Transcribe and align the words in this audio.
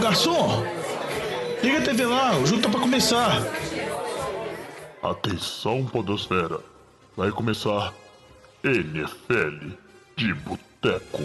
Garçom, 0.00 0.64
liga 1.62 1.78
a 1.78 1.82
TV 1.82 2.04
lá, 2.04 2.36
o 2.38 2.46
jogo 2.46 2.62
tá 2.62 2.68
pra 2.68 2.80
começar. 2.80 3.42
Atenção, 5.02 5.84
Podosfera. 5.86 6.58
Vai 7.16 7.30
começar 7.30 7.94
NFL 8.64 9.68
de 10.16 10.34
Boteco. 10.34 11.22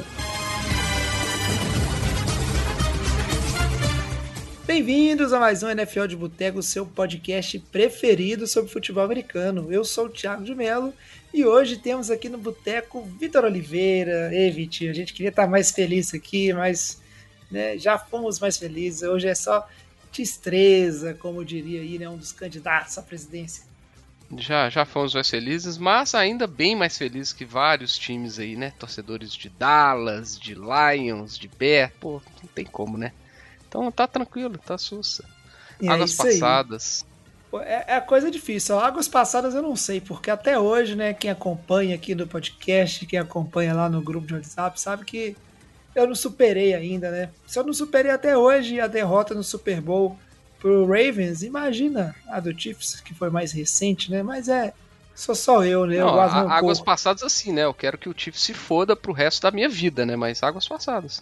Bem-vindos 4.68 5.34
a 5.34 5.40
mais 5.40 5.64
um 5.64 5.70
NFL 5.70 6.06
de 6.06 6.16
Boteco, 6.16 6.62
seu 6.62 6.86
podcast 6.86 7.58
preferido 7.72 8.46
sobre 8.46 8.72
futebol 8.72 9.04
americano. 9.04 9.68
Eu 9.72 9.84
sou 9.84 10.06
o 10.06 10.10
Thiago 10.10 10.44
de 10.44 10.54
Mello 10.54 10.94
e 11.34 11.44
hoje 11.44 11.78
temos 11.78 12.12
aqui 12.12 12.30
no 12.30 12.38
Boteco 12.38 13.02
Vitor 13.20 13.46
Oliveira. 13.46 14.30
Ei, 14.32 14.52
Vitinho, 14.52 14.92
a 14.92 14.94
gente 14.94 15.12
queria 15.12 15.30
estar 15.30 15.48
mais 15.48 15.72
feliz 15.72 16.14
aqui, 16.14 16.54
mas 16.54 17.02
né, 17.52 17.78
já 17.78 17.98
fomos 17.98 18.40
mais 18.40 18.58
felizes. 18.58 19.04
Hoje 19.04 19.28
é 19.28 19.36
só 19.36 19.68
destreza, 20.12 21.14
como 21.14 21.46
diria 21.46 21.82
aí, 21.82 21.98
né, 22.00 22.10
um 22.10 22.18
dos 22.18 22.32
candidatos 22.32 22.98
à 22.98 23.02
presidência. 23.02 23.64
Já, 24.38 24.70
já 24.70 24.86
fomos 24.86 25.16
mais 25.16 25.28
felizes, 25.28 25.78
mas 25.78 26.14
ainda 26.14 26.46
bem 26.46 26.76
mais 26.76 26.96
felizes 26.96 27.34
que 27.34 27.44
vários 27.44 27.98
times 27.98 28.38
aí, 28.38 28.56
né? 28.56 28.72
Torcedores 28.78 29.34
de 29.34 29.50
Dallas, 29.50 30.40
de 30.40 30.54
Lions, 30.54 31.38
de 31.38 31.48
Bear, 31.48 31.92
pô, 32.00 32.22
não 32.44 32.50
tem 32.54 32.64
como, 32.66 32.96
né? 32.96 33.12
Então 33.68 33.92
tá 33.92 34.08
tranquilo, 34.08 34.58
tá 34.60 34.78
sussa. 34.78 35.26
É 35.82 35.88
Águas 35.88 36.20
aí. 36.20 36.34
passadas. 36.34 37.06
Pô, 37.50 37.60
É, 37.62 37.86
é 37.88 38.02
coisa 38.02 38.30
difícil. 38.30 38.78
Águas 38.80 39.08
passadas 39.08 39.56
eu 39.56 39.64
não 39.64 39.76
sei, 39.76 40.00
porque 40.00 40.30
até 40.30 40.60
hoje, 40.60 40.96
né, 40.96 41.12
quem 41.14 41.32
acompanha 41.32 41.96
aqui 41.96 42.14
no 42.14 42.28
podcast, 42.28 43.08
quem 43.08 43.18
acompanha 43.18 43.74
lá 43.74 43.90
no 43.90 44.02
grupo 44.02 44.28
de 44.28 44.36
WhatsApp, 44.36 44.80
sabe 44.80 45.06
que 45.06 45.36
eu 46.00 46.08
não 46.08 46.16
superei 46.16 46.74
ainda, 46.74 47.12
né? 47.12 47.30
Se 47.48 47.60
eu 47.60 47.64
não 47.64 47.74
superei 47.74 48.12
até 48.12 48.38
hoje 48.38 48.80
a 48.80 48.88
derrota 48.88 49.34
no 49.34 49.44
Super 49.44 49.82
Bowl 49.82 50.18
pro 50.60 50.86
Ravens, 50.86 51.42
imagina 51.44 52.16
a 52.28 52.40
do 52.40 52.58
Chiefs, 52.58 53.00
que 53.02 53.14
foi 53.14 53.30
mais 53.30 53.52
recente, 53.52 54.12
né? 54.12 54.22
Mas 54.24 54.50
é, 54.50 54.74
sou 55.16 55.36
só 55.36 55.64
eu, 55.64 55.86
né? 55.86 55.96
Eu 55.96 56.08
Não, 56.08 56.20
a- 56.20 56.58
águas 56.58 56.80
passadas 56.82 57.24
assim, 57.24 57.54
né? 57.54 57.64
Eu 57.64 57.74
quero 57.74 57.98
que 57.98 58.10
o 58.10 58.16
Chiefs 58.16 58.42
se 58.44 58.54
foda 58.54 58.96
pro 58.96 59.14
resto 59.14 59.42
da 59.42 59.52
minha 59.52 59.70
vida, 59.70 60.06
né? 60.06 60.16
Mas 60.16 60.44
águas 60.44 60.68
passadas. 60.68 61.20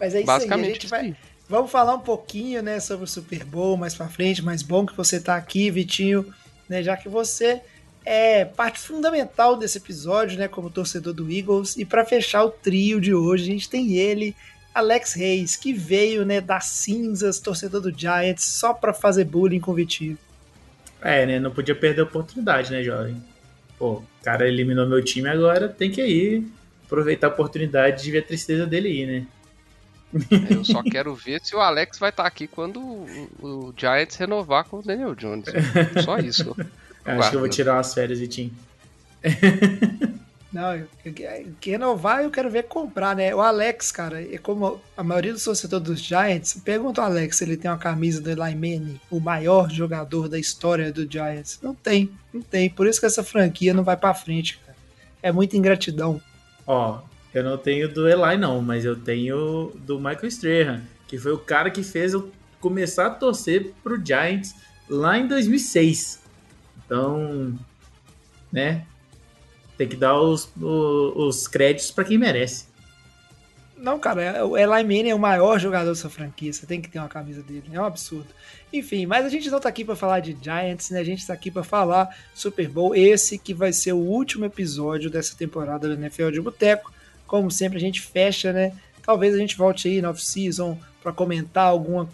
Mas 0.00 0.14
é 0.14 0.20
isso 0.20 0.30
aí, 0.30 0.36
a 0.36 0.38
Basicamente 0.38 0.72
gente 0.74 0.86
vai. 0.88 1.16
Vamos 1.48 1.70
falar 1.70 1.94
um 1.94 2.00
pouquinho, 2.00 2.62
né, 2.62 2.80
sobre 2.80 3.04
o 3.04 3.08
Super 3.08 3.44
Bowl 3.44 3.76
mais 3.76 3.94
pra 3.94 4.08
frente, 4.08 4.42
mas 4.42 4.62
bom 4.62 4.86
que 4.86 4.96
você 4.96 5.20
tá 5.20 5.36
aqui, 5.36 5.70
Vitinho, 5.70 6.32
né, 6.68 6.82
já 6.82 6.96
que 6.96 7.08
você 7.10 7.60
é 8.04 8.44
parte 8.44 8.78
fundamental 8.78 9.56
desse 9.56 9.78
episódio, 9.78 10.38
né, 10.38 10.48
como 10.48 10.70
torcedor 10.70 11.12
do 11.12 11.30
Eagles. 11.30 11.76
E 11.76 11.84
pra 11.84 12.04
fechar 12.04 12.44
o 12.44 12.50
trio 12.50 13.00
de 13.00 13.14
hoje, 13.14 13.44
a 13.44 13.52
gente 13.52 13.68
tem 13.68 13.96
ele, 13.96 14.34
Alex 14.74 15.14
Reis, 15.14 15.56
que 15.56 15.72
veio, 15.72 16.24
né, 16.24 16.40
das 16.40 16.66
cinzas, 16.66 17.38
torcedor 17.38 17.80
do 17.80 17.96
Giants, 17.96 18.44
só 18.44 18.72
pra 18.74 18.92
fazer 18.92 19.24
bullying 19.24 19.60
com 19.60 19.72
o 19.72 19.74
Vitinho. 19.74 20.18
É, 21.00 21.26
né? 21.26 21.40
Não 21.40 21.50
podia 21.50 21.74
perder 21.74 22.02
a 22.02 22.04
oportunidade, 22.04 22.70
né, 22.70 22.82
jovem? 22.82 23.22
Pô, 23.78 23.94
o 23.94 24.04
cara 24.22 24.46
eliminou 24.46 24.86
meu 24.86 25.02
time 25.02 25.28
agora, 25.28 25.68
tem 25.68 25.90
que 25.90 26.04
ir 26.04 26.46
aproveitar 26.92 27.28
a 27.28 27.30
oportunidade 27.30 28.02
de 28.02 28.10
ver 28.10 28.18
a 28.18 28.22
tristeza 28.22 28.66
dele 28.66 28.88
aí, 28.88 29.06
né? 29.06 29.26
Eu 30.50 30.62
só 30.62 30.82
quero 30.82 31.14
ver 31.14 31.40
se 31.42 31.56
o 31.56 31.60
Alex 31.60 31.98
vai 31.98 32.10
estar 32.10 32.26
aqui 32.26 32.46
quando 32.46 32.78
o, 32.78 33.06
o 33.40 33.74
Giants 33.74 34.16
renovar 34.16 34.64
com 34.64 34.78
o 34.78 34.82
Daniel 34.82 35.14
Jones. 35.14 35.46
Só 36.04 36.18
isso. 36.18 36.54
Acho 37.04 37.30
que 37.30 37.36
eu 37.36 37.40
vou 37.40 37.48
tirar 37.48 37.74
umas 37.74 37.92
férias, 37.94 38.18
Vitinho. 38.18 38.52
Não, 40.52 40.74
eu, 40.76 40.86
eu, 41.04 41.12
eu- 41.16 41.46
que 41.58 41.70
renovar 41.70 42.22
eu 42.22 42.30
quero 42.30 42.50
ver 42.50 42.64
comprar, 42.64 43.16
né? 43.16 43.34
O 43.34 43.40
Alex, 43.40 43.90
cara, 43.90 44.22
é 44.22 44.36
como 44.36 44.78
a 44.94 45.02
maioria 45.02 45.32
dos 45.32 45.44
torcedores 45.44 45.86
dos 45.86 46.00
Giants, 46.00 46.60
pergunta 46.62 47.00
ao 47.00 47.06
Alex 47.06 47.36
se 47.38 47.44
ele 47.44 47.56
tem 47.56 47.70
uma 47.70 47.78
camisa 47.78 48.20
do 48.20 48.28
Eli 48.30 48.54
Manning, 48.54 49.00
o 49.10 49.18
maior 49.18 49.70
jogador 49.70 50.28
da 50.28 50.38
história 50.38 50.92
do 50.92 51.10
Giants. 51.10 51.58
Não 51.62 51.74
tem, 51.74 52.10
não 52.34 52.42
tem. 52.42 52.68
Por 52.68 52.86
isso 52.86 53.00
que 53.00 53.06
essa 53.06 53.24
franquia 53.24 53.72
não 53.72 53.82
vai 53.82 53.96
pra 53.96 54.12
frente, 54.12 54.58
cara. 54.58 54.76
É 55.22 55.32
muita 55.32 55.56
ingratidão. 55.56 56.20
Ó, 56.66 57.00
eu 57.32 57.42
não 57.42 57.56
tenho 57.56 57.88
do 57.88 58.06
Eli, 58.06 58.36
não, 58.36 58.60
mas 58.60 58.84
eu 58.84 58.94
tenho 58.94 59.72
do 59.86 59.96
Michael 59.98 60.26
Strahan, 60.28 60.82
que 61.08 61.16
foi 61.16 61.32
o 61.32 61.38
cara 61.38 61.70
que 61.70 61.82
fez 61.82 62.12
eu 62.12 62.30
começar 62.60 63.06
a 63.06 63.10
torcer 63.10 63.72
pro 63.82 63.96
Giants 64.04 64.54
lá 64.86 65.18
em 65.18 65.26
2006. 65.26 66.20
Então, 66.92 67.58
né? 68.52 68.84
Tem 69.78 69.88
que 69.88 69.96
dar 69.96 70.20
os, 70.20 70.46
os 70.60 71.48
créditos 71.48 71.90
pra 71.90 72.04
quem 72.04 72.18
merece. 72.18 72.66
Não, 73.78 73.98
cara, 73.98 74.22
é- 74.22 74.44
o 74.44 74.58
Eli 74.58 74.82
Manning 74.84 75.08
é 75.08 75.14
o 75.14 75.18
maior 75.18 75.58
jogador 75.58 75.88
dessa 75.88 76.10
franquia. 76.10 76.52
Você 76.52 76.66
tem 76.66 76.82
que 76.82 76.90
ter 76.90 76.98
uma 76.98 77.08
camisa 77.08 77.42
dele. 77.42 77.64
É 77.72 77.80
um 77.80 77.84
absurdo. 77.86 78.26
Enfim, 78.70 79.06
mas 79.06 79.24
a 79.24 79.30
gente 79.30 79.50
não 79.50 79.58
tá 79.58 79.70
aqui 79.70 79.86
pra 79.86 79.96
falar 79.96 80.20
de 80.20 80.36
Giants, 80.40 80.90
né? 80.90 81.00
A 81.00 81.04
gente 81.04 81.26
tá 81.26 81.32
aqui 81.32 81.50
pra 81.50 81.64
falar 81.64 82.14
Super 82.34 82.68
Bowl. 82.68 82.94
Esse 82.94 83.38
que 83.38 83.54
vai 83.54 83.72
ser 83.72 83.94
o 83.94 83.98
último 83.98 84.44
episódio 84.44 85.08
dessa 85.08 85.34
temporada 85.34 85.88
do 85.88 85.94
NFL 85.94 86.30
de 86.30 86.42
Boteco. 86.42 86.92
Como 87.26 87.50
sempre, 87.50 87.78
a 87.78 87.80
gente 87.80 88.02
fecha, 88.02 88.52
né? 88.52 88.72
Talvez 89.02 89.34
a 89.34 89.38
gente 89.38 89.56
volte 89.56 89.88
aí 89.88 90.02
na 90.02 90.10
off-season 90.10 90.78
pra 91.02 91.10
comentar 91.10 91.66
algum, 91.66 92.06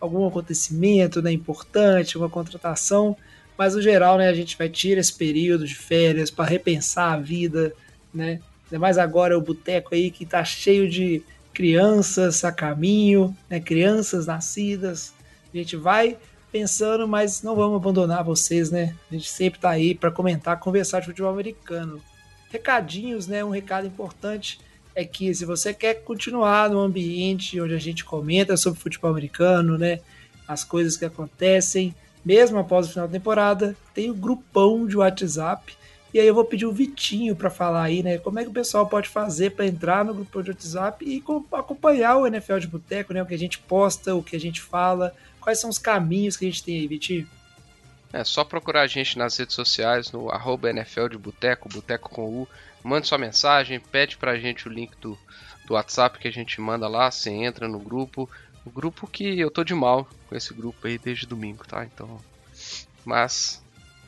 algum 0.00 0.26
acontecimento 0.26 1.22
né, 1.22 1.30
importante, 1.30 2.18
uma 2.18 2.28
contratação. 2.28 3.16
Mas 3.56 3.74
no 3.74 3.82
geral, 3.82 4.18
né, 4.18 4.28
a 4.28 4.34
gente 4.34 4.56
vai 4.56 4.68
tirar 4.68 5.00
esse 5.00 5.12
período 5.12 5.66
de 5.66 5.74
férias 5.74 6.30
pra 6.30 6.44
repensar 6.44 7.12
a 7.12 7.16
vida, 7.16 7.72
né? 8.12 8.40
Ainda 8.64 8.78
mais 8.78 8.98
agora 8.98 9.38
o 9.38 9.40
boteco 9.40 9.94
aí 9.94 10.10
que 10.10 10.26
tá 10.26 10.44
cheio 10.44 10.88
de 10.88 11.22
crianças 11.52 12.44
a 12.44 12.50
caminho, 12.50 13.36
né? 13.48 13.60
Crianças 13.60 14.26
nascidas. 14.26 15.12
A 15.52 15.56
gente 15.56 15.76
vai 15.76 16.18
pensando, 16.50 17.06
mas 17.06 17.42
não 17.42 17.54
vamos 17.54 17.76
abandonar 17.76 18.24
vocês, 18.24 18.70
né? 18.70 18.94
A 19.10 19.14
gente 19.14 19.30
sempre 19.30 19.60
tá 19.60 19.70
aí 19.70 19.94
para 19.94 20.10
comentar, 20.10 20.58
conversar 20.58 21.00
de 21.00 21.06
futebol 21.06 21.32
americano. 21.32 22.02
Recadinhos, 22.50 23.26
né? 23.26 23.44
Um 23.44 23.50
recado 23.50 23.86
importante 23.86 24.58
é 24.94 25.04
que 25.04 25.34
se 25.34 25.44
você 25.44 25.74
quer 25.74 25.94
continuar 26.02 26.70
no 26.70 26.78
ambiente 26.78 27.60
onde 27.60 27.74
a 27.74 27.78
gente 27.78 28.04
comenta 28.04 28.56
sobre 28.56 28.80
futebol 28.80 29.10
americano, 29.10 29.78
né? 29.78 30.00
As 30.46 30.64
coisas 30.64 30.96
que 30.96 31.04
acontecem, 31.04 31.94
mesmo 32.24 32.58
após 32.58 32.86
o 32.86 32.90
final 32.90 33.06
da 33.06 33.12
temporada, 33.12 33.76
tem 33.92 34.10
o 34.10 34.14
grupão 34.14 34.86
de 34.86 34.96
WhatsApp. 34.96 35.76
E 36.12 36.20
aí 36.20 36.26
eu 36.26 36.34
vou 36.34 36.44
pedir 36.44 36.64
o 36.64 36.72
Vitinho 36.72 37.34
para 37.34 37.50
falar 37.50 37.82
aí, 37.82 38.02
né? 38.02 38.18
Como 38.18 38.38
é 38.38 38.44
que 38.44 38.48
o 38.50 38.52
pessoal 38.52 38.86
pode 38.86 39.08
fazer 39.08 39.50
para 39.50 39.66
entrar 39.66 40.04
no 40.04 40.14
grupo 40.14 40.42
de 40.42 40.50
WhatsApp 40.50 41.04
e 41.04 41.20
co- 41.20 41.44
acompanhar 41.52 42.16
o 42.16 42.26
NFL 42.26 42.58
de 42.58 42.68
Boteco, 42.68 43.12
né? 43.12 43.22
O 43.22 43.26
que 43.26 43.34
a 43.34 43.38
gente 43.38 43.58
posta, 43.58 44.14
o 44.14 44.22
que 44.22 44.36
a 44.36 44.40
gente 44.40 44.60
fala, 44.60 45.12
quais 45.40 45.58
são 45.58 45.68
os 45.68 45.78
caminhos 45.78 46.36
que 46.36 46.44
a 46.46 46.48
gente 46.48 46.62
tem 46.62 46.78
aí, 46.78 46.86
Vitinho? 46.86 47.26
É 48.12 48.22
só 48.22 48.44
procurar 48.44 48.82
a 48.82 48.86
gente 48.86 49.18
nas 49.18 49.36
redes 49.36 49.56
sociais, 49.56 50.12
no 50.12 50.30
arroba 50.30 50.70
NFL 50.70 51.08
de 51.08 51.18
Boteco, 51.18 51.68
Boteco 51.68 52.08
com 52.08 52.42
U. 52.42 52.48
Mande 52.84 53.08
sua 53.08 53.18
mensagem, 53.18 53.80
pede 53.80 54.16
pra 54.16 54.38
gente 54.38 54.68
o 54.68 54.72
link 54.72 54.92
do, 55.00 55.18
do 55.66 55.74
WhatsApp 55.74 56.18
que 56.20 56.28
a 56.28 56.32
gente 56.32 56.60
manda 56.60 56.86
lá, 56.86 57.10
você 57.10 57.30
entra 57.30 57.66
no 57.66 57.80
grupo. 57.80 58.30
O 58.64 58.70
grupo 58.70 59.06
que 59.06 59.38
eu 59.38 59.50
tô 59.50 59.62
de 59.62 59.74
mal 59.74 60.08
com 60.28 60.34
esse 60.36 60.52
grupo 60.54 60.86
aí 60.86 60.98
desde 60.98 61.26
domingo, 61.26 61.64
tá? 61.66 61.84
Então. 61.84 62.18
Mas 63.04 63.62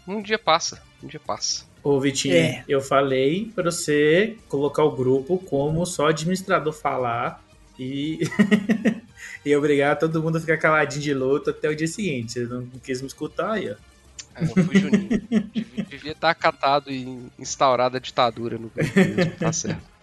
um 0.06 0.22
dia 0.22 0.39
passa, 0.39 0.83
um 1.03 1.06
dia 1.06 1.21
passa. 1.21 1.65
Ô, 1.83 2.00
Vitinho, 2.00 2.34
É. 2.34 2.65
eu 2.69 2.81
falei 2.81 3.50
pra 3.55 3.71
você 3.71 4.37
colocar 4.49 4.83
o 4.84 4.91
grupo 4.97 5.39
como 5.39 5.84
só 5.87 6.09
administrador 6.09 6.72
falar 6.72 7.44
e, 7.78 8.19
e 9.44 9.55
obrigar 9.55 9.99
todo 9.99 10.22
mundo 10.22 10.39
a 10.39 10.41
ficar 10.41 10.56
caladinho 10.59 11.03
de 11.03 11.15
luto 11.15 11.50
até 11.50 11.69
o 11.69 11.77
dia 11.77 11.87
seguinte. 11.87 12.33
Você 12.33 12.47
não 12.47 12.67
quis 12.83 13.00
me 13.00 13.06
escutar 13.06 13.53
aí, 13.53 13.71
ó. 13.71 13.75
É, 14.34 14.43
eu 14.44 14.65
fui 14.65 14.78
Juninho. 14.78 15.09
Devia- 15.88 16.12
estar 16.12 16.31
acatado 16.31 16.91
e 16.91 17.28
instaurado 17.38 17.97
a 17.97 18.00
ditadura 18.00 18.59
no 18.59 18.69
grupo 18.69 18.91
mesmo, 18.99 19.33
tá 19.38 19.53
certo. 19.53 19.95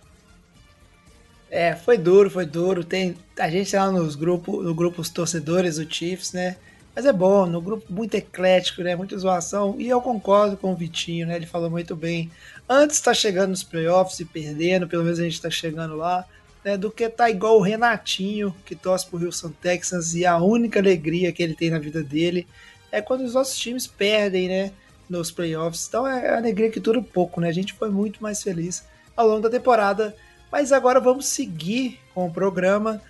É, 1.56 1.76
foi 1.76 2.00
duro, 2.00 2.32
foi 2.32 2.48
duro. 2.48 2.84
Tem 2.84 3.16
a 3.38 3.48
gente 3.48 3.76
lá 3.76 3.92
nos 3.92 4.16
grupos, 4.16 4.66
no 4.66 4.74
grupo 4.74 5.00
os 5.02 5.10
torcedores 5.10 5.76
do 5.76 5.88
Chiefs, 5.88 6.34
né? 6.34 6.56
Mas 6.96 7.06
é 7.06 7.14
bom, 7.14 7.46
no 7.46 7.62
grupo 7.62 7.94
muito 7.94 8.16
eclético, 8.16 8.82
né? 8.82 8.96
Muita 8.96 9.16
zoação. 9.20 9.76
E 9.78 9.88
eu 9.88 10.02
concordo 10.02 10.58
com 10.58 10.74
o 10.74 10.76
Vitinho, 10.76 11.28
né? 11.28 11.36
Ele 11.36 11.46
falou 11.46 11.70
muito 11.70 11.96
bem. 11.96 12.32
Antes 12.68 13.00
tá 13.00 13.14
chegando 13.14 13.52
nos 13.52 13.62
playoffs 13.62 14.20
e 14.20 14.26
perdendo, 14.26 14.88
pelo 14.88 15.04
menos 15.04 15.20
a 15.20 15.24
gente 15.24 15.40
tá 15.40 15.52
chegando 15.52 15.96
lá, 15.96 16.26
né? 16.66 16.76
Do 16.76 16.90
que 16.90 17.08
tá 17.08 17.30
igual 17.30 17.60
o 17.60 17.62
Renatinho, 17.62 18.56
que 18.66 18.76
torce 18.76 19.06
pro 19.06 19.24
Houston 19.24 19.52
Texans 19.62 20.16
e 20.16 20.26
a 20.26 20.40
única 20.40 20.80
alegria 20.80 21.32
que 21.32 21.44
ele 21.44 21.54
tem 21.54 21.70
na 21.70 21.78
vida 21.78 22.02
dele 22.02 22.48
é 22.92 23.00
quando 23.00 23.22
os 23.22 23.36
nossos 23.36 23.60
times 23.60 23.86
perdem, 23.86 24.48
né? 24.48 24.72
Nos 25.08 25.30
playoffs. 25.30 25.86
Então 25.88 26.08
é 26.08 26.30
a 26.30 26.38
alegria 26.38 26.72
que 26.72 26.80
dura 26.80 27.00
pouco, 27.00 27.40
né? 27.40 27.50
A 27.50 27.54
gente 27.54 27.74
foi 27.74 27.92
muito 27.92 28.24
mais 28.24 28.42
feliz 28.42 28.84
ao 29.16 29.28
longo 29.28 29.42
da 29.42 29.52
temporada. 29.52 30.16
Mas 30.54 30.72
agora 30.72 31.00
vamos 31.00 31.26
seguir 31.26 32.00
com 32.14 32.28
o 32.28 32.32
programa. 32.32 33.02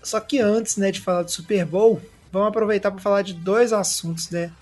Só 0.00 0.20
que 0.20 0.38
antes, 0.38 0.76
né, 0.76 0.92
de 0.92 1.00
falar 1.00 1.24
do 1.24 1.30
Super 1.32 1.66
Bowl, 1.66 2.00
vamos 2.30 2.46
aproveitar 2.46 2.92
para 2.92 3.00
falar 3.00 3.22
de 3.22 3.34
dois 3.34 3.72
assuntos, 3.72 4.30
né? 4.30 4.52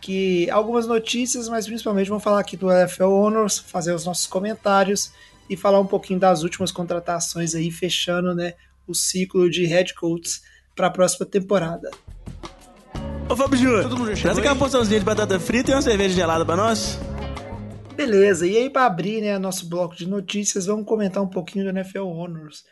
Que 0.00 0.48
algumas 0.50 0.86
notícias, 0.86 1.48
mas 1.48 1.66
principalmente 1.66 2.08
vamos 2.08 2.22
falar 2.22 2.38
aqui 2.38 2.56
do 2.56 2.70
NFL 2.70 3.06
Honors, 3.06 3.58
fazer 3.58 3.92
os 3.92 4.04
nossos 4.04 4.28
comentários 4.28 5.10
e 5.48 5.56
falar 5.56 5.80
um 5.80 5.86
pouquinho 5.86 6.20
das 6.20 6.44
últimas 6.44 6.70
contratações 6.70 7.56
aí, 7.56 7.72
fechando, 7.72 8.36
né, 8.36 8.54
o 8.86 8.94
ciclo 8.94 9.50
de 9.50 9.66
head 9.66 9.92
coaches 9.94 10.42
para 10.76 10.86
a 10.86 10.90
próxima 10.90 11.26
temporada. 11.26 11.90
Ô 13.28 13.34
Fábio 13.34 13.58
Júnior, 13.58 14.16
traz 14.16 14.38
aquela 14.38 14.54
porçãozinha 14.54 15.00
de 15.00 15.04
batata 15.04 15.40
frita 15.40 15.72
e 15.72 15.74
uma 15.74 15.82
cerveja 15.82 16.14
gelada 16.14 16.46
pra 16.46 16.54
nós. 16.54 17.00
Beleza, 18.00 18.46
e 18.46 18.56
aí 18.56 18.70
para 18.70 18.86
abrir 18.86 19.20
né, 19.20 19.38
nosso 19.38 19.68
bloco 19.68 19.94
de 19.94 20.08
notícias, 20.08 20.64
vamos 20.64 20.86
comentar 20.86 21.22
um 21.22 21.28
pouquinho 21.28 21.66
do 21.66 21.78
NFL 21.78 22.06
Honors. 22.06 22.64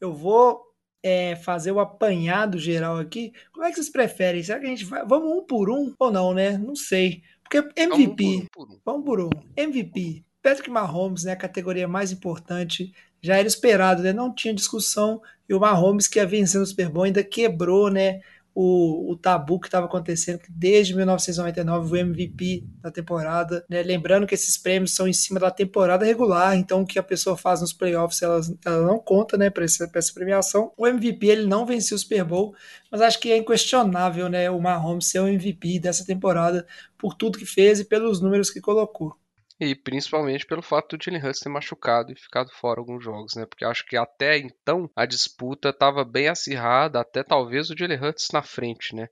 Eu 0.00 0.14
vou 0.14 0.62
é, 1.02 1.34
fazer 1.34 1.72
o 1.72 1.80
apanhado 1.80 2.56
geral 2.60 2.96
aqui. 2.96 3.32
Como 3.52 3.66
é 3.66 3.70
que 3.70 3.74
vocês 3.74 3.90
preferem? 3.90 4.40
Será 4.40 4.60
que 4.60 4.66
a 4.66 4.68
gente 4.68 4.84
vai. 4.84 5.04
Vamos 5.04 5.36
um 5.36 5.44
por 5.44 5.68
um 5.68 5.92
ou 5.98 6.12
não, 6.12 6.32
né? 6.32 6.56
Não 6.56 6.76
sei. 6.76 7.22
Porque 7.42 7.58
MVP. 7.76 8.24
Vamos 8.24 8.48
por 8.52 8.70
um. 8.70 8.78
Vamos 8.84 9.04
por 9.04 9.20
um. 9.20 9.30
MVP. 9.56 10.24
Patrick 10.40 10.70
Mahomes, 10.70 11.24
né? 11.24 11.32
A 11.32 11.36
categoria 11.36 11.88
mais 11.88 12.12
importante. 12.12 12.94
Já 13.20 13.36
era 13.36 13.48
esperado, 13.48 14.04
né? 14.04 14.12
Não 14.12 14.32
tinha 14.32 14.54
discussão. 14.54 15.20
E 15.48 15.54
o 15.54 15.58
Mahomes, 15.58 16.06
que 16.06 16.20
ia 16.20 16.26
vencer 16.26 16.60
no 16.60 16.66
Super 16.66 16.88
Bowl, 16.88 17.02
ainda 17.02 17.24
quebrou, 17.24 17.90
né? 17.90 18.20
O, 18.60 19.12
o 19.12 19.16
tabu 19.16 19.60
que 19.60 19.68
estava 19.68 19.86
acontecendo 19.86 20.40
desde 20.50 20.92
1999, 20.92 21.92
o 21.92 21.96
MVP 21.96 22.64
da 22.82 22.90
temporada. 22.90 23.64
Né? 23.70 23.84
Lembrando 23.84 24.26
que 24.26 24.34
esses 24.34 24.58
prêmios 24.58 24.96
são 24.96 25.06
em 25.06 25.12
cima 25.12 25.38
da 25.38 25.48
temporada 25.48 26.04
regular, 26.04 26.56
então 26.56 26.82
o 26.82 26.86
que 26.86 26.98
a 26.98 27.02
pessoa 27.04 27.36
faz 27.36 27.60
nos 27.60 27.72
playoffs 27.72 28.20
ela, 28.20 28.40
ela 28.66 28.84
não 28.84 28.98
conta 28.98 29.36
né, 29.36 29.48
para 29.48 29.64
essa, 29.64 29.88
essa, 29.94 30.12
premiação. 30.12 30.72
O 30.76 30.88
MVP 30.88 31.24
ele 31.24 31.46
não 31.46 31.64
venceu 31.64 31.94
o 31.94 32.00
Super 32.00 32.24
Bowl, 32.24 32.52
mas 32.90 33.00
acho 33.00 33.20
que 33.20 33.30
é 33.30 33.36
inquestionável 33.36 34.28
né, 34.28 34.50
o 34.50 34.60
Mahomes 34.60 35.06
ser 35.06 35.20
o 35.20 35.28
MVP 35.28 35.78
dessa 35.78 36.04
temporada 36.04 36.66
por 36.98 37.14
tudo 37.14 37.38
que 37.38 37.46
fez 37.46 37.78
e 37.78 37.84
pelos 37.84 38.20
números 38.20 38.50
que 38.50 38.60
colocou. 38.60 39.14
E 39.60 39.74
principalmente 39.74 40.46
pelo 40.46 40.62
fato 40.62 40.96
do 40.96 41.02
Jalen 41.02 41.22
Hurts 41.22 41.40
ter 41.40 41.48
machucado 41.48 42.12
e 42.12 42.16
ficado 42.16 42.50
fora 42.52 42.80
alguns 42.80 43.02
jogos, 43.02 43.34
né? 43.34 43.44
Porque 43.44 43.64
acho 43.64 43.84
que 43.84 43.96
até 43.96 44.38
então 44.38 44.88
a 44.94 45.04
disputa 45.04 45.70
estava 45.70 46.04
bem 46.04 46.28
acirrada, 46.28 47.00
até 47.00 47.24
talvez 47.24 47.68
o 47.68 47.76
Jalen 47.76 47.98
Hurts 47.98 48.28
na 48.32 48.42
frente, 48.42 48.94
né? 48.94 49.08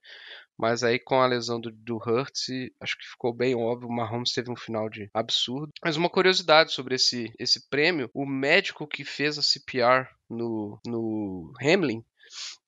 Mas 0.57 0.83
aí 0.83 0.99
com 0.99 1.21
a 1.21 1.27
lesão 1.27 1.61
do, 1.61 1.71
do 1.71 1.97
Hurts, 1.97 2.47
acho 2.81 2.97
que 2.97 3.07
ficou 3.07 3.33
bem 3.35 3.55
óbvio. 3.55 3.89
O 3.89 3.93
Mahomes 3.93 4.33
teve 4.33 4.51
um 4.51 4.57
final 4.57 4.89
de 4.89 5.11
absurdo. 5.13 5.73
Mas 5.85 5.97
uma 5.97 6.09
curiosidade 6.09 6.73
sobre 6.73 6.95
esse, 6.95 7.33
esse 7.39 7.69
prêmio: 7.69 8.09
o 8.15 8.25
médico 8.25 8.87
que 8.87 9.05
fez 9.05 9.39
a 9.39 9.43
CPR 9.43 10.09
no, 10.31 10.81
no 10.87 11.53
Hamlin, 11.61 12.03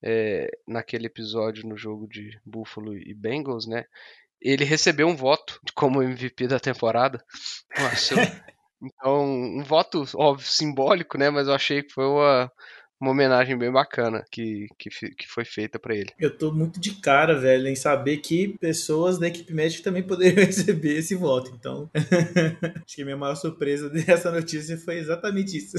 é, 0.03 0.51
naquele 0.67 1.07
episódio 1.07 1.67
no 1.67 1.77
jogo 1.77 2.07
de 2.07 2.39
Buffalo 2.45 2.95
e 2.95 3.15
Bengals, 3.15 3.67
né? 3.67 3.87
Ele 4.41 4.65
recebeu 4.65 5.07
um 5.07 5.17
voto 5.17 5.61
como 5.75 6.03
MVP 6.03 6.47
da 6.47 6.61
temporada. 6.61 7.23
Nossa, 7.79 8.15
então, 8.83 9.25
um 9.25 9.63
voto, 9.63 10.05
óbvio, 10.15 10.47
simbólico, 10.47 11.19
né? 11.19 11.31
Mas 11.31 11.49
eu 11.49 11.55
achei 11.55 11.83
que 11.83 11.93
foi 11.93 12.07
uma, 12.07 12.51
uma 13.01 13.11
homenagem 13.11 13.57
bem 13.57 13.71
bacana 13.71 14.25
que, 14.31 14.67
que, 14.79 14.91
que 14.91 15.27
foi 15.27 15.45
feita 15.45 15.79
para 15.79 15.95
ele. 15.95 16.13
Eu 16.19 16.37
tô 16.37 16.53
muito 16.53 16.81
de 16.81 17.01
cara, 17.01 17.39
velho, 17.39 17.69
em 17.69 17.77
saber 17.77 18.19
que 18.19 18.57
pessoas 18.59 19.19
da 19.19 19.29
equipe 19.29 19.53
médica 19.53 19.85
também 19.85 20.03
poderiam 20.03 20.45
receber 20.47 20.99
esse 20.99 21.15
voto. 21.15 21.51
Então, 21.55 21.91
acho 21.95 22.97
que 22.97 23.03
a 23.03 23.05
minha 23.05 23.17
maior 23.17 23.35
surpresa 23.35 23.91
dessa 23.91 24.31
notícia 24.31 24.77
foi 24.79 24.99
exatamente 24.99 25.57
isso. 25.57 25.77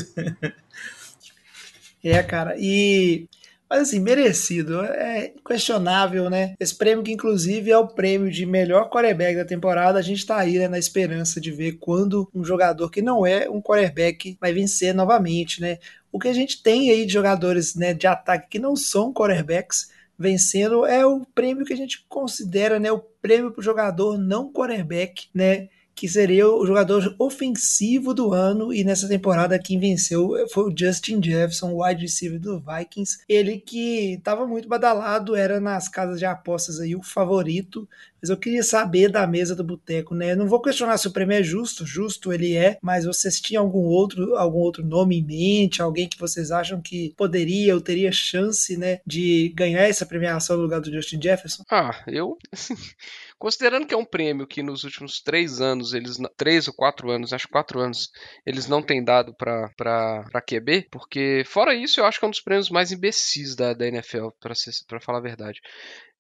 É, 2.04 2.24
cara, 2.24 2.56
e 2.58 3.28
mas 3.70 3.82
assim, 3.82 4.00
merecido. 4.00 4.82
É 4.82 5.32
questionável, 5.46 6.30
né? 6.30 6.56
Esse 6.60 6.76
prêmio 6.76 7.04
que 7.04 7.12
inclusive 7.12 7.70
é 7.70 7.78
o 7.78 7.88
prêmio 7.88 8.32
de 8.32 8.46
melhor 8.46 8.90
quarterback 8.90 9.36
da 9.36 9.46
temporada. 9.46 10.00
A 10.00 10.02
gente 10.02 10.26
tá 10.26 10.38
aí 10.38 10.58
né, 10.58 10.68
na 10.68 10.80
esperança 10.80 11.40
de 11.40 11.52
ver 11.52 11.74
quando 11.74 12.28
um 12.34 12.44
jogador 12.44 12.90
que 12.90 13.02
não 13.02 13.26
é 13.26 13.50
um 13.50 13.62
quarterback 13.62 14.38
vai 14.42 14.52
vencer 14.52 14.94
novamente, 14.94 15.62
né? 15.62 15.78
O 16.12 16.20
que 16.20 16.28
a 16.28 16.34
gente 16.34 16.64
tem 16.64 16.90
aí 16.90 17.06
de 17.06 17.14
jogadores 17.14 17.76
né, 17.76 17.94
de 17.94 18.08
ataque 18.08 18.50
que 18.50 18.60
não 18.60 18.76
são 18.76 19.14
quarterbacks 19.14 19.92
vencendo 20.18 20.86
é 20.86 21.06
o 21.06 21.26
prêmio 21.34 21.66
que 21.66 21.72
a 21.72 21.78
gente 21.78 22.06
considera, 22.10 22.78
né, 22.80 22.92
o 22.92 23.00
prêmio 23.00 23.52
para 23.52 23.62
o 23.62 23.64
jogador 23.64 24.18
não 24.18 24.52
quarterback, 24.52 25.28
né? 25.34 25.70
Que 26.00 26.08
seria 26.08 26.48
o 26.48 26.66
jogador 26.66 27.14
ofensivo 27.20 28.14
do 28.14 28.32
ano, 28.32 28.74
e 28.74 28.86
nessa 28.86 29.06
temporada 29.06 29.60
quem 29.60 29.78
venceu 29.78 30.32
foi 30.50 30.72
o 30.72 30.74
Justin 30.74 31.22
Jefferson, 31.22 31.74
wide 31.74 32.04
receiver 32.04 32.40
do 32.40 32.58
Vikings. 32.58 33.20
Ele 33.28 33.58
que 33.58 34.14
estava 34.14 34.48
muito 34.48 34.66
badalado, 34.66 35.36
era 35.36 35.60
nas 35.60 35.90
casas 35.90 36.18
de 36.18 36.26
apostas 36.26 36.80
aí 36.80 36.96
o 36.96 37.04
favorito, 37.04 37.86
mas 38.22 38.30
eu 38.30 38.38
queria 38.38 38.64
saber 38.64 39.10
da 39.10 39.26
mesa 39.28 39.56
do 39.56 39.64
boteco, 39.64 40.16
né? 40.16 40.36
não 40.36 40.48
vou 40.48 40.62
questionar 40.62 40.98
se 40.98 41.08
o 41.08 41.12
prêmio 41.12 41.38
é 41.38 41.44
justo, 41.44 41.86
justo 41.86 42.32
ele 42.32 42.56
é, 42.56 42.78
mas 42.82 43.06
vocês 43.06 43.40
tinham 43.40 43.64
algum 43.64 43.86
outro, 43.86 44.36
algum 44.36 44.60
outro 44.60 44.86
nome 44.86 45.20
em 45.20 45.24
mente, 45.24 45.82
alguém 45.82 46.08
que 46.08 46.20
vocês 46.20 46.52
acham 46.52 46.82
que 46.82 47.14
poderia 47.18 47.74
ou 47.74 47.82
teria 47.82 48.12
chance, 48.12 48.78
né, 48.78 49.00
de 49.06 49.54
ganhar 49.56 49.82
essa 49.82 50.06
premiação 50.06 50.58
no 50.58 50.64
lugar 50.64 50.82
do 50.82 50.92
Justin 50.92 51.22
Jefferson? 51.22 51.64
Ah, 51.70 52.04
eu 52.08 52.38
Considerando 53.40 53.88
que 53.88 53.94
é 53.94 53.98
um 53.98 54.04
prêmio 54.04 54.46
que 54.46 54.62
nos 54.62 54.84
últimos 54.84 55.22
três 55.22 55.62
anos, 55.62 55.94
eles 55.94 56.18
três 56.36 56.68
ou 56.68 56.74
quatro 56.74 57.10
anos, 57.10 57.32
acho 57.32 57.48
quatro 57.48 57.80
anos, 57.80 58.12
eles 58.46 58.68
não 58.68 58.84
têm 58.84 59.02
dado 59.02 59.34
para 59.34 60.42
QB, 60.46 60.90
porque 60.92 61.44
fora 61.46 61.74
isso 61.74 62.02
eu 62.02 62.06
acho 62.06 62.20
que 62.20 62.26
é 62.26 62.28
um 62.28 62.32
dos 62.32 62.42
prêmios 62.42 62.70
mais 62.70 62.92
imbecis 62.92 63.56
da, 63.56 63.74
da 63.74 63.88
NFL, 63.88 64.28
para 64.42 65.00
falar 65.00 65.20
a 65.20 65.22
verdade. 65.22 65.62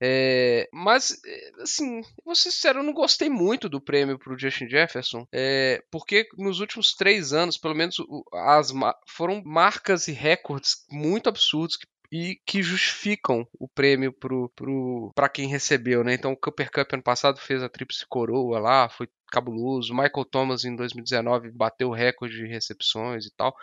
É, 0.01 0.69
mas, 0.71 1.19
assim, 1.61 2.01
vou 2.23 2.35
ser 2.35 2.51
sincero, 2.51 2.79
eu 2.79 2.83
não 2.83 2.93
gostei 2.93 3.29
muito 3.29 3.67
do 3.67 3.81
prêmio 3.81 4.17
para 4.17 4.33
o 4.33 4.39
Justin 4.39 4.67
Jefferson, 4.67 5.27
é, 5.31 5.83
porque 5.91 6.27
nos 6.37 6.59
últimos 6.59 6.93
três 6.93 7.33
anos, 7.33 7.57
pelo 7.57 7.75
menos, 7.75 7.97
as, 8.33 8.71
foram 9.07 9.41
marcas 9.43 10.07
e 10.07 10.11
recordes 10.11 10.85
muito 10.89 11.27
absurdos 11.27 11.75
que 11.75 11.87
e 12.11 12.39
que 12.45 12.63
justificam 12.63 13.47
o 13.53 13.67
prêmio 13.67 14.11
pro, 14.11 14.49
pro, 14.55 15.11
para 15.13 15.29
quem 15.29 15.47
recebeu, 15.47 16.03
né? 16.03 16.15
Então 16.15 16.31
o 16.31 16.37
Cooper 16.37 16.71
Cup 16.71 16.93
ano 16.93 17.03
passado 17.03 17.39
fez 17.39 17.61
a 17.61 17.69
tríplice 17.69 18.05
coroa 18.07 18.59
lá, 18.59 18.89
foi 18.89 19.07
cabuloso. 19.31 19.93
Michael 19.93 20.25
Thomas 20.25 20.65
em 20.65 20.75
2019 20.75 21.51
bateu 21.51 21.89
o 21.89 21.93
recorde 21.93 22.35
de 22.35 22.47
recepções 22.47 23.25
e 23.25 23.35
tal. 23.35 23.55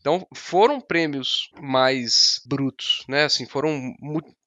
Então 0.00 0.26
foram 0.34 0.80
prêmios 0.80 1.50
mais 1.60 2.40
brutos, 2.44 3.04
né? 3.08 3.24
Assim, 3.24 3.46
foram 3.46 3.94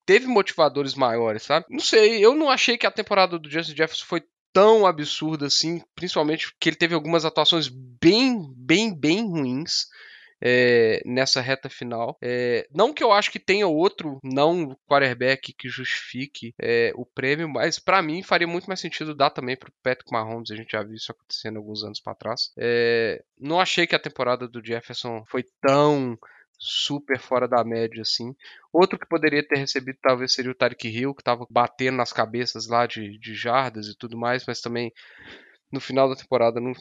teve 0.07 0.25
motivadores 0.25 0.95
maiores, 0.95 1.44
sabe? 1.44 1.65
Não 1.69 1.81
sei, 1.81 2.25
eu 2.25 2.33
não 2.33 2.50
achei 2.50 2.77
que 2.77 2.88
a 2.88 2.92
temporada 2.92 3.38
do 3.38 3.51
Justin 3.51 3.75
Jefferson 3.75 4.06
foi 4.06 4.24
tão 4.54 4.88
absurda 4.88 5.48
assim, 5.48 5.81
principalmente 5.94 6.50
porque 6.51 6.69
ele 6.69 6.77
teve 6.77 6.95
algumas 6.95 7.25
atuações 7.25 7.68
bem, 7.68 8.51
bem, 8.56 8.98
bem 8.98 9.21
ruins 9.21 9.86
é, 10.42 11.01
nessa 11.06 11.42
reta 11.42 11.69
final. 11.69 12.18
É, 12.24 12.65
não 12.74 12.94
que 12.94 13.04
eu 13.04 13.12
acho 13.12 13.30
que 13.30 13.39
tenha 13.39 13.68
outro 13.68 14.18
não 14.23 14.78
quarterback 14.90 15.54
que 15.54 15.68
justifique 15.68 16.54
é, 16.57 16.94
o 16.95 17.06
prêmio, 17.06 17.49
mas 17.49 17.78
para 17.78 18.02
mim 18.02 18.23
faria 18.23 18.47
muito 18.47 18.68
mais 18.68 18.80
sentido 18.80 19.14
dar 19.14 19.30
também 19.30 19.57
para 19.57 19.69
o 19.69 19.73
Patrick 19.83 20.11
Mahomes. 20.11 20.52
A 20.52 20.56
gente 20.56 20.71
já 20.71 20.81
viu 20.81 20.95
isso 20.95 21.11
acontecendo 21.11 21.57
alguns 21.57 21.83
anos 21.83 21.99
para 21.99 22.16
trás. 22.16 22.54
não 23.37 23.59
achei 23.59 23.85
que 23.85 23.95
a 23.95 23.99
temporada 23.99 24.47
do 24.47 24.66
Jefferson 24.66 25.26
foi 25.28 25.44
tão 25.61 26.18
super 26.57 27.19
fora 27.19 27.47
da 27.47 27.64
média 27.64 28.02
assim. 28.02 28.35
Outro 28.71 28.97
que 28.97 29.07
poderia 29.07 29.45
ter 29.45 29.57
recebido 29.57 29.97
talvez 30.02 30.33
seria 30.33 30.52
o 30.52 30.56
Tarek 30.56 30.87
Hill, 30.87 31.14
que 31.14 31.21
estava 31.21 31.45
batendo 31.49 31.97
nas 31.97 32.11
cabeças 32.11 32.68
lá 32.68 32.85
de, 32.85 33.18
de 33.19 33.33
jardas 33.35 33.87
e 33.87 33.97
tudo 33.97 34.18
mais, 34.18 34.45
mas 34.45 34.61
também 34.61 34.92
no 35.71 35.80
final 35.81 36.07
da 36.09 36.16
temporada 36.16 36.59
não, 36.59 36.71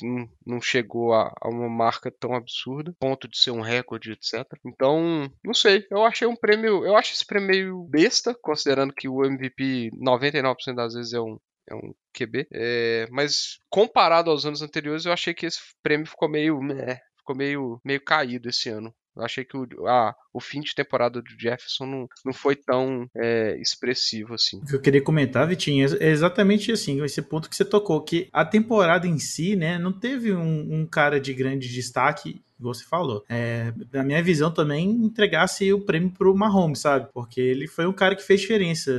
não, 0.47 0.61
chegou 0.61 1.13
a, 1.13 1.33
a, 1.41 1.49
uma 1.49 1.69
marca 1.69 2.11
tão 2.11 2.35
absurda, 2.35 2.95
ponto 2.99 3.29
de 3.29 3.39
ser 3.39 3.51
um 3.51 3.61
recorde, 3.61 4.13
etc. 4.13 4.45
Então, 4.65 5.31
não 5.45 5.55
sei, 5.55 5.85
eu 5.91 6.05
achei 6.05 6.27
um 6.27 6.37
prêmio, 6.37 6.85
eu 6.85 6.97
acho 6.97 7.13
esse 7.13 7.27
prêmio 7.27 7.49
meio 7.49 7.85
besta, 7.85 8.35
considerando 8.41 8.95
que 8.95 9.09
o 9.09 9.25
MVP 9.25 9.91
99% 10.01 10.75
das 10.75 10.95
vezes 10.95 11.13
é 11.13 11.21
um, 11.21 11.39
é 11.69 11.75
um 11.75 11.93
QB, 12.15 12.47
é, 12.53 13.09
mas 13.11 13.59
comparado 13.69 14.31
aos 14.31 14.47
anos 14.47 14.63
anteriores, 14.63 15.05
eu 15.05 15.13
achei 15.13 15.35
que 15.35 15.47
esse 15.47 15.59
prêmio 15.83 16.07
ficou 16.07 16.29
meio, 16.29 16.61
né, 16.61 17.01
ficou 17.19 17.37
meio, 17.37 17.81
meio 17.85 18.01
caído 18.03 18.49
esse 18.49 18.69
ano. 18.69 18.95
Eu 19.17 19.25
achei 19.25 19.45
que 19.45 19.57
o, 19.57 19.87
a, 19.87 20.15
o 20.33 20.41
fim 20.41 20.61
de 20.61 20.75
temporada 20.75 21.23
do 21.23 21.31
Jefferson 21.39 21.87
não, 21.87 22.09
não 22.25 22.33
foi 22.33 22.55
tão 22.55 23.09
é, 23.17 23.57
expressivo 23.61 24.35
assim. 24.35 24.59
O 24.59 24.67
que 24.67 24.75
eu 24.75 24.81
queria 24.81 25.03
comentar, 25.03 25.47
Vitinho, 25.47 25.87
é 26.01 26.09
exatamente 26.09 26.73
assim, 26.73 27.03
esse 27.03 27.23
ponto 27.23 27.49
que 27.49 27.57
você 27.57 27.65
tocou, 27.65 28.01
que 28.03 28.29
a 28.33 28.45
temporada 28.45 29.07
em 29.07 29.19
si, 29.19 29.57
né, 29.57 29.79
não 29.79 29.93
teve 29.93 30.33
um, 30.33 30.81
um 30.81 30.87
cara 30.87 31.21
de 31.21 31.33
grande 31.33 31.69
destaque 31.69 32.43
você 32.59 32.85
falou. 32.85 33.25
É, 33.29 33.73
na 33.93 34.03
minha 34.03 34.23
visão 34.23 34.51
também 34.51 34.91
entregasse 34.91 35.73
o 35.73 35.81
prêmio 35.81 36.11
pro 36.11 36.35
Mahomes, 36.35 36.81
sabe? 36.81 37.09
Porque 37.13 37.41
ele 37.41 37.67
foi 37.67 37.87
um 37.87 37.93
cara 37.93 38.17
que 38.17 38.23
fez 38.23 38.41
diferença. 38.41 38.91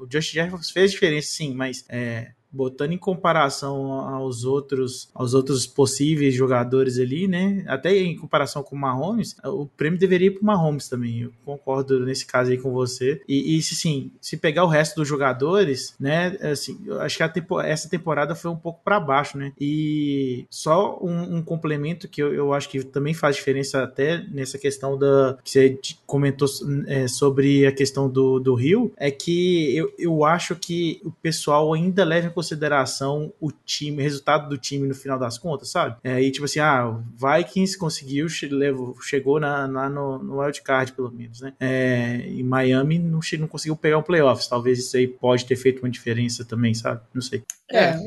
O 0.00 0.06
Josh 0.06 0.30
Jefferson 0.30 0.72
fez 0.72 0.90
diferença, 0.90 1.28
sim, 1.28 1.54
mas 1.54 1.84
é, 1.88 2.32
botando 2.52 2.92
em 2.92 2.98
comparação 2.98 3.92
aos 3.92 4.44
outros, 4.44 5.08
aos 5.14 5.34
outros 5.34 5.66
possíveis 5.66 6.34
jogadores 6.34 6.98
ali, 6.98 7.26
né? 7.28 7.64
Até 7.66 7.96
em 7.96 8.16
comparação 8.16 8.62
com 8.62 8.76
o 8.76 8.78
Mahomes, 8.78 9.36
o 9.44 9.66
prêmio 9.66 9.98
deveria 9.98 10.28
ir 10.28 10.32
para 10.32 10.42
o 10.42 10.46
Mahomes 10.46 10.88
também. 10.88 11.22
Eu 11.22 11.32
concordo 11.44 12.04
nesse 12.04 12.26
caso 12.26 12.50
aí 12.50 12.58
com 12.58 12.72
você. 12.72 13.20
E, 13.28 13.56
e 13.56 13.62
sim, 13.62 14.10
se 14.20 14.36
pegar 14.36 14.64
o 14.64 14.68
resto 14.68 14.96
dos 14.96 15.08
jogadores, 15.08 15.94
né? 15.98 16.36
Assim, 16.40 16.78
eu 16.86 17.00
acho 17.00 17.16
que 17.16 17.28
tempo, 17.28 17.60
essa 17.60 17.88
temporada 17.88 18.34
foi 18.34 18.50
um 18.50 18.56
pouco 18.56 18.80
para 18.84 19.00
baixo, 19.00 19.38
né? 19.38 19.52
E 19.60 20.46
só 20.50 20.98
um, 21.00 21.36
um 21.36 21.42
complemento 21.42 22.08
que 22.08 22.22
eu, 22.22 22.32
eu, 22.34 22.52
acho 22.52 22.68
que 22.68 22.82
também 22.84 23.14
faz 23.14 23.36
diferença 23.36 23.82
até 23.82 24.24
nessa 24.30 24.58
questão 24.58 24.98
da 24.98 25.38
que 25.42 25.50
você 25.50 25.78
comentou 26.06 26.48
é, 26.86 27.06
sobre 27.08 27.66
a 27.66 27.72
questão 27.72 28.08
do, 28.08 28.38
do 28.38 28.54
Rio, 28.54 28.92
é 28.96 29.10
que 29.10 29.76
eu, 29.76 29.92
eu 29.98 30.24
acho 30.24 30.56
que 30.56 31.00
o 31.04 31.10
pessoal 31.10 31.72
ainda 31.72 32.04
leva 32.04 32.26
em 32.26 32.30
consideração 32.40 33.32
o 33.38 33.52
time, 33.52 33.98
o 33.98 34.02
resultado 34.02 34.48
do 34.48 34.56
time 34.56 34.88
no 34.88 34.94
final 34.94 35.18
das 35.18 35.36
contas, 35.36 35.70
sabe? 35.70 35.96
É, 36.02 36.22
e 36.22 36.30
tipo 36.30 36.46
assim, 36.46 36.58
ah, 36.58 36.98
Vikings 37.14 37.76
conseguiu, 37.76 38.28
chegou 38.28 39.38
na, 39.38 39.68
na 39.68 39.90
no, 39.90 40.18
no 40.18 40.40
wildcard, 40.40 40.92
pelo 40.92 41.10
menos, 41.10 41.42
né? 41.42 41.52
É, 41.60 42.26
e 42.26 42.42
Miami 42.42 42.98
não, 42.98 43.20
não 43.38 43.48
conseguiu 43.48 43.76
pegar 43.76 43.98
um 43.98 44.02
playoffs. 44.02 44.48
Talvez 44.48 44.78
isso 44.78 44.96
aí 44.96 45.06
pode 45.06 45.44
ter 45.44 45.56
feito 45.56 45.80
uma 45.80 45.90
diferença 45.90 46.42
também, 46.42 46.72
sabe? 46.72 47.02
Não 47.12 47.20
sei. 47.20 47.42
É, 47.70 47.90
é 47.90 47.98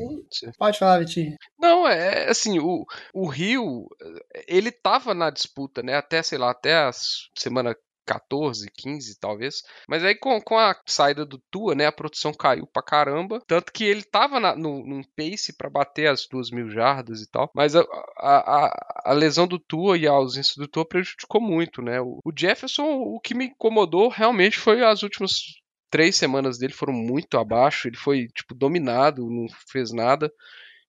pode 0.58 0.78
falar, 0.78 0.98
Vitinho. 0.98 1.36
Não, 1.58 1.86
é 1.86 2.28
assim, 2.28 2.58
o, 2.58 2.84
o 3.14 3.28
Rio, 3.28 3.86
ele 4.48 4.72
tava 4.72 5.14
na 5.14 5.30
disputa, 5.30 5.82
né? 5.82 5.94
Até, 5.94 6.22
sei 6.22 6.38
lá, 6.38 6.50
até 6.50 6.74
a 6.74 6.90
semana 7.36 7.74
14, 8.04 8.70
15 8.74 9.18
talvez. 9.18 9.62
Mas 9.88 10.04
aí 10.04 10.14
com, 10.14 10.40
com 10.40 10.58
a 10.58 10.76
saída 10.86 11.24
do 11.24 11.38
Tua, 11.50 11.74
né, 11.74 11.86
a 11.86 11.92
produção 11.92 12.32
caiu 12.32 12.66
pra 12.66 12.82
caramba. 12.82 13.40
Tanto 13.46 13.72
que 13.72 13.84
ele 13.84 14.02
tava 14.02 14.38
na, 14.38 14.54
no, 14.54 14.84
num 14.86 15.02
pace 15.16 15.56
para 15.56 15.70
bater 15.70 16.08
as 16.08 16.26
duas 16.30 16.50
mil 16.50 16.70
jardas 16.70 17.20
e 17.20 17.30
tal. 17.30 17.50
Mas 17.54 17.74
a, 17.74 17.84
a, 18.18 18.70
a, 19.06 19.12
lesão 19.12 19.46
do 19.46 19.58
Tua 19.58 19.96
e 19.96 20.06
a 20.06 20.12
ausência 20.12 20.54
do 20.60 20.68
Tua 20.68 20.86
prejudicou 20.86 21.40
muito, 21.40 21.82
né. 21.82 22.00
O, 22.00 22.20
o 22.24 22.32
Jefferson, 22.36 22.84
o 22.84 23.20
que 23.20 23.34
me 23.34 23.46
incomodou 23.46 24.08
realmente 24.08 24.58
foi 24.58 24.82
as 24.84 25.02
últimas 25.02 25.32
três 25.90 26.16
semanas 26.16 26.58
dele 26.58 26.72
foram 26.72 26.92
muito 26.92 27.38
abaixo. 27.38 27.88
Ele 27.88 27.96
foi, 27.96 28.26
tipo, 28.28 28.54
dominado, 28.54 29.30
não 29.30 29.46
fez 29.70 29.92
nada. 29.92 30.30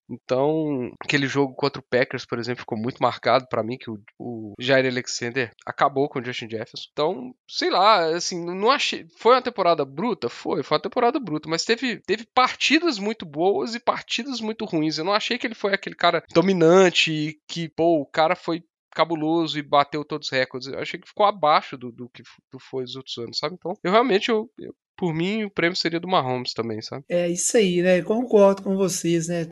Então, 0.08 0.92
aquele 1.00 1.26
jogo 1.26 1.54
contra 1.54 1.80
o 1.80 1.84
Packers, 1.84 2.24
por 2.24 2.38
exemplo, 2.38 2.60
ficou 2.60 2.78
muito 2.78 3.02
marcado 3.02 3.46
para 3.48 3.62
mim 3.62 3.76
que 3.76 3.90
o, 3.90 4.00
o 4.18 4.54
Jair 4.58 4.86
Alexander 4.86 5.50
acabou 5.64 6.08
com 6.08 6.18
o 6.18 6.24
Justin 6.24 6.48
Jefferson. 6.48 6.88
Então, 6.92 7.34
sei 7.48 7.70
lá, 7.70 8.04
assim, 8.14 8.44
não 8.44 8.70
achei. 8.70 9.06
Foi 9.18 9.34
uma 9.34 9.42
temporada 9.42 9.84
bruta? 9.84 10.28
Foi, 10.28 10.62
foi 10.62 10.76
uma 10.76 10.82
temporada 10.82 11.18
bruta, 11.18 11.48
mas 11.48 11.64
teve, 11.64 12.00
teve 12.06 12.26
partidas 12.34 12.98
muito 12.98 13.26
boas 13.26 13.74
e 13.74 13.80
partidas 13.80 14.40
muito 14.40 14.64
ruins. 14.64 14.98
Eu 14.98 15.04
não 15.04 15.12
achei 15.12 15.38
que 15.38 15.46
ele 15.46 15.54
foi 15.54 15.74
aquele 15.74 15.96
cara 15.96 16.22
dominante 16.32 17.40
que, 17.48 17.68
pô, 17.68 18.00
o 18.00 18.06
cara 18.06 18.36
foi 18.36 18.62
cabuloso 18.96 19.58
e 19.58 19.62
bateu 19.62 20.04
todos 20.04 20.28
os 20.28 20.32
recordes. 20.32 20.68
Eu 20.68 20.78
achei 20.78 20.98
que 20.98 21.08
ficou 21.08 21.26
abaixo 21.26 21.76
do, 21.76 21.92
do 21.92 22.08
que 22.08 22.22
do 22.50 22.58
foi 22.58 22.84
os 22.84 22.96
outros 22.96 23.16
anos, 23.18 23.38
sabe? 23.38 23.54
Então, 23.54 23.76
eu 23.84 23.92
realmente 23.92 24.30
eu, 24.30 24.50
eu 24.58 24.74
por 24.96 25.12
mim, 25.12 25.44
o 25.44 25.50
prêmio 25.50 25.76
seria 25.76 26.00
do 26.00 26.08
Mahomes 26.08 26.54
também, 26.54 26.80
sabe? 26.80 27.04
É 27.08 27.28
isso 27.28 27.54
aí, 27.56 27.82
né? 27.82 28.00
Concordo 28.00 28.62
com 28.62 28.76
vocês, 28.76 29.28
né? 29.28 29.46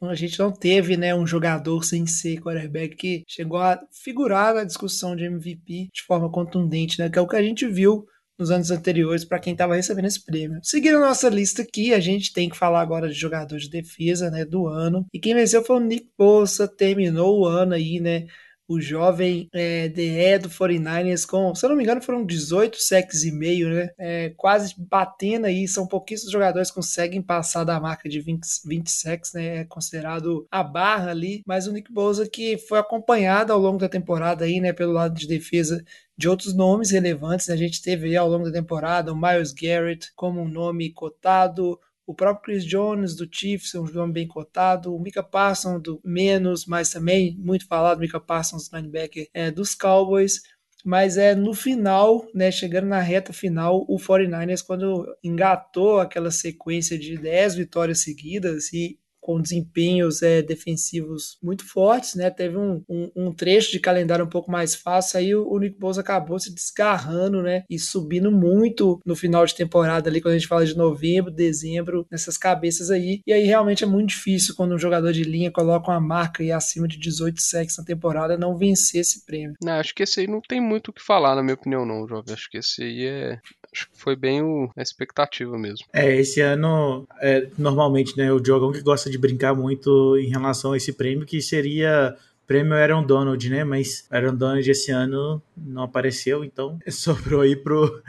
a 0.00 0.14
gente 0.14 0.38
não 0.38 0.52
teve, 0.52 0.96
né, 0.96 1.12
um 1.12 1.26
jogador 1.26 1.82
sem 1.82 2.06
ser 2.06 2.40
quarterback 2.40 2.94
que 2.94 3.24
chegou 3.26 3.58
a 3.58 3.80
figurar 3.90 4.54
na 4.54 4.62
discussão 4.62 5.16
de 5.16 5.24
MVP 5.24 5.88
de 5.92 6.02
forma 6.06 6.30
contundente, 6.30 7.00
né? 7.00 7.10
Que 7.10 7.18
é 7.18 7.22
o 7.22 7.26
que 7.26 7.34
a 7.34 7.42
gente 7.42 7.66
viu 7.66 8.06
nos 8.38 8.50
anos 8.50 8.70
anteriores 8.70 9.24
para 9.24 9.38
quem 9.38 9.54
estava 9.54 9.74
recebendo 9.74 10.06
esse 10.06 10.24
prêmio. 10.24 10.60
Seguindo 10.62 10.98
a 10.98 11.08
nossa 11.08 11.28
lista 11.28 11.62
aqui, 11.62 11.94
a 11.94 12.00
gente 12.00 12.32
tem 12.32 12.48
que 12.48 12.56
falar 12.56 12.80
agora 12.80 13.08
de 13.08 13.14
jogador 13.14 13.56
de 13.58 13.70
defesa, 13.70 14.30
né, 14.30 14.44
do 14.44 14.68
ano. 14.68 15.06
E 15.12 15.18
quem 15.18 15.34
venceu 15.34 15.64
foi 15.64 15.76
o 15.76 15.80
Nick 15.80 16.10
Bosa, 16.16 16.68
terminou 16.68 17.40
o 17.40 17.46
ano 17.46 17.74
aí, 17.74 17.98
né, 17.98 18.26
o 18.68 18.80
jovem 18.80 19.48
é, 19.52 19.88
DE 19.88 20.38
do 20.38 20.50
49ers 20.50 21.24
com, 21.26 21.54
se 21.54 21.64
eu 21.64 21.70
não 21.70 21.76
me 21.76 21.84
engano, 21.84 22.02
foram 22.02 22.24
18 22.24 22.80
sacks 22.80 23.24
e 23.24 23.30
meio, 23.30 23.68
né? 23.68 23.90
É, 23.98 24.30
quase 24.36 24.74
batendo 24.76 25.46
aí, 25.46 25.68
são 25.68 25.86
pouquíssimos 25.86 26.32
jogadores 26.32 26.70
que 26.70 26.74
conseguem 26.74 27.22
passar 27.22 27.64
da 27.64 27.78
marca 27.78 28.08
de 28.08 28.20
20, 28.20 28.44
20 28.64 28.90
sacks, 28.90 29.32
né? 29.32 29.58
É 29.58 29.64
considerado 29.64 30.46
a 30.50 30.62
barra 30.62 31.10
ali, 31.10 31.42
mas 31.46 31.66
o 31.66 31.72
Nick 31.72 31.92
Bosa 31.92 32.28
que 32.28 32.58
foi 32.58 32.78
acompanhado 32.78 33.52
ao 33.52 33.58
longo 33.58 33.78
da 33.78 33.88
temporada 33.88 34.44
aí, 34.44 34.60
né, 34.60 34.72
pelo 34.72 34.92
lado 34.92 35.14
de 35.14 35.26
defesa 35.26 35.84
de 36.16 36.28
outros 36.28 36.54
nomes 36.54 36.90
relevantes. 36.90 37.48
Né? 37.48 37.54
A 37.54 37.58
gente 37.58 37.82
teve 37.82 38.06
aí 38.08 38.16
ao 38.16 38.28
longo 38.28 38.46
da 38.46 38.52
temporada 38.52 39.12
o 39.12 39.16
Miles 39.16 39.52
Garrett 39.52 40.12
como 40.14 40.40
um 40.40 40.48
nome 40.48 40.90
cotado, 40.92 41.78
o 42.06 42.14
próprio 42.14 42.44
Chris 42.44 42.64
Jones 42.64 43.16
do 43.16 43.28
Chiefs 43.30 43.74
é 43.74 43.80
um 43.80 43.84
nome 43.84 44.12
bem 44.12 44.28
cotado, 44.28 44.94
o 44.94 45.00
Mika 45.00 45.22
Parsons 45.22 45.82
do 45.82 46.00
menos, 46.04 46.64
mas 46.64 46.90
também 46.90 47.36
muito 47.38 47.66
falado, 47.66 47.98
Mika 47.98 48.20
Parsons 48.20 48.70
linebacker 48.72 49.28
é, 49.34 49.50
dos 49.50 49.74
Cowboys, 49.74 50.40
mas 50.84 51.16
é 51.16 51.34
no 51.34 51.52
final, 51.52 52.24
né, 52.32 52.50
chegando 52.52 52.86
na 52.86 53.00
reta 53.00 53.32
final, 53.32 53.84
o 53.88 53.96
49ers 53.96 54.64
quando 54.64 55.04
engatou 55.22 55.98
aquela 55.98 56.30
sequência 56.30 56.96
de 56.96 57.18
10 57.18 57.56
vitórias 57.56 58.02
seguidas 58.02 58.72
e 58.72 58.96
com 59.26 59.40
desempenhos 59.40 60.22
é, 60.22 60.40
defensivos 60.40 61.36
muito 61.42 61.68
fortes, 61.68 62.14
né? 62.14 62.30
Teve 62.30 62.56
um, 62.56 62.80
um, 62.88 63.10
um, 63.16 63.32
trecho 63.32 63.72
de 63.72 63.80
calendário 63.80 64.24
um 64.24 64.28
pouco 64.28 64.52
mais 64.52 64.76
fácil, 64.76 65.18
aí 65.18 65.34
o, 65.34 65.44
o 65.50 65.58
Nick 65.58 65.76
Bosa 65.76 66.00
acabou 66.00 66.38
se 66.38 66.54
desgarrando, 66.54 67.42
né? 67.42 67.64
E 67.68 67.76
subindo 67.76 68.30
muito 68.30 69.00
no 69.04 69.16
final 69.16 69.44
de 69.44 69.56
temporada 69.56 70.08
ali, 70.08 70.20
quando 70.20 70.34
a 70.34 70.38
gente 70.38 70.46
fala 70.46 70.64
de 70.64 70.76
novembro, 70.76 71.32
dezembro, 71.32 72.06
nessas 72.08 72.38
cabeças 72.38 72.88
aí. 72.88 73.20
E 73.26 73.32
aí 73.32 73.42
realmente 73.42 73.82
é 73.82 73.86
muito 73.86 74.10
difícil 74.10 74.54
quando 74.54 74.76
um 74.76 74.78
jogador 74.78 75.12
de 75.12 75.24
linha 75.24 75.50
coloca 75.50 75.90
uma 75.90 76.00
marca 76.00 76.44
aí 76.44 76.52
acima 76.52 76.86
de 76.86 76.96
18 76.96 77.40
sacks 77.40 77.76
na 77.76 77.84
temporada 77.84 78.38
não 78.38 78.56
vencer 78.56 79.00
esse 79.00 79.26
prêmio. 79.26 79.56
Não, 79.60 79.72
acho 79.72 79.92
que 79.92 80.04
esse 80.04 80.20
aí 80.20 80.28
não 80.28 80.40
tem 80.40 80.60
muito 80.60 80.88
o 80.88 80.92
que 80.92 81.02
falar, 81.02 81.34
na 81.34 81.42
minha 81.42 81.54
opinião, 81.54 81.84
não, 81.84 82.06
Jovem. 82.06 82.32
Acho 82.32 82.48
que 82.48 82.58
esse 82.58 82.80
aí 82.80 83.06
é 83.06 83.40
acho 83.76 83.90
que 83.90 83.98
foi 83.98 84.16
bem 84.16 84.42
o, 84.42 84.70
a 84.76 84.82
expectativa 84.82 85.58
mesmo. 85.58 85.86
É, 85.92 86.14
esse 86.16 86.40
ano, 86.40 87.06
é, 87.20 87.48
normalmente, 87.58 88.16
né, 88.16 88.32
o 88.32 88.40
Diogão 88.40 88.72
que 88.72 88.80
gosta 88.80 89.10
de 89.10 89.15
brincar 89.18 89.54
muito 89.54 90.16
em 90.16 90.28
relação 90.28 90.72
a 90.72 90.76
esse 90.76 90.92
prêmio, 90.92 91.26
que 91.26 91.40
seria 91.40 92.16
prêmio 92.46 92.74
Aaron 92.74 93.04
Donald, 93.04 93.50
né? 93.50 93.64
Mas 93.64 94.06
Aaron 94.10 94.34
Donald 94.34 94.70
esse 94.70 94.90
ano 94.90 95.42
não 95.56 95.82
apareceu, 95.82 96.44
então 96.44 96.78
sobrou 96.88 97.40
aí 97.40 97.56
pro, 97.56 98.02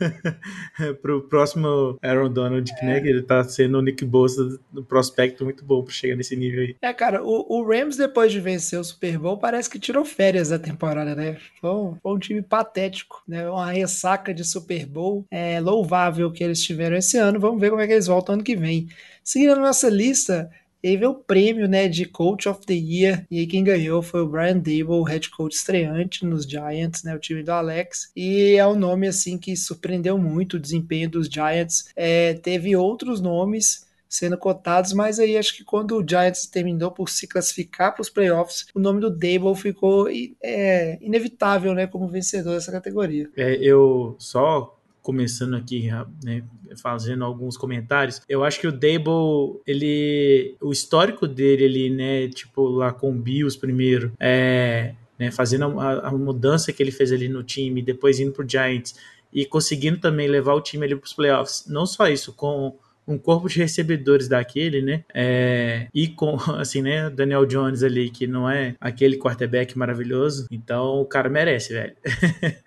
pro 1.00 1.22
próximo 1.22 1.98
Aaron 2.02 2.30
Donald, 2.30 2.72
é. 2.80 2.86
né? 2.86 3.00
Que 3.00 3.08
ele 3.08 3.22
tá 3.22 3.44
sendo 3.44 3.78
o 3.78 3.82
Nick 3.82 4.04
Bosa 4.04 4.58
no 4.72 4.82
prospecto 4.82 5.44
muito 5.44 5.64
bom 5.64 5.82
para 5.82 5.92
chegar 5.92 6.16
nesse 6.16 6.36
nível 6.36 6.62
aí. 6.62 6.76
É, 6.82 6.92
cara, 6.92 7.22
o, 7.22 7.46
o, 7.48 7.64
Rams, 7.64 7.96
depois 7.96 8.32
de 8.32 8.40
vencer 8.40 8.78
o 8.78 8.84
Super 8.84 9.18
Bowl, 9.18 9.38
parece 9.38 9.70
que 9.70 9.78
tirou 9.78 10.04
férias 10.04 10.48
da 10.48 10.58
temporada, 10.58 11.14
né? 11.14 11.36
Foi 11.60 11.70
um, 11.70 11.96
foi 12.02 12.12
um 12.12 12.18
time 12.18 12.42
patético, 12.42 13.22
né? 13.26 13.48
Uma 13.48 13.70
ressaca 13.70 14.34
de 14.34 14.44
Super 14.44 14.86
Bowl. 14.86 15.24
É 15.30 15.60
louvável 15.60 16.30
que 16.30 16.42
eles 16.42 16.62
tiveram 16.62 16.96
esse 16.96 17.16
ano. 17.16 17.40
Vamos 17.40 17.60
ver 17.60 17.70
como 17.70 17.82
é 17.82 17.86
que 17.86 17.92
eles 17.92 18.06
voltam 18.06 18.34
ano 18.34 18.42
que 18.42 18.56
vem. 18.56 18.88
Seguindo 19.22 19.52
a 19.52 19.60
nossa 19.60 19.88
lista, 19.88 20.50
teve 20.84 21.06
o 21.06 21.14
prêmio 21.14 21.66
né, 21.66 21.88
de 21.88 22.04
Coach 22.04 22.46
of 22.46 22.60
the 22.66 22.74
Year, 22.74 23.26
e 23.30 23.46
quem 23.46 23.64
ganhou 23.64 24.02
foi 24.02 24.20
o 24.20 24.28
Brian 24.28 24.58
Dable, 24.58 25.02
head 25.08 25.30
coach 25.30 25.54
estreante 25.54 26.26
nos 26.26 26.44
Giants, 26.44 27.02
né, 27.02 27.16
o 27.16 27.18
time 27.18 27.42
do 27.42 27.52
Alex, 27.52 28.12
e 28.14 28.56
é 28.56 28.66
um 28.66 28.76
nome 28.76 29.08
assim 29.08 29.38
que 29.38 29.56
surpreendeu 29.56 30.18
muito 30.18 30.58
o 30.58 30.60
desempenho 30.60 31.08
dos 31.08 31.26
Giants. 31.26 31.86
É, 31.96 32.34
teve 32.34 32.76
outros 32.76 33.18
nomes 33.22 33.86
sendo 34.06 34.36
cotados, 34.36 34.92
mas 34.92 35.18
aí 35.18 35.38
acho 35.38 35.56
que 35.56 35.64
quando 35.64 35.96
o 35.96 36.06
Giants 36.06 36.46
terminou 36.46 36.90
por 36.90 37.08
se 37.08 37.26
classificar 37.26 37.94
para 37.94 38.02
os 38.02 38.10
playoffs, 38.10 38.66
o 38.74 38.78
nome 38.78 39.00
do 39.00 39.08
Dable 39.08 39.56
ficou 39.56 40.06
é, 40.42 40.98
inevitável, 41.00 41.72
né, 41.72 41.86
como 41.86 42.06
vencedor 42.08 42.56
dessa 42.56 42.70
categoria. 42.70 43.30
É, 43.38 43.54
eu 43.54 44.16
só 44.18 44.73
começando 45.04 45.54
aqui, 45.54 45.90
né, 46.24 46.42
fazendo 46.80 47.24
alguns 47.24 47.58
comentários, 47.58 48.22
eu 48.26 48.42
acho 48.42 48.58
que 48.58 48.66
o 48.66 48.72
Dable, 48.72 49.60
ele, 49.66 50.56
o 50.62 50.72
histórico 50.72 51.28
dele 51.28 51.66
ali, 51.66 51.90
né, 51.90 52.28
tipo 52.28 52.66
lá 52.68 52.90
com 52.90 53.10
o 53.10 53.14
Bills 53.14 53.58
primeiro, 53.58 54.12
é, 54.18 54.94
né, 55.18 55.30
fazendo 55.30 55.78
a, 55.78 56.08
a, 56.08 56.10
mudança 56.10 56.72
que 56.72 56.82
ele 56.82 56.90
fez 56.90 57.12
ali 57.12 57.28
no 57.28 57.42
time, 57.42 57.82
depois 57.82 58.18
indo 58.18 58.32
pro 58.32 58.48
Giants 58.48 58.94
e 59.30 59.44
conseguindo 59.44 59.98
também 59.98 60.26
levar 60.26 60.54
o 60.54 60.60
time 60.62 60.86
ali 60.86 60.96
para 60.96 61.06
os 61.06 61.12
playoffs. 61.12 61.66
Não 61.68 61.84
só 61.84 62.08
isso, 62.08 62.32
com 62.32 62.74
um 63.06 63.18
corpo 63.18 63.46
de 63.46 63.58
recebedores 63.58 64.26
daquele, 64.26 64.80
né? 64.80 65.04
É, 65.12 65.86
e 65.92 66.08
com, 66.08 66.36
assim, 66.56 66.80
né? 66.80 67.10
Daniel 67.10 67.44
Jones 67.44 67.82
ali, 67.82 68.08
que 68.08 68.26
não 68.26 68.48
é 68.48 68.74
aquele 68.80 69.18
quarterback 69.18 69.76
maravilhoso. 69.76 70.46
Então 70.50 71.02
o 71.02 71.04
cara 71.04 71.28
merece, 71.28 71.74
velho. 71.74 71.94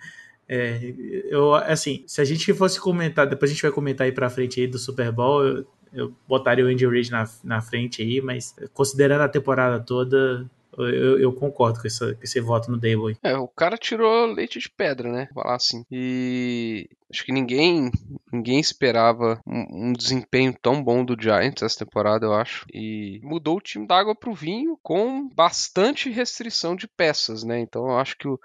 É, 0.50 0.94
eu, 1.30 1.54
assim, 1.54 2.04
se 2.08 2.22
a 2.22 2.26
gente 2.26 2.54
fosse 2.54 2.80
comentar, 2.80 3.28
depois 3.28 3.52
a 3.52 3.54
gente 3.54 3.64
vai 3.64 3.72
comentar 3.72 4.06
aí 4.06 4.12
pra 4.12 4.30
frente 4.30 4.62
aí 4.62 4.68
do 4.68 4.78
Super 4.78 5.12
Bowl, 5.12 5.46
eu, 5.46 5.66
eu 5.94 6.14
botaria 6.28 6.64
o 6.64 6.68
Andy 6.68 6.88
Reid 6.88 7.12
na, 7.12 7.26
na 7.44 7.62
frente 7.62 8.02
aí, 8.02 8.22
mas 8.22 8.56
considerando 8.74 9.22
a 9.22 9.30
temporada 9.30 9.80
toda, 9.80 10.50
Eu, 10.78 11.20
eu 11.20 11.34
concordo 11.34 11.82
com, 11.82 11.88
essa, 11.88 12.14
com 12.14 12.24
esse 12.24 12.40
voto 12.40 12.70
no 12.70 12.78
Dable. 12.78 13.18
É, 13.24 13.36
o 13.36 13.48
cara 13.48 13.78
tirou 13.78 14.28
leite 14.28 14.60
de 14.60 14.70
pedra, 14.70 15.12
né? 15.12 15.28
Falar 15.34 15.56
assim. 15.56 15.84
E 15.92 16.88
acho 17.12 17.26
que 17.26 17.32
ninguém 17.32 17.90
ninguém 18.32 18.60
esperava 18.60 19.42
um, 19.46 19.90
um, 19.90 19.94
desempenho 19.94 20.54
tão 20.62 20.84
bom 20.84 21.04
do 21.04 21.20
Giants 21.20 21.64
essa 21.64 21.84
temporada, 21.84 22.28
eu 22.28 22.34
acho. 22.34 22.66
E 22.72 23.20
mudou 23.24 23.58
o 23.58 23.62
time 23.62 23.88
da 23.88 23.98
água 23.98 24.16
pro 24.16 24.36
vinho 24.36 24.78
com 24.84 25.28
bastante 25.30 26.12
restrição 26.12 26.76
de 26.76 26.88
peças, 26.88 27.44
né? 27.44 27.60
Então 27.60 27.88
eu 27.88 27.98
acho 27.98 28.16
que 28.16 28.28
o 28.28 28.40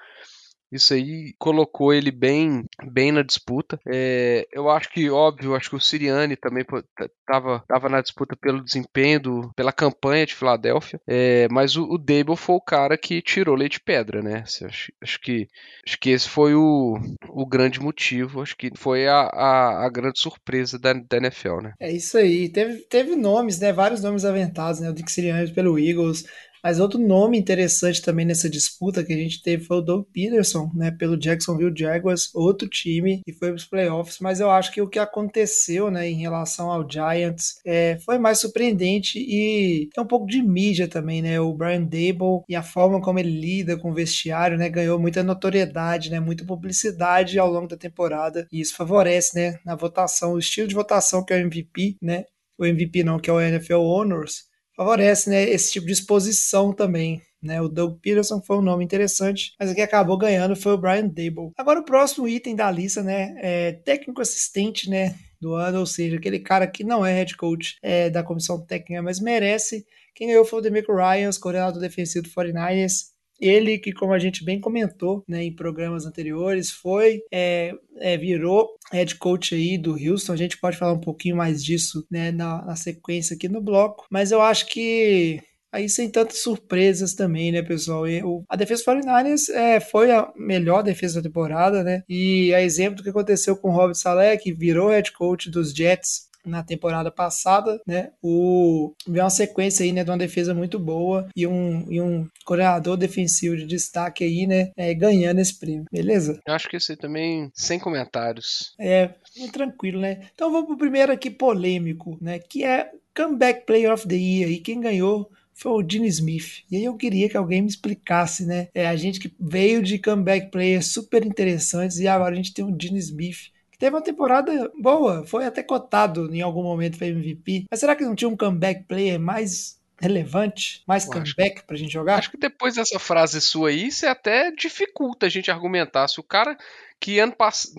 isso 0.72 0.94
aí 0.94 1.34
colocou 1.38 1.92
ele 1.92 2.10
bem, 2.10 2.64
bem 2.90 3.12
na 3.12 3.22
disputa. 3.22 3.78
É, 3.86 4.46
eu 4.52 4.70
acho 4.70 4.90
que, 4.90 5.10
óbvio, 5.10 5.54
acho 5.54 5.70
que 5.70 5.76
o 5.76 5.80
Siriani 5.80 6.36
também 6.36 6.64
estava 7.00 7.62
tava 7.68 7.88
na 7.88 8.00
disputa 8.00 8.34
pelo 8.36 8.64
desempenho, 8.64 9.20
do, 9.20 9.50
pela 9.54 9.72
campanha 9.72 10.26
de 10.26 10.34
Filadélfia. 10.34 11.00
É, 11.06 11.46
mas 11.50 11.76
o, 11.76 11.84
o 11.84 11.98
Dable 11.98 12.36
foi 12.36 12.56
o 12.56 12.60
cara 12.60 12.96
que 12.96 13.20
tirou 13.20 13.54
leite 13.54 13.80
pedra, 13.80 14.22
né? 14.22 14.44
Acho, 14.44 14.92
acho, 15.02 15.20
que, 15.20 15.48
acho 15.86 15.98
que 15.98 16.10
esse 16.10 16.28
foi 16.28 16.54
o, 16.54 16.98
o 17.28 17.46
grande 17.46 17.80
motivo. 17.80 18.40
Acho 18.40 18.56
que 18.56 18.70
foi 18.76 19.06
a, 19.06 19.22
a, 19.22 19.86
a 19.86 19.90
grande 19.90 20.18
surpresa 20.20 20.78
da, 20.78 20.92
da, 20.92 21.16
NFL, 21.18 21.60
né? 21.62 21.72
É 21.78 21.92
isso 21.92 22.16
aí. 22.16 22.48
Teve, 22.48 22.78
teve 22.82 23.16
nomes, 23.16 23.58
né? 23.58 23.72
Vários 23.72 24.02
nomes 24.02 24.24
aventados, 24.24 24.80
né? 24.80 24.88
O 24.90 24.94
Dick 24.94 25.10
Siriani 25.10 25.52
pelo 25.52 25.78
Eagles, 25.78 26.24
mas 26.62 26.78
outro 26.78 26.98
nome 26.98 27.38
interessante 27.38 28.00
também 28.00 28.24
nessa 28.24 28.48
disputa 28.48 29.02
que 29.04 29.12
a 29.12 29.16
gente 29.16 29.42
teve 29.42 29.64
foi 29.64 29.78
o 29.78 29.82
Doug 29.82 30.06
Peterson, 30.12 30.70
né, 30.74 30.90
pelo 30.90 31.16
Jacksonville 31.16 31.74
Jaguars, 31.76 32.30
outro 32.34 32.68
time 32.68 33.20
que 33.24 33.32
foi 33.32 33.48
para 33.48 33.56
os 33.56 33.64
playoffs. 33.64 34.18
Mas 34.20 34.40
eu 34.40 34.50
acho 34.50 34.72
que 34.72 34.80
o 34.80 34.88
que 34.88 34.98
aconteceu, 34.98 35.90
né, 35.90 36.08
em 36.08 36.20
relação 36.20 36.70
ao 36.70 36.88
Giants 36.88 37.56
é, 37.66 37.98
foi 38.04 38.18
mais 38.18 38.38
surpreendente 38.38 39.18
e 39.18 39.88
tem 39.92 40.04
um 40.04 40.06
pouco 40.06 40.26
de 40.26 40.42
mídia 40.42 40.86
também, 40.86 41.20
né? 41.22 41.40
O 41.40 41.52
Brian 41.52 41.82
Dable 41.82 42.42
e 42.48 42.54
a 42.54 42.62
forma 42.62 43.00
como 43.00 43.18
ele 43.18 43.30
lida 43.30 43.76
com 43.76 43.90
o 43.90 43.94
vestiário, 43.94 44.56
né, 44.56 44.68
ganhou 44.68 44.98
muita 44.98 45.22
notoriedade, 45.22 46.10
né, 46.10 46.20
muita 46.20 46.44
publicidade 46.44 47.38
ao 47.38 47.50
longo 47.50 47.68
da 47.68 47.76
temporada 47.76 48.46
e 48.52 48.60
isso 48.60 48.76
favorece, 48.76 49.36
né, 49.36 49.58
na 49.64 49.74
votação, 49.74 50.32
o 50.32 50.38
estilo 50.38 50.68
de 50.68 50.74
votação 50.74 51.24
que 51.24 51.32
é 51.32 51.36
o 51.36 51.40
MVP, 51.40 51.96
né? 52.00 52.24
O 52.58 52.64
MVP 52.64 53.02
não, 53.02 53.18
que 53.18 53.30
é 53.30 53.32
o 53.32 53.40
NFL 53.40 53.80
Honors 53.80 54.51
favorece 54.82 55.30
né, 55.30 55.48
esse 55.48 55.72
tipo 55.72 55.86
de 55.86 55.92
exposição 55.92 56.72
também. 56.72 57.22
Né, 57.42 57.60
o 57.60 57.68
Doug 57.68 57.98
Peterson 58.00 58.40
foi 58.40 58.58
um 58.58 58.62
nome 58.62 58.84
interessante, 58.84 59.52
mas 59.58 59.70
o 59.70 59.74
que 59.74 59.80
acabou 59.80 60.16
ganhando 60.16 60.54
foi 60.54 60.74
o 60.74 60.78
Brian 60.78 61.08
Dable. 61.08 61.50
Agora 61.56 61.80
o 61.80 61.84
próximo 61.84 62.28
item 62.28 62.54
da 62.54 62.70
lista, 62.70 63.02
né, 63.02 63.34
é 63.38 63.72
técnico 63.72 64.20
assistente, 64.20 64.88
né, 64.88 65.16
do 65.40 65.54
ano, 65.54 65.80
ou 65.80 65.86
seja, 65.86 66.16
aquele 66.16 66.38
cara 66.38 66.68
que 66.68 66.84
não 66.84 67.04
é 67.04 67.12
head 67.12 67.36
coach 67.36 67.78
é, 67.82 68.08
da 68.08 68.22
comissão 68.22 68.64
técnica, 68.64 69.02
mas 69.02 69.18
merece. 69.18 69.84
Quem 70.14 70.28
ganhou 70.28 70.44
foi 70.44 70.60
o 70.60 70.62
Demico 70.62 70.94
Ryans, 70.94 71.36
coordenador 71.36 71.80
defensivo 71.80 72.22
do 72.22 72.30
49ers. 72.30 73.11
Ele 73.42 73.76
que, 73.76 73.92
como 73.92 74.12
a 74.12 74.18
gente 74.20 74.44
bem 74.44 74.60
comentou 74.60 75.24
né, 75.26 75.42
em 75.42 75.54
programas 75.54 76.06
anteriores, 76.06 76.70
foi 76.70 77.20
é, 77.32 77.74
é, 77.98 78.16
virou 78.16 78.68
head 78.92 79.16
coach 79.16 79.54
aí 79.54 79.76
do 79.76 79.96
Houston. 79.96 80.32
A 80.32 80.36
gente 80.36 80.58
pode 80.58 80.76
falar 80.76 80.92
um 80.92 81.00
pouquinho 81.00 81.36
mais 81.36 81.62
disso 81.62 82.06
né, 82.08 82.30
na, 82.30 82.64
na 82.64 82.76
sequência 82.76 83.34
aqui 83.34 83.48
no 83.48 83.60
bloco, 83.60 84.06
mas 84.08 84.30
eu 84.30 84.40
acho 84.40 84.66
que 84.66 85.40
aí 85.72 85.88
sem 85.88 86.10
tantas 86.10 86.38
surpresas 86.42 87.14
também, 87.14 87.50
né, 87.50 87.62
pessoal? 87.62 88.06
E 88.06 88.22
o, 88.22 88.44
a 88.48 88.54
defesa 88.54 88.84
49ers 88.84 89.48
é, 89.52 89.80
foi 89.80 90.12
a 90.12 90.30
melhor 90.36 90.82
defesa 90.82 91.20
da 91.20 91.28
temporada, 91.28 91.82
né? 91.82 92.02
E 92.08 92.54
a 92.54 92.62
exemplo 92.62 92.96
do 92.96 93.02
que 93.02 93.10
aconteceu 93.10 93.56
com 93.56 93.70
o 93.70 93.72
Robert 93.72 93.94
Saleh, 93.94 94.36
que 94.36 94.52
virou 94.52 94.90
head 94.90 95.10
coach 95.12 95.50
dos 95.50 95.72
Jets 95.72 96.30
na 96.44 96.62
temporada 96.62 97.10
passada, 97.10 97.80
né? 97.86 98.10
O 98.22 98.94
veio 99.06 99.24
uma 99.24 99.30
sequência 99.30 99.84
aí, 99.84 99.92
né, 99.92 100.04
de 100.04 100.10
uma 100.10 100.18
defesa 100.18 100.54
muito 100.54 100.78
boa 100.78 101.28
e 101.36 101.46
um, 101.46 101.90
e 101.90 102.00
um 102.00 102.28
coordenador 102.44 102.96
defensivo 102.96 103.56
de 103.56 103.66
destaque 103.66 104.24
aí, 104.24 104.46
né, 104.46 104.70
é, 104.76 104.92
ganhando 104.94 105.40
esse 105.40 105.58
prêmio. 105.58 105.84
Beleza? 105.90 106.40
Eu 106.46 106.54
acho 106.54 106.68
que 106.68 106.76
esse 106.76 106.96
também 106.96 107.50
sem 107.54 107.78
comentários. 107.78 108.74
É, 108.78 109.10
tranquilo, 109.52 110.00
né? 110.00 110.28
Então 110.34 110.50
vamos 110.50 110.66
pro 110.66 110.76
primeiro 110.76 111.12
aqui 111.12 111.30
polêmico, 111.30 112.18
né, 112.20 112.38
que 112.38 112.64
é 112.64 112.90
Comeback 113.14 113.66
Player 113.66 113.92
of 113.92 114.08
the 114.08 114.16
Year 114.16 114.50
e 114.50 114.58
quem 114.58 114.80
ganhou 114.80 115.30
foi 115.54 115.72
o 115.72 115.88
Gene 115.88 116.08
Smith. 116.08 116.64
E 116.70 116.76
aí 116.76 116.84
eu 116.84 116.96
queria 116.96 117.28
que 117.28 117.36
alguém 117.36 117.62
me 117.62 117.68
explicasse, 117.68 118.44
né? 118.44 118.68
É 118.74 118.86
a 118.86 118.96
gente 118.96 119.20
que 119.20 119.32
veio 119.38 119.82
de 119.82 119.98
comeback 119.98 120.50
players 120.50 120.86
super 120.86 121.24
interessantes 121.24 121.98
e 121.98 122.08
agora 122.08 122.32
a 122.32 122.36
gente 122.36 122.54
tem 122.54 122.64
o 122.64 122.76
Gene 122.80 122.98
Smith 122.98 123.51
Teve 123.82 123.96
uma 123.96 124.00
temporada 124.00 124.70
boa, 124.78 125.26
foi 125.26 125.44
até 125.44 125.60
cotado 125.60 126.32
em 126.32 126.40
algum 126.40 126.62
momento 126.62 126.96
para 126.96 127.08
MVP. 127.08 127.64
Mas 127.68 127.80
será 127.80 127.96
que 127.96 128.04
não 128.04 128.14
tinha 128.14 128.28
um 128.28 128.36
comeback 128.36 128.84
player 128.84 129.18
mais 129.18 129.76
relevante, 130.00 130.84
mais 130.86 131.04
comeback 131.04 131.64
pra 131.64 131.76
gente 131.76 131.92
jogar? 131.92 132.20
Acho 132.20 132.30
que 132.30 132.36
depois 132.36 132.76
dessa 132.76 133.00
frase 133.00 133.40
sua 133.40 133.70
aí, 133.70 133.90
você 133.90 134.06
até 134.06 134.52
dificulta 134.52 135.26
a 135.26 135.28
gente 135.28 135.50
argumentar. 135.50 136.06
Se 136.06 136.20
o 136.20 136.22
cara 136.22 136.56
que 137.00 137.18
ano 137.18 137.34
passado. 137.34 137.74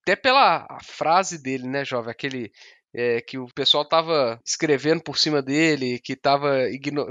Até 0.00 0.16
pela 0.16 0.66
frase 0.82 1.36
dele, 1.36 1.68
né, 1.68 1.84
jovem? 1.84 2.10
Aquele 2.10 2.50
é, 2.94 3.20
que 3.20 3.38
o 3.38 3.46
pessoal 3.54 3.84
tava 3.84 4.40
escrevendo 4.44 5.02
por 5.02 5.18
cima 5.18 5.40
dele, 5.40 5.98
que, 5.98 6.16
tava 6.16 6.66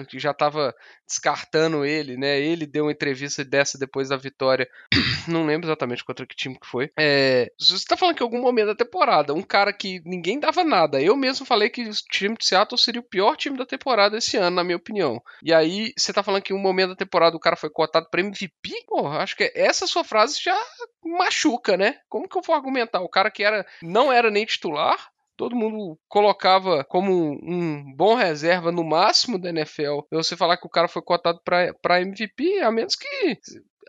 que 0.08 0.20
já 0.20 0.34
tava 0.34 0.74
descartando 1.08 1.84
ele, 1.84 2.18
né? 2.18 2.40
Ele 2.40 2.66
deu 2.66 2.86
uma 2.86 2.92
entrevista 2.92 3.44
dessa 3.44 3.78
depois 3.78 4.10
da 4.10 4.18
vitória, 4.18 4.70
não 5.28 5.46
lembro 5.46 5.68
exatamente 5.68 6.04
contra 6.04 6.26
que 6.26 6.36
time 6.36 6.60
que 6.60 6.68
foi. 6.68 6.92
É, 6.98 7.52
você 7.60 7.86
tá 7.86 7.98
falando 7.98 8.16
que 8.16 8.24
em 8.24 8.26
algum 8.26 8.42
momento 8.42 8.68
da 8.68 8.76
temporada, 8.76 9.34
um 9.34 9.42
cara 9.42 9.74
que 9.74 10.02
ninguém 10.06 10.40
dava 10.40 10.64
nada, 10.64 11.02
eu 11.02 11.16
mesmo 11.16 11.46
falei 11.46 11.70
que 11.70 11.84
o 11.84 11.94
time 12.12 12.36
de 12.38 12.46
Seattle 12.46 12.78
seria 12.78 13.02
o 13.02 13.10
pior 13.10 13.36
time 13.36 13.58
da 13.58 13.66
temporada 13.66 14.18
esse 14.18 14.38
ano, 14.38 14.56
na 14.56 14.64
minha 14.64 14.78
opinião. 14.78 15.22
E 15.44 15.54
aí, 15.54 15.94
você 15.98 16.14
tá 16.14 16.22
falando 16.22 16.44
que 16.44 16.54
em 16.54 16.56
um 16.56 16.60
momento 16.60 16.90
da 16.90 16.96
temporada 16.96 17.36
o 17.36 17.40
cara 17.40 17.56
foi 17.56 17.70
cotado 17.70 18.08
pra 18.10 18.22
MVP? 18.22 18.84
Pô, 18.88 19.08
acho 19.08 19.36
que 19.36 19.52
essa 19.56 19.88
sua 19.88 20.04
frase 20.04 20.40
já 20.42 20.58
machuca, 21.04 21.78
né? 21.78 21.96
Como 22.08 22.28
que 22.28 22.38
eu 22.38 22.42
vou 22.42 22.56
argumentar? 22.56 23.02
O 23.02 23.10
cara 23.10 23.32
que 23.32 23.44
era 23.44 23.66
não 23.82 24.12
era 24.12 24.30
nem 24.30 24.46
titular, 24.46 25.10
todo 25.40 25.56
mundo 25.56 25.98
colocava 26.10 26.84
como 26.84 27.32
um 27.42 27.96
bom 27.96 28.14
reserva 28.14 28.74
no 28.74 28.84
máximo 28.84 29.40
da 29.40 29.48
NFL. 29.48 30.02
Você 30.12 30.36
falar 30.36 30.58
que 30.58 30.68
o 30.68 30.70
cara 30.70 30.90
foi 30.90 31.02
cotado 31.02 31.40
para 31.42 32.02
MVP, 32.02 32.60
a 32.60 32.70
menos 32.70 32.94
que 32.94 33.40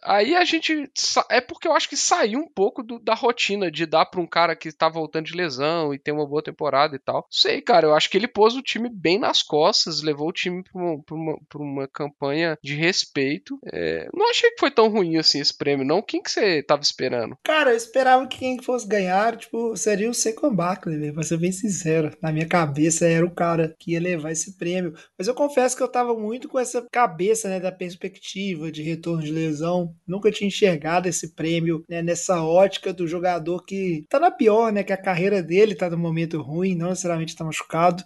aí 0.02 0.34
a 0.34 0.44
gente. 0.44 0.90
É 1.30 1.40
porque 1.40 1.66
eu 1.66 1.72
acho 1.72 1.88
que 1.88 1.96
saiu 1.96 2.40
um 2.40 2.48
pouco 2.48 2.82
do, 2.82 2.98
da 2.98 3.14
rotina 3.14 3.70
de 3.70 3.86
dar 3.86 4.06
pra 4.06 4.20
um 4.20 4.26
cara 4.26 4.56
que 4.56 4.72
tá 4.72 4.88
voltando 4.88 5.26
de 5.26 5.36
lesão 5.36 5.94
e 5.94 5.98
tem 5.98 6.12
uma 6.12 6.26
boa 6.26 6.42
temporada 6.42 6.94
e 6.96 6.98
tal. 6.98 7.26
Sei, 7.30 7.60
cara, 7.60 7.86
eu 7.86 7.94
acho 7.94 8.10
que 8.10 8.16
ele 8.16 8.28
pôs 8.28 8.54
o 8.54 8.62
time 8.62 8.88
bem 8.88 9.18
nas 9.18 9.42
costas, 9.42 10.02
levou 10.02 10.28
o 10.28 10.32
time 10.32 10.62
pra 10.62 10.82
uma, 10.82 11.02
pra 11.02 11.14
uma, 11.14 11.38
pra 11.48 11.62
uma 11.62 11.88
campanha 11.88 12.58
de 12.62 12.74
respeito. 12.74 13.58
É, 13.72 14.08
não 14.14 14.30
achei 14.30 14.50
que 14.50 14.60
foi 14.60 14.70
tão 14.70 14.88
ruim 14.88 15.16
assim 15.16 15.40
esse 15.40 15.56
prêmio, 15.56 15.84
não. 15.84 16.02
Quem 16.02 16.22
que 16.22 16.30
você 16.30 16.62
tava 16.62 16.82
esperando? 16.82 17.36
Cara, 17.44 17.70
eu 17.70 17.76
esperava 17.76 18.26
que 18.26 18.38
quem 18.38 18.62
fosse 18.62 18.86
ganhar, 18.86 19.36
tipo, 19.36 19.76
seria 19.76 20.10
o 20.10 20.14
Saquon 20.14 20.54
Barkley, 20.54 21.12
pra 21.12 21.22
ser 21.22 21.38
bem 21.38 21.52
sincero. 21.52 22.16
Na 22.22 22.32
minha 22.32 22.46
cabeça 22.46 23.06
era 23.06 23.24
o 23.24 23.34
cara 23.34 23.74
que 23.78 23.92
ia 23.92 24.00
levar 24.00 24.32
esse 24.32 24.56
prêmio. 24.56 24.94
Mas 25.18 25.28
eu 25.28 25.34
confesso 25.34 25.76
que 25.76 25.82
eu 25.82 25.88
tava 25.88 26.14
muito 26.14 26.48
com 26.48 26.58
essa 26.58 26.86
cabeça, 26.90 27.48
né, 27.48 27.60
da 27.60 27.72
perspectiva 27.72 28.70
de 28.70 28.82
retorno 28.82 29.22
de 29.22 29.30
lesão 29.30 29.89
nunca 30.06 30.30
tinha 30.30 30.48
enxergado 30.48 31.08
esse 31.08 31.34
prêmio 31.34 31.84
né, 31.88 32.02
nessa 32.02 32.42
ótica 32.42 32.92
do 32.92 33.06
jogador 33.06 33.64
que 33.64 34.04
tá 34.08 34.18
na 34.18 34.30
pior, 34.30 34.72
né? 34.72 34.82
Que 34.82 34.92
a 34.92 34.96
carreira 34.96 35.42
dele 35.42 35.74
tá 35.74 35.88
no 35.90 35.98
momento 35.98 36.40
ruim, 36.40 36.74
não 36.74 36.90
necessariamente 36.90 37.36
tá 37.36 37.44
machucado. 37.44 38.02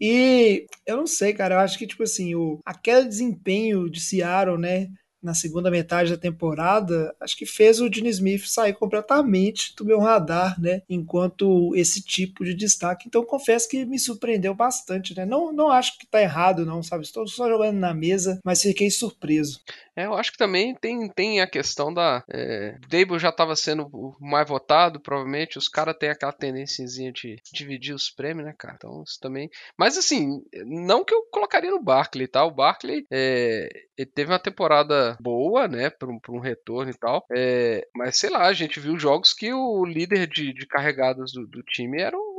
E 0.00 0.66
eu 0.86 0.96
não 0.96 1.06
sei, 1.06 1.32
cara, 1.32 1.54
eu 1.56 1.58
acho 1.60 1.78
que, 1.78 1.86
tipo 1.86 2.02
assim, 2.02 2.34
o, 2.34 2.60
aquele 2.64 3.06
desempenho 3.06 3.88
de 3.88 4.00
Seattle, 4.00 4.58
né? 4.58 4.88
na 5.24 5.32
segunda 5.32 5.70
metade 5.70 6.10
da 6.10 6.18
temporada, 6.18 7.16
acho 7.18 7.34
que 7.34 7.46
fez 7.46 7.80
o 7.80 7.90
Gene 7.90 8.10
Smith 8.10 8.44
sair 8.46 8.74
completamente 8.74 9.74
do 9.74 9.84
meu 9.84 9.98
radar, 9.98 10.60
né? 10.60 10.82
Enquanto 10.86 11.74
esse 11.74 12.02
tipo 12.02 12.44
de 12.44 12.54
destaque. 12.54 13.08
Então, 13.08 13.24
confesso 13.24 13.66
que 13.66 13.86
me 13.86 13.98
surpreendeu 13.98 14.54
bastante, 14.54 15.16
né? 15.16 15.24
Não, 15.24 15.50
não 15.50 15.70
acho 15.70 15.98
que 15.98 16.06
tá 16.06 16.20
errado, 16.20 16.66
não, 16.66 16.82
sabe? 16.82 17.04
Estou 17.04 17.26
só 17.26 17.48
jogando 17.48 17.78
na 17.78 17.94
mesa, 17.94 18.38
mas 18.44 18.60
fiquei 18.60 18.90
surpreso. 18.90 19.60
É, 19.96 20.06
eu 20.06 20.14
acho 20.14 20.32
que 20.32 20.38
também 20.38 20.74
tem, 20.74 21.08
tem 21.08 21.40
a 21.40 21.46
questão 21.46 21.92
da. 21.92 22.24
É, 22.28 22.76
Dable 22.88 23.18
já 23.18 23.28
estava 23.28 23.54
sendo 23.54 23.88
mais 24.20 24.48
votado, 24.48 25.00
provavelmente. 25.00 25.58
Os 25.58 25.68
caras 25.68 25.96
têm 25.98 26.10
aquela 26.10 26.32
tendênciazinha 26.32 27.12
de 27.12 27.36
dividir 27.52 27.94
os 27.94 28.10
prêmios, 28.10 28.46
né, 28.46 28.54
cara? 28.58 28.74
Então, 28.76 29.02
isso 29.06 29.18
também. 29.20 29.48
Mas, 29.78 29.96
assim, 29.96 30.42
não 30.64 31.04
que 31.04 31.14
eu 31.14 31.22
colocaria 31.30 31.70
no 31.70 31.82
Barkley, 31.82 32.26
tá? 32.26 32.44
O 32.44 32.50
Barkley 32.50 33.06
é, 33.10 33.68
teve 34.14 34.32
uma 34.32 34.38
temporada 34.38 35.16
boa, 35.20 35.68
né, 35.68 35.90
para 35.90 36.08
um, 36.08 36.18
um, 36.30 36.40
retorno 36.40 36.90
e 36.90 36.98
tal. 36.98 37.24
É, 37.32 37.86
mas, 37.94 38.18
sei 38.18 38.30
lá, 38.30 38.46
a 38.46 38.52
gente 38.52 38.80
viu 38.80 38.98
jogos 38.98 39.32
que 39.32 39.52
o 39.52 39.84
líder 39.84 40.26
de, 40.26 40.52
de 40.52 40.66
carregadas 40.66 41.32
do, 41.32 41.46
do 41.46 41.62
time 41.62 42.00
era 42.00 42.16
o 42.16 42.33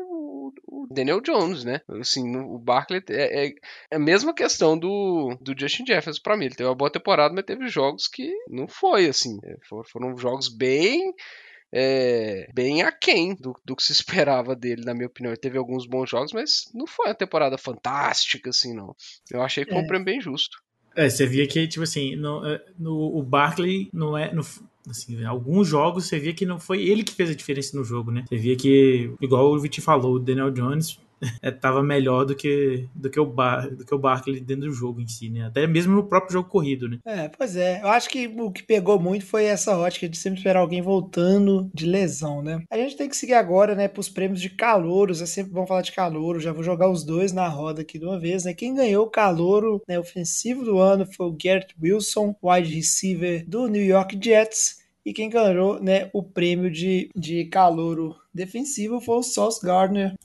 o 0.67 0.87
Daniel 0.89 1.21
Jones, 1.21 1.63
né? 1.63 1.81
Assim, 1.99 2.35
o 2.37 2.57
Barkley 2.57 3.03
é, 3.09 3.47
é, 3.47 3.53
é, 3.91 3.95
a 3.95 3.99
mesma 3.99 4.33
questão 4.33 4.77
do, 4.77 5.37
do 5.41 5.57
Justin 5.57 5.85
Jefferson 5.85 6.21
para 6.23 6.37
mim. 6.37 6.45
Ele 6.45 6.55
teve 6.55 6.69
uma 6.69 6.75
boa 6.75 6.91
temporada, 6.91 7.33
mas 7.33 7.45
teve 7.45 7.67
jogos 7.67 8.07
que 8.07 8.31
não 8.49 8.67
foi 8.67 9.07
assim. 9.07 9.37
É, 9.43 9.57
foram, 9.67 9.83
foram 9.83 10.17
jogos 10.17 10.47
bem 10.49 11.13
é, 11.77 12.47
bem 12.53 12.83
aquém 12.83 13.35
do, 13.35 13.53
do 13.65 13.75
que 13.75 13.83
se 13.83 13.91
esperava 13.91 14.55
dele, 14.55 14.85
na 14.85 14.93
minha 14.93 15.07
opinião. 15.07 15.31
Ele 15.31 15.39
teve 15.39 15.57
alguns 15.57 15.85
bons 15.85 16.09
jogos, 16.09 16.31
mas 16.31 16.71
não 16.73 16.87
foi 16.87 17.07
uma 17.07 17.15
temporada 17.15 17.57
fantástica, 17.57 18.49
assim, 18.49 18.73
não. 18.73 18.95
Eu 19.29 19.41
achei 19.41 19.65
que 19.65 19.71
foi 19.71 19.81
um 19.81 19.83
é. 19.85 19.87
prêmio 19.87 20.05
bem 20.05 20.21
justo. 20.21 20.57
É, 20.95 21.09
você 21.09 21.25
via 21.25 21.47
que, 21.47 21.67
tipo 21.67 21.83
assim, 21.83 22.15
no, 22.15 22.45
é, 22.45 22.63
no, 22.79 23.17
o 23.17 23.21
Barkley 23.21 23.89
não 23.93 24.17
é. 24.17 24.33
No, 24.33 24.41
assim, 24.89 25.23
alguns 25.25 25.67
jogos 25.67 26.05
você 26.05 26.19
via 26.19 26.33
que 26.33 26.45
não 26.45 26.59
foi 26.59 26.83
ele 26.83 27.03
que 27.03 27.13
fez 27.13 27.29
a 27.29 27.35
diferença 27.35 27.77
no 27.77 27.83
jogo, 27.83 28.11
né? 28.11 28.23
Você 28.27 28.37
via 28.37 28.55
que, 28.55 29.11
igual 29.21 29.51
o 29.51 29.59
Viti 29.59 29.81
falou, 29.81 30.15
o 30.15 30.19
Daniel 30.19 30.51
Jones 30.51 30.99
é, 31.41 31.81
melhor 31.81 32.25
do 32.25 32.35
que, 32.35 32.87
do, 32.93 33.09
que 33.09 33.19
o 33.19 33.25
Bar, 33.25 33.69
do 33.69 33.85
que 33.85 33.93
o 33.93 33.99
Barkley 33.99 34.39
dentro 34.39 34.67
do 34.67 34.73
jogo 34.73 35.01
em 35.01 35.07
si, 35.07 35.29
né? 35.29 35.45
Até 35.45 35.65
mesmo 35.67 35.95
no 35.95 36.03
próprio 36.03 36.33
jogo 36.33 36.49
corrido, 36.49 36.87
né? 36.87 36.99
É, 37.05 37.29
pois 37.29 37.55
é. 37.55 37.81
Eu 37.81 37.87
acho 37.87 38.09
que 38.09 38.27
o 38.27 38.51
que 38.51 38.63
pegou 38.63 38.99
muito 38.99 39.25
foi 39.25 39.45
essa 39.45 39.77
ótica 39.77 40.07
de 40.07 40.17
sempre 40.17 40.39
esperar 40.39 40.59
alguém 40.59 40.81
voltando 40.81 41.69
de 41.73 41.85
lesão, 41.85 42.41
né? 42.41 42.61
A 42.69 42.77
gente 42.77 42.97
tem 42.97 43.09
que 43.09 43.17
seguir 43.17 43.33
agora, 43.33 43.75
né, 43.75 43.87
pros 43.87 44.09
prêmios 44.09 44.41
de 44.41 44.49
calouros. 44.49 45.21
É 45.21 45.25
sempre 45.25 45.51
bom 45.51 45.65
falar 45.65 45.81
de 45.81 45.91
calouro. 45.91 46.39
Já 46.39 46.51
vou 46.51 46.63
jogar 46.63 46.89
os 46.89 47.03
dois 47.03 47.31
na 47.31 47.47
roda 47.47 47.81
aqui 47.81 47.99
de 47.99 48.05
uma 48.05 48.19
vez, 48.19 48.45
né? 48.45 48.53
Quem 48.53 48.75
ganhou 48.75 49.05
o 49.05 49.09
calouro 49.09 49.81
né, 49.87 49.99
ofensivo 49.99 50.63
do 50.63 50.79
ano 50.79 51.05
foi 51.05 51.25
o 51.27 51.37
Garrett 51.41 51.75
Wilson, 51.81 52.35
wide 52.41 52.73
receiver 52.73 53.45
do 53.47 53.67
New 53.67 53.83
York 53.83 54.17
Jets. 54.21 54.83
E 55.05 55.13
quem 55.13 55.29
ganhou 55.29 55.79
né, 55.79 56.09
o 56.13 56.23
prêmio 56.23 56.71
de, 56.71 57.09
de 57.15 57.45
calouro 57.45 58.15
defensivo 58.33 58.99
foi 58.99 59.17
o 59.17 59.23
Sauce 59.23 59.63
Gardner, 59.63 60.15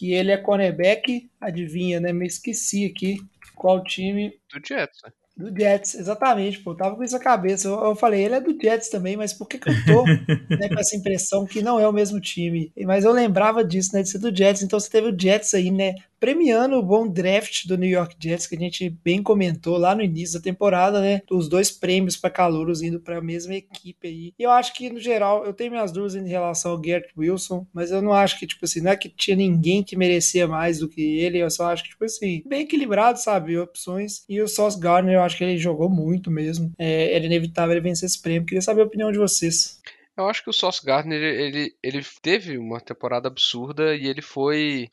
que 0.00 0.14
ele 0.14 0.32
é 0.32 0.38
cornerback, 0.38 1.30
adivinha, 1.38 2.00
né? 2.00 2.10
Me 2.10 2.26
esqueci 2.26 2.86
aqui 2.86 3.18
qual 3.54 3.84
time. 3.84 4.32
Do 4.50 4.66
Jets, 4.66 4.98
né? 5.04 5.12
Do 5.36 5.54
Jets, 5.54 5.94
exatamente, 5.94 6.58
pô. 6.60 6.70
Eu 6.70 6.76
tava 6.76 6.96
com 6.96 7.04
isso 7.04 7.12
na 7.12 7.22
cabeça. 7.22 7.68
Eu, 7.68 7.78
eu, 7.84 7.94
falei, 7.94 8.24
ele 8.24 8.34
é 8.34 8.40
do 8.40 8.58
Jets 8.58 8.88
também, 8.88 9.14
mas 9.14 9.34
por 9.34 9.46
que, 9.46 9.58
que 9.58 9.68
eu 9.68 9.74
tô 9.84 10.04
né, 10.56 10.70
com 10.70 10.80
essa 10.80 10.96
impressão 10.96 11.44
que 11.44 11.60
não 11.60 11.78
é 11.78 11.86
o 11.86 11.92
mesmo 11.92 12.18
time? 12.18 12.72
Mas 12.86 13.04
eu 13.04 13.12
lembrava 13.12 13.62
disso, 13.62 13.90
né? 13.92 14.02
De 14.02 14.08
ser 14.08 14.20
do 14.20 14.34
Jets. 14.34 14.62
Então 14.62 14.80
você 14.80 14.88
teve 14.88 15.08
o 15.08 15.20
Jets 15.20 15.52
aí, 15.52 15.70
né? 15.70 15.96
Premiando 16.20 16.76
o 16.76 16.82
bom 16.82 17.08
draft 17.08 17.66
do 17.66 17.78
New 17.78 17.88
York 17.88 18.14
Jets, 18.20 18.46
que 18.46 18.54
a 18.54 18.58
gente 18.58 18.90
bem 19.02 19.22
comentou 19.22 19.78
lá 19.78 19.94
no 19.94 20.02
início 20.02 20.38
da 20.38 20.44
temporada, 20.44 21.00
né? 21.00 21.22
Os 21.30 21.48
dois 21.48 21.70
prêmios 21.70 22.16
para 22.16 22.28
calouros 22.28 22.82
indo 22.82 23.00
para 23.00 23.18
a 23.18 23.22
mesma 23.22 23.54
equipe 23.54 24.06
aí. 24.06 24.34
E 24.38 24.42
eu 24.42 24.50
acho 24.50 24.74
que, 24.74 24.90
no 24.90 25.00
geral, 25.00 25.46
eu 25.46 25.54
tenho 25.54 25.70
minhas 25.70 25.90
dúvidas 25.90 26.14
em 26.14 26.28
relação 26.28 26.72
ao 26.72 26.78
Garrett 26.78 27.10
Wilson, 27.16 27.66
mas 27.72 27.90
eu 27.90 28.02
não 28.02 28.12
acho 28.12 28.38
que, 28.38 28.46
tipo 28.46 28.64
assim, 28.64 28.82
não 28.82 28.90
é 28.90 28.96
que 28.96 29.08
tinha 29.08 29.34
ninguém 29.34 29.82
que 29.82 29.96
merecia 29.96 30.46
mais 30.46 30.78
do 30.80 30.88
que 30.88 31.00
ele, 31.00 31.38
eu 31.38 31.50
só 31.50 31.72
acho 31.72 31.84
que, 31.84 31.90
tipo 31.90 32.04
assim, 32.04 32.42
bem 32.46 32.62
equilibrado, 32.62 33.18
sabe? 33.18 33.56
Opções. 33.56 34.22
E 34.28 34.40
o 34.42 34.48
Sauce 34.48 34.78
Gardner, 34.78 35.14
eu 35.14 35.22
acho 35.22 35.38
que 35.38 35.44
ele 35.44 35.56
jogou 35.56 35.88
muito 35.88 36.30
mesmo. 36.30 36.70
É, 36.78 37.14
era 37.14 37.24
inevitável 37.24 37.72
ele 37.72 37.80
vencer 37.80 38.06
esse 38.06 38.20
prêmio. 38.20 38.44
Queria 38.44 38.60
saber 38.60 38.82
a 38.82 38.84
opinião 38.84 39.10
de 39.10 39.18
vocês. 39.18 39.80
Eu 40.16 40.28
acho 40.28 40.44
que 40.44 40.50
o 40.50 40.52
Sauce 40.52 40.84
Gardner, 40.84 41.22
ele, 41.22 41.74
ele 41.82 42.04
teve 42.20 42.58
uma 42.58 42.78
temporada 42.78 43.28
absurda 43.28 43.96
e 43.96 44.06
ele 44.06 44.20
foi 44.20 44.90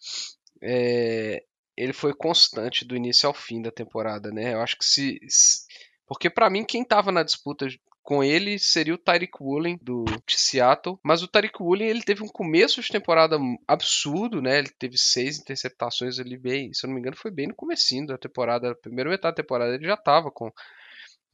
é, 0.61 1.43
ele 1.75 1.93
foi 1.93 2.13
constante 2.13 2.85
do 2.85 2.95
início 2.95 3.27
ao 3.27 3.33
fim 3.33 3.61
da 3.61 3.71
temporada, 3.71 4.31
né? 4.31 4.53
Eu 4.53 4.61
acho 4.61 4.77
que 4.77 4.85
se. 4.85 5.19
se 5.27 5.65
porque 6.07 6.29
para 6.29 6.49
mim, 6.49 6.63
quem 6.63 6.83
tava 6.83 7.11
na 7.11 7.21
disputa 7.21 7.67
com 8.01 8.23
ele 8.23 8.57
seria 8.57 8.93
o 8.93 8.97
Tyreek 8.97 9.33
Woolen 9.41 9.77
do 9.81 10.05
Seattle, 10.29 10.97
mas 11.03 11.21
o 11.21 11.27
Tyreek 11.27 11.61
Woolen 11.61 11.89
ele 11.89 12.01
teve 12.01 12.23
um 12.23 12.29
começo 12.29 12.81
de 12.81 12.87
temporada 12.87 13.37
absurdo, 13.67 14.41
né? 14.41 14.59
Ele 14.59 14.69
teve 14.79 14.97
seis 14.97 15.37
interceptações 15.37 16.17
ali 16.17 16.37
bem, 16.37 16.73
se 16.73 16.85
eu 16.85 16.87
não 16.87 16.95
me 16.95 17.01
engano, 17.01 17.17
foi 17.17 17.29
bem 17.29 17.47
no 17.47 17.55
comecinho 17.55 18.07
da 18.07 18.17
temporada, 18.17 18.73
primeira 18.75 19.09
metade 19.09 19.35
da 19.35 19.43
temporada 19.43 19.75
ele 19.75 19.85
já 19.85 19.97
tava 19.97 20.31
com 20.31 20.49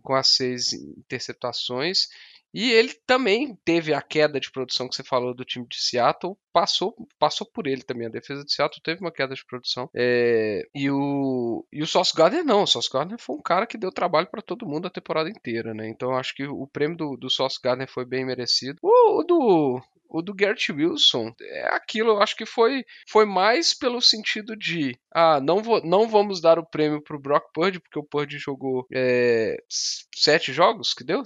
com 0.02 0.14
as 0.16 0.28
seis 0.30 0.74
interceptações 0.74 2.08
e 2.54 2.72
ele 2.72 2.94
também 3.08 3.58
teve 3.66 3.94
a 3.94 4.02
queda 4.02 4.39
de 4.39 4.52
produção 4.52 4.88
que 4.88 4.96
você 4.96 5.04
falou 5.04 5.34
do 5.34 5.44
time 5.44 5.66
de 5.68 5.82
Seattle, 5.82 6.38
passou, 6.54 6.96
passou 7.18 7.48
por 7.52 7.66
ele 7.66 7.82
também. 7.82 8.08
A 8.08 8.12
defesa 8.12 8.46
de 8.46 8.54
Seattle 8.54 8.82
teve 8.84 9.02
uma 9.02 9.12
queda 9.12 9.34
de 9.34 9.46
produção. 9.46 9.89
É, 9.96 10.62
e 10.74 10.89
o, 10.92 11.66
e 11.72 11.82
o 11.82 11.88
Sauce 11.88 12.13
Gardner 12.16 12.46
não. 12.46 12.63
O 12.63 12.68
Sauce 12.68 12.89
Gardner 12.92 13.20
foi 13.20 13.36
um 13.36 13.42
cara 13.42 13.66
que 13.66 13.78
deu 13.78 13.92
trabalho 13.92 14.28
para 14.28 14.42
todo 14.42 14.68
mundo 14.68 14.88
a 14.88 14.92
temporada 14.92 15.30
inteira, 15.30 15.74
né? 15.74 15.89
Então 15.89 16.16
acho 16.16 16.36
que 16.36 16.46
o 16.46 16.68
prêmio 16.68 16.96
do, 16.96 17.18
do 17.18 17.30
Sauce 17.30 17.60
Gardner 17.62 17.89
foi 17.89 18.06
bem 18.06 18.24
merecido. 18.24 18.78
O, 18.84 19.20
o 19.20 19.24
do, 19.24 19.82
o 20.13 20.22
do 20.22 20.34
Garrett 20.34 20.72
Wilson 20.72 21.34
é 21.42 21.74
aquilo, 21.74 22.12
eu 22.12 22.22
acho 22.22 22.36
que 22.36 22.46
foi, 22.46 22.86
foi 23.10 23.26
mais 23.26 23.74
pelo 23.74 24.00
sentido 24.00 24.56
de 24.56 24.96
ah, 25.12 25.42
não, 25.42 25.62
vou, 25.62 25.84
não 25.84 26.08
vamos 26.08 26.39
dar 26.39 26.60
o 26.60 26.66
prêmio 26.66 27.02
pro 27.02 27.20
Brock 27.20 27.52
Purdy, 27.52 27.80
porque 27.80 27.98
o 27.98 28.04
Purdy 28.04 28.38
jogou 28.38 28.86
é, 28.94 29.58
sete 29.68 30.54
jogos, 30.54 30.94
que 30.94 31.04
deu? 31.04 31.24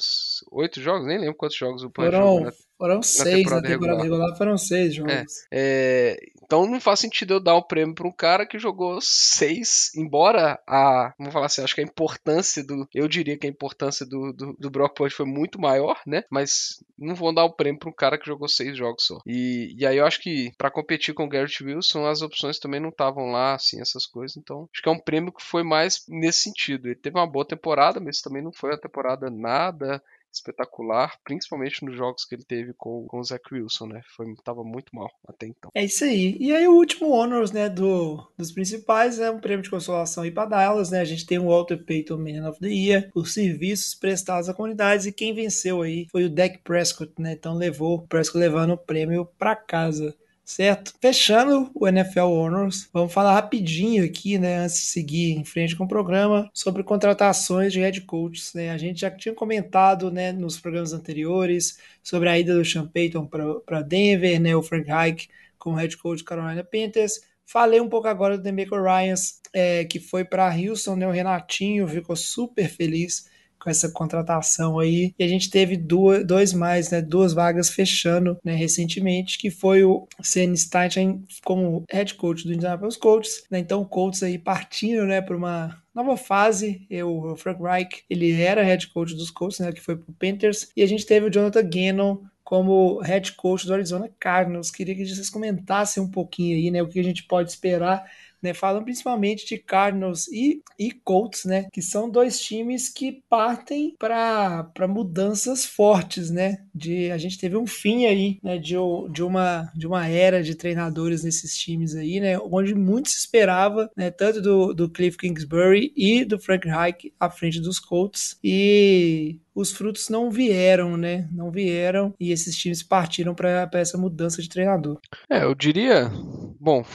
Oito 0.51 0.81
jogos? 0.81 1.05
Nem 1.05 1.16
lembro 1.17 1.35
quantos 1.35 1.57
jogos 1.57 1.83
o 1.83 1.89
Purdy 1.89 2.11
foram, 2.11 2.37
jogou. 2.37 2.53
Foram 2.77 3.01
seis 3.01 3.43
na 3.45 3.61
temporada, 3.61 3.67
regular. 3.67 4.01
regular. 4.01 4.37
foram 4.37 4.57
seis 4.57 4.93
jogos. 4.93 5.11
É, 5.11 5.25
é, 5.51 6.17
então 6.43 6.65
não 6.65 6.79
faz 6.79 6.99
sentido 6.99 7.33
eu 7.33 7.39
dar 7.39 7.55
o 7.55 7.63
prêmio 7.63 7.95
para 7.95 8.07
um 8.07 8.11
cara 8.11 8.45
que 8.45 8.59
jogou 8.59 8.99
seis, 9.01 9.91
embora 9.95 10.59
a, 10.67 11.13
vamos 11.17 11.33
falar 11.33 11.47
assim, 11.47 11.63
acho 11.63 11.75
que 11.75 11.81
a 11.81 11.83
importância 11.83 12.63
do, 12.63 12.87
eu 12.93 13.07
diria 13.07 13.37
que 13.37 13.47
a 13.47 13.49
importância 13.49 14.05
do, 14.05 14.31
do, 14.31 14.55
do 14.57 14.69
Brock 14.69 14.95
Purdy 14.95 15.13
foi 15.13 15.25
muito 15.25 15.59
maior, 15.59 15.99
né? 16.05 16.23
Mas 16.29 16.83
não 16.97 17.15
vão 17.15 17.33
dar 17.33 17.45
o 17.45 17.53
prêmio 17.53 17.79
para 17.79 17.89
um 17.89 17.93
cara 17.93 18.17
que 18.17 18.25
jogou 18.25 18.47
seis 18.47 18.77
jogos 18.77 19.05
só. 19.05 19.19
E, 19.25 19.75
e 19.77 19.85
aí 19.85 19.97
eu 19.97 20.05
acho 20.05 20.21
que 20.21 20.51
para 20.57 20.71
competir 20.71 21.13
com 21.13 21.25
o 21.25 21.29
Garrett 21.29 21.63
Wilson, 21.63 22.05
as 22.05 22.21
opções 22.21 22.59
também 22.59 22.79
não 22.79 22.89
estavam 22.89 23.31
lá, 23.31 23.55
assim, 23.55 23.81
essas 23.81 24.05
coisas. 24.05 24.37
Então 24.37 24.69
acho 24.71 24.81
que 24.81 24.89
é 24.89 24.91
um 24.91 24.99
prêmio 24.99 25.33
que 25.33 25.43
foi 25.43 25.63
mais 25.63 26.03
nesse 26.07 26.43
sentido. 26.43 26.87
Ele 26.87 26.95
teve 26.95 27.17
uma 27.17 27.27
boa 27.27 27.45
temporada, 27.45 27.99
mas 27.99 28.21
também 28.21 28.43
não 28.43 28.53
foi 28.53 28.69
uma 28.69 28.79
temporada 28.79 29.29
nada 29.29 30.01
espetacular, 30.37 31.17
principalmente 31.23 31.83
nos 31.83 31.95
jogos 31.95 32.25
que 32.25 32.35
ele 32.35 32.43
teve 32.43 32.73
com, 32.73 33.05
com 33.07 33.19
o 33.19 33.23
Zach 33.23 33.43
Wilson, 33.51 33.87
né? 33.87 34.01
Foi, 34.15 34.25
tava 34.43 34.63
muito 34.63 34.95
mal 34.95 35.09
até 35.27 35.47
então. 35.47 35.71
É 35.73 35.83
isso 35.83 36.03
aí. 36.03 36.37
E 36.39 36.53
aí 36.53 36.67
o 36.67 36.75
último 36.75 37.09
honors, 37.09 37.51
né, 37.51 37.69
do, 37.69 38.25
dos 38.37 38.51
principais 38.51 39.19
é 39.19 39.29
um 39.29 39.39
prêmio 39.39 39.63
de 39.63 39.69
consolação 39.69 40.23
aí 40.23 40.31
para 40.31 40.49
Dallas, 40.49 40.91
né? 40.91 41.01
A 41.01 41.05
gente 41.05 41.25
tem 41.25 41.39
o 41.39 41.47
Walter 41.47 41.83
Payton 41.83 42.17
Man 42.17 42.49
of 42.49 42.59
the 42.59 42.67
Year 42.67 43.11
por 43.11 43.27
serviços 43.27 43.95
prestados 43.95 44.49
à 44.49 44.53
comunidade 44.53 45.09
e 45.09 45.13
quem 45.13 45.33
venceu 45.33 45.81
aí 45.81 46.07
foi 46.11 46.25
o 46.25 46.29
Dak 46.29 46.59
Prescott, 46.59 47.13
né? 47.19 47.33
Então 47.33 47.55
levou 47.55 47.95
o 47.95 48.07
Prescott 48.07 48.37
levando 48.37 48.73
o 48.73 48.77
prêmio 48.77 49.25
para 49.37 49.55
casa 49.55 50.15
certo? 50.47 50.93
Fechando 51.01 51.69
o 51.75 51.85
NFL 51.85 52.21
Honors, 52.21 52.89
vamos 52.93 53.11
falar 53.11 53.33
rapidinho 53.33 54.05
aqui, 54.05 54.37
né, 54.39 54.59
antes 54.59 54.77
de 54.77 54.85
seguir 54.85 55.33
em 55.33 55.43
frente 55.43 55.75
com 55.75 55.83
o 55.83 55.87
programa, 55.87 56.49
sobre 56.53 56.83
contratações 56.83 57.73
de 57.73 57.81
head 57.81 57.99
coaches, 58.01 58.53
né? 58.53 58.71
A 58.71 58.77
gente 58.77 59.01
já 59.01 59.11
tinha 59.11 59.35
comentado, 59.35 60.09
né, 60.09 60.31
nos 60.31 60.57
programas 60.57 60.93
anteriores 60.93 61.77
sobre 62.01 62.29
a 62.29 62.39
ida 62.39 62.55
do 62.55 62.63
Sean 62.63 62.87
Payton 62.87 63.29
para 63.65 63.81
Denver, 63.81 64.39
né, 64.39 64.55
o 64.55 64.63
Frank 64.63 64.87
Reich 64.89 65.29
como 65.59 65.75
head 65.75 65.97
coach 65.97 66.23
Carolina 66.23 66.63
Panthers. 66.63 67.19
Falei 67.45 67.81
um 67.81 67.89
pouco 67.89 68.07
agora 68.07 68.37
do 68.37 68.43
Demico 68.43 68.81
Ryans, 68.81 69.41
é, 69.51 69.83
que 69.83 69.99
foi 69.99 70.23
para 70.23 70.55
Houston, 70.55 70.95
né, 70.95 71.05
o 71.05 71.11
Renatinho 71.11 71.85
ficou 71.89 72.15
super 72.15 72.69
feliz 72.69 73.25
com 73.59 73.69
essa 73.69 73.89
contratação 73.91 74.79
aí. 74.79 75.13
E 75.17 75.23
a 75.23 75.27
gente 75.27 75.49
teve 75.49 75.77
duas, 75.77 76.25
dois 76.25 76.53
mais, 76.53 76.89
né, 76.91 77.01
duas 77.01 77.33
vagas 77.33 77.69
fechando 77.69 78.37
né, 78.43 78.55
recentemente, 78.55 79.37
que 79.37 79.49
foi 79.49 79.83
o 79.83 80.07
Sen 80.21 80.55
Stein 80.55 81.25
como 81.43 81.83
head 81.89 82.13
coach 82.15 82.45
do 82.45 82.53
Indianapolis 82.53 82.97
Colts. 82.97 83.43
Né, 83.49 83.59
então 83.59 83.81
o 83.81 83.85
Colts 83.85 84.23
aí 84.23 84.37
partindo 84.37 85.05
né, 85.05 85.21
para 85.21 85.35
uma 85.35 85.81
nova 85.93 86.15
fase. 86.15 86.85
Eu, 86.89 87.09
o 87.09 87.35
Frank 87.35 87.61
Reich, 87.61 88.03
ele 88.09 88.39
era 88.39 88.63
head 88.63 88.87
coach 88.87 89.15
dos 89.15 89.31
Colts, 89.31 89.59
né, 89.59 89.71
que 89.71 89.81
foi 89.81 89.95
pro 89.97 90.13
Panthers, 90.13 90.69
e 90.75 90.83
a 90.83 90.87
gente 90.87 91.05
teve 91.05 91.25
o 91.25 91.31
Jonathan 91.31 91.63
Gannon 91.63 92.17
como 92.43 93.01
head 93.01 93.33
coach 93.33 93.65
do 93.65 93.73
Arizona 93.73 94.09
Cardinals. 94.19 94.71
Queria 94.71 94.95
que 94.95 95.05
vocês 95.05 95.29
comentassem 95.29 96.01
um 96.01 96.09
pouquinho 96.09 96.55
aí, 96.55 96.71
né, 96.71 96.81
o 96.81 96.87
que 96.87 96.99
a 96.99 97.03
gente 97.03 97.23
pode 97.23 97.49
esperar 97.49 98.05
né? 98.47 98.53
Falam 98.53 98.83
principalmente 98.83 99.45
de 99.45 99.57
Cardinals 99.57 100.27
e, 100.27 100.61
e 100.79 100.91
Colts, 100.91 101.45
né? 101.45 101.67
Que 101.71 101.81
são 101.81 102.09
dois 102.09 102.39
times 102.39 102.89
que 102.89 103.21
partem 103.29 103.95
para 103.99 104.87
mudanças 104.87 105.65
fortes, 105.65 106.31
né? 106.31 106.59
De, 106.73 107.11
a 107.11 107.17
gente 107.17 107.37
teve 107.37 107.57
um 107.57 107.67
fim 107.67 108.05
aí, 108.05 108.39
né? 108.41 108.57
De, 108.57 108.75
de, 109.11 109.23
uma, 109.23 109.71
de 109.75 109.85
uma 109.85 110.07
era 110.07 110.41
de 110.41 110.55
treinadores 110.55 111.23
nesses 111.23 111.57
times 111.57 111.95
aí, 111.95 112.19
né? 112.19 112.39
Onde 112.39 112.73
muito 112.73 113.09
se 113.09 113.17
esperava, 113.17 113.89
né? 113.95 114.09
Tanto 114.09 114.41
do, 114.41 114.73
do 114.73 114.89
Cliff 114.89 115.17
Kingsbury 115.17 115.91
e 115.95 116.23
do 116.23 116.39
Frank 116.39 116.67
Reich 116.67 117.13
à 117.19 117.29
frente 117.29 117.59
dos 117.59 117.79
Colts. 117.79 118.37
E 118.43 119.39
os 119.57 119.71
frutos 119.71 120.07
não 120.07 120.29
vieram, 120.29 120.95
né? 120.95 121.27
Não 121.31 121.49
vieram 121.49 122.13
e 122.19 122.31
esses 122.31 122.55
times 122.55 122.83
partiram 122.83 123.33
para 123.33 123.67
essa 123.73 123.97
mudança 123.97 124.39
de 124.39 124.47
treinador. 124.47 124.99
É, 125.27 125.43
eu 125.43 125.55
diria, 125.55 126.11
bom, 126.59 126.85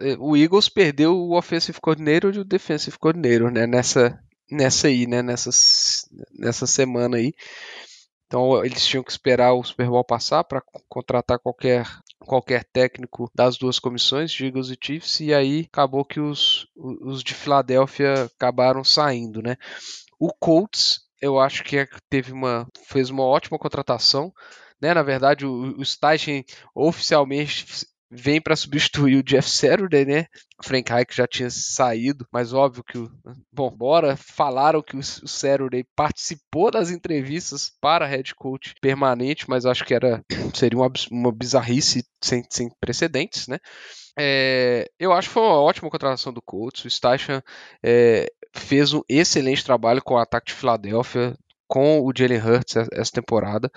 eh, 0.00 0.16
o 0.18 0.36
Eagles 0.36 0.68
perdeu 0.68 1.16
o 1.16 1.34
offensive 1.34 1.80
coordinator 1.80 2.34
e 2.34 2.40
o 2.40 2.44
defensive 2.44 2.98
coordinator, 2.98 3.50
né? 3.50 3.66
Nessa, 3.66 4.20
nessa 4.50 4.88
aí, 4.88 5.06
né? 5.06 5.22
Nessa, 5.22 5.48
nessa 6.38 6.66
semana 6.66 7.16
aí. 7.16 7.32
Então 8.26 8.62
eles 8.62 8.86
tinham 8.86 9.02
que 9.02 9.10
esperar 9.10 9.54
o 9.54 9.64
Super 9.64 9.88
Bowl 9.88 10.04
passar 10.04 10.44
para 10.44 10.62
contratar 10.90 11.38
qualquer 11.38 11.86
qualquer 12.26 12.64
técnico 12.64 13.30
das 13.34 13.56
duas 13.56 13.78
comissões, 13.78 14.38
Eagles 14.38 14.68
e 14.68 14.76
Chiefs, 14.78 15.20
e 15.20 15.32
aí 15.32 15.66
acabou 15.72 16.04
que 16.04 16.20
os, 16.20 16.66
os 16.76 17.24
de 17.24 17.32
Filadélfia 17.32 18.24
acabaram 18.24 18.84
saindo, 18.84 19.40
né? 19.40 19.56
O 20.18 20.30
Colts 20.38 21.09
eu 21.20 21.38
acho 21.38 21.62
que 21.64 21.78
é, 21.78 21.88
teve 22.08 22.32
uma 22.32 22.66
fez 22.86 23.10
uma 23.10 23.24
ótima 23.24 23.58
contratação. 23.58 24.32
Né? 24.80 24.94
Na 24.94 25.02
verdade, 25.02 25.46
o, 25.46 25.78
o 25.78 25.84
Steichen 25.84 26.44
oficialmente 26.74 27.66
vem 28.10 28.40
para 28.40 28.56
substituir 28.56 29.16
o 29.16 29.22
Jeff 29.22 29.48
Saturday, 29.48 30.04
né? 30.04 30.26
Frank 30.62 30.90
Reich 30.90 31.16
já 31.16 31.26
tinha 31.26 31.48
saído, 31.48 32.26
mas 32.32 32.52
óbvio 32.52 32.82
que 32.82 32.98
o. 32.98 33.10
Bom, 33.52 33.70
bora, 33.70 34.16
falaram 34.16 34.82
que 34.82 34.96
o 34.96 35.02
Saturday 35.02 35.84
participou 35.94 36.70
das 36.70 36.90
entrevistas 36.90 37.70
para 37.80 38.06
head 38.06 38.34
coach 38.34 38.74
permanente, 38.80 39.48
mas 39.48 39.64
acho 39.64 39.84
que 39.84 39.94
era 39.94 40.24
seria 40.54 40.78
uma, 40.78 40.92
uma 41.10 41.32
bizarrice 41.32 42.04
sem, 42.20 42.42
sem 42.50 42.68
precedentes, 42.80 43.46
né? 43.46 43.58
É, 44.18 44.90
eu 44.98 45.12
acho 45.12 45.28
que 45.28 45.34
foi 45.34 45.42
uma 45.42 45.60
ótima 45.60 45.88
contratação 45.88 46.32
do 46.32 46.42
Colts. 46.42 46.84
O 46.84 46.90
Stachan 46.90 47.42
é, 47.82 48.30
fez 48.54 48.92
um 48.92 49.02
excelente 49.08 49.64
trabalho 49.64 50.02
com 50.02 50.14
o 50.14 50.18
ataque 50.18 50.48
de 50.48 50.54
Filadélfia, 50.54 51.36
com 51.70 52.00
o 52.00 52.12
Jalen 52.12 52.40
Hurts 52.40 52.74
essa 52.92 53.12
temporada. 53.12 53.70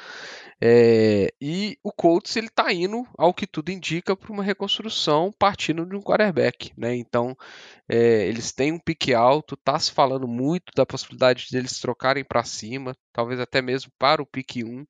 É, 0.59 1.31
e 1.39 1.77
o 1.83 1.91
Colts 1.91 2.35
ele 2.35 2.47
está 2.47 2.73
indo, 2.73 3.05
ao 3.15 3.31
que 3.35 3.45
tudo 3.45 3.69
indica, 3.69 4.15
para 4.15 4.33
uma 4.33 4.43
reconstrução 4.43 5.31
partindo 5.37 5.85
de 5.85 5.95
um 5.95 6.01
quarterback. 6.01 6.71
Né? 6.75 6.95
Então, 6.95 7.37
é, 7.87 8.25
eles 8.25 8.51
têm 8.51 8.71
um 8.71 8.79
pique 8.79 9.13
alto, 9.13 9.53
está 9.53 9.77
se 9.77 9.91
falando 9.91 10.27
muito 10.27 10.71
da 10.75 10.87
possibilidade 10.87 11.45
deles 11.51 11.79
trocarem 11.79 12.23
para 12.23 12.43
cima, 12.43 12.95
talvez 13.13 13.39
até 13.39 13.61
mesmo 13.61 13.91
para 13.99 14.23
o 14.23 14.25
pique 14.25 14.63
1 14.63 14.85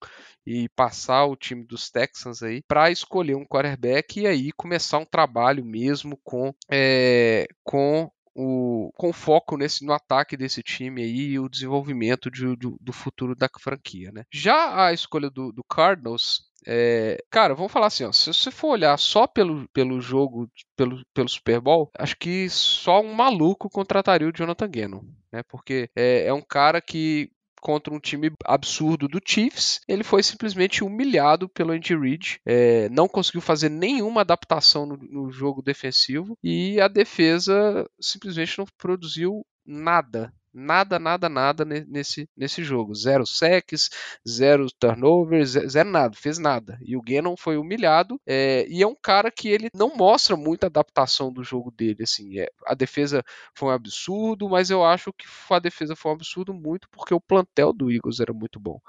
e 0.47 0.69
passar 0.69 1.25
o 1.25 1.35
time 1.35 1.65
dos 1.65 1.89
Texans 1.89 2.41
aí 2.41 2.61
para 2.65 2.89
escolher 2.89 3.35
um 3.35 3.45
quarterback 3.45 4.21
e 4.21 4.27
aí 4.27 4.51
começar 4.53 4.99
um 4.99 5.05
trabalho 5.05 5.65
mesmo 5.65 6.17
com, 6.23 6.53
é, 6.71 7.47
com 7.65 8.09
o, 8.35 8.91
com 8.95 9.13
foco 9.13 9.57
nesse, 9.57 9.85
no 9.85 9.93
ataque 9.93 10.35
desse 10.37 10.61
time 10.63 11.01
aí 11.03 11.31
e 11.31 11.39
o 11.39 11.49
desenvolvimento 11.49 12.29
de, 12.29 12.55
do, 12.55 12.77
do 12.79 12.93
futuro 12.93 13.35
da 13.35 13.49
franquia, 13.59 14.11
né? 14.11 14.23
Já 14.31 14.87
a 14.87 14.93
escolha 14.93 15.29
do, 15.29 15.51
do 15.51 15.63
Cardinals, 15.63 16.49
é, 16.65 17.23
cara, 17.29 17.53
vamos 17.53 17.71
falar 17.71 17.87
assim, 17.87 18.05
ó, 18.05 18.11
se 18.11 18.33
você 18.33 18.49
for 18.49 18.69
olhar 18.69 18.97
só 18.97 19.27
pelo, 19.27 19.67
pelo 19.69 19.99
jogo, 19.99 20.49
pelo, 20.75 21.03
pelo 21.13 21.29
Super 21.29 21.59
Bowl, 21.59 21.91
acho 21.97 22.15
que 22.17 22.49
só 22.49 23.01
um 23.01 23.13
maluco 23.13 23.69
contrataria 23.69 24.27
o 24.27 24.33
Jonathan 24.33 24.69
Gannon, 24.69 25.01
né? 25.31 25.43
Porque 25.43 25.89
é, 25.95 26.25
é 26.27 26.33
um 26.33 26.41
cara 26.41 26.81
que 26.81 27.29
contra 27.63 27.93
um 27.93 27.99
time 27.99 28.29
absurdo 28.43 29.07
do 29.07 29.21
Chiefs, 29.25 29.79
ele 29.87 30.03
foi 30.03 30.21
simplesmente 30.21 30.83
humilhado 30.83 31.47
pelo 31.47 31.71
Andy 31.71 31.95
Reid, 31.95 32.41
é, 32.45 32.89
não 32.89 33.07
conseguiu 33.07 33.39
fazer 33.39 33.69
nenhuma 33.69 34.19
adaptação 34.19 34.85
no, 34.85 34.97
no 34.97 35.31
jogo 35.31 35.61
defensivo 35.61 36.37
e 36.43 36.81
a 36.81 36.89
defesa 36.89 37.89
simplesmente 38.01 38.59
não 38.59 38.65
produziu 38.77 39.45
nada 39.65 40.33
nada, 40.53 40.99
nada, 40.99 41.27
nada 41.29 41.65
nesse, 41.65 42.29
nesse 42.35 42.63
jogo. 42.63 42.93
Zero 42.93 43.25
sacks, 43.25 43.89
zero 44.27 44.67
turnovers, 44.79 45.51
zero 45.51 45.89
nada, 45.89 46.15
fez 46.15 46.37
nada. 46.37 46.77
E 46.81 46.95
o 46.95 47.01
Gannon 47.01 47.35
foi 47.37 47.57
humilhado. 47.57 48.19
É, 48.25 48.65
e 48.67 48.81
é 48.81 48.87
um 48.87 48.95
cara 48.95 49.31
que 49.31 49.49
ele 49.49 49.69
não 49.73 49.95
mostra 49.95 50.35
muita 50.35 50.67
adaptação 50.67 51.31
do 51.31 51.43
jogo 51.43 51.71
dele. 51.71 52.03
Assim, 52.03 52.39
é, 52.39 52.49
a 52.65 52.73
defesa 52.73 53.23
foi 53.55 53.69
um 53.69 53.71
absurdo, 53.71 54.49
mas 54.49 54.69
eu 54.69 54.83
acho 54.85 55.11
que 55.13 55.25
a 55.49 55.59
defesa 55.59 55.95
foi 55.95 56.11
um 56.11 56.15
absurdo 56.15 56.53
muito 56.53 56.87
porque 56.89 57.13
o 57.13 57.21
plantel 57.21 57.73
do 57.73 57.91
Eagles 57.91 58.19
era 58.19 58.33
muito 58.33 58.59
bom. 58.59 58.79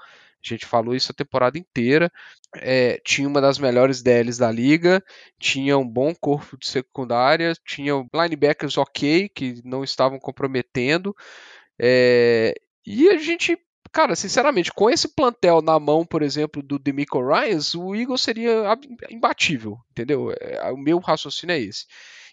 A 0.45 0.47
gente 0.53 0.65
falou 0.65 0.95
isso 0.95 1.11
a 1.11 1.15
temporada 1.15 1.57
inteira. 1.57 2.11
É, 2.55 2.99
tinha 3.03 3.27
uma 3.27 3.41
das 3.41 3.57
melhores 3.57 4.03
DLs 4.03 4.39
da 4.39 4.51
liga, 4.51 5.03
tinha 5.39 5.75
um 5.77 5.87
bom 5.87 6.13
corpo 6.13 6.55
de 6.57 6.67
secundária, 6.67 7.53
tinha 7.65 7.93
linebackers 8.13 8.77
ok, 8.77 9.27
que 9.29 9.61
não 9.65 9.83
estavam 9.83 10.19
comprometendo. 10.19 11.15
É, 11.79 12.53
e 12.85 13.09
a 13.09 13.17
gente, 13.17 13.57
cara, 13.91 14.15
sinceramente, 14.15 14.71
com 14.71 14.89
esse 14.89 15.13
plantel 15.13 15.61
na 15.61 15.79
mão, 15.79 16.05
por 16.05 16.21
exemplo, 16.21 16.61
do 16.61 16.79
Demico 16.79 17.21
Ryans, 17.21 17.75
o 17.75 17.95
Eagles 17.95 18.21
seria 18.21 18.77
imbatível, 19.09 19.77
entendeu? 19.91 20.31
É, 20.39 20.71
o 20.71 20.77
meu 20.77 20.99
raciocínio 20.99 21.53
é 21.53 21.59
esse. 21.59 21.85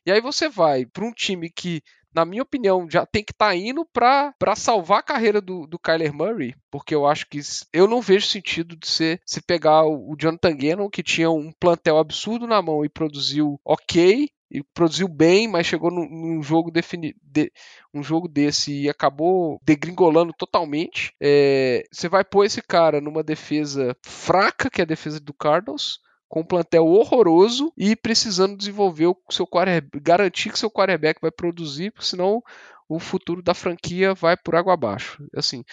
E 0.04 0.10
aí 0.10 0.20
você 0.20 0.48
vai 0.48 0.84
para 0.84 1.04
um 1.04 1.12
time 1.12 1.48
que 1.50 1.82
na 2.14 2.24
minha 2.24 2.42
opinião, 2.42 2.88
já 2.88 3.06
tem 3.06 3.24
que 3.24 3.32
estar 3.32 3.48
tá 3.48 3.56
indo 3.56 3.86
para 3.86 4.54
salvar 4.54 4.98
a 4.98 5.02
carreira 5.02 5.40
do, 5.40 5.66
do 5.66 5.78
Kyler 5.78 6.12
Murray, 6.12 6.54
porque 6.70 6.94
eu 6.94 7.06
acho 7.06 7.26
que 7.28 7.40
eu 7.72 7.88
não 7.88 8.00
vejo 8.00 8.26
sentido 8.26 8.76
de 8.76 8.86
ser 8.86 9.20
se 9.24 9.40
pegar 9.40 9.84
o, 9.84 10.12
o 10.12 10.16
Jonathan 10.16 10.54
Gannon, 10.56 10.90
que 10.90 11.02
tinha 11.02 11.30
um 11.30 11.50
plantel 11.52 11.98
absurdo 11.98 12.46
na 12.46 12.60
mão 12.60 12.84
e 12.84 12.88
produziu 12.88 13.58
ok, 13.64 14.28
e 14.52 14.62
produziu 14.74 15.08
bem, 15.08 15.48
mas 15.48 15.66
chegou 15.66 15.90
num, 15.90 16.06
num 16.06 16.42
jogo 16.42 16.70
defini 16.70 17.16
de, 17.22 17.50
um 17.94 18.02
jogo 18.02 18.28
desse 18.28 18.82
e 18.82 18.88
acabou 18.88 19.58
degringolando 19.64 20.34
totalmente. 20.36 21.14
É, 21.18 21.84
você 21.90 22.06
vai 22.06 22.22
pôr 22.22 22.44
esse 22.44 22.60
cara 22.60 23.00
numa 23.00 23.22
defesa 23.22 23.96
fraca, 24.04 24.68
que 24.68 24.82
é 24.82 24.84
a 24.84 24.86
defesa 24.86 25.18
do 25.18 25.32
Cardinals, 25.32 25.98
com 26.28 26.40
um 26.40 26.46
plantel 26.46 26.86
horroroso 26.86 27.72
e 27.76 27.96
precisando 27.96 28.56
desenvolver 28.56 29.06
o 29.06 29.16
seu 29.30 29.48
garantir 30.02 30.52
que 30.52 30.58
seu 30.58 30.70
quarterback 30.70 31.18
vai 31.20 31.30
produzir, 31.30 31.90
porque 31.90 32.06
senão 32.06 32.42
o 32.88 32.98
futuro 32.98 33.42
da 33.42 33.54
franquia 33.54 34.12
vai 34.12 34.36
por 34.36 34.54
água 34.54 34.74
abaixo. 34.74 35.24
Assim, 35.34 35.64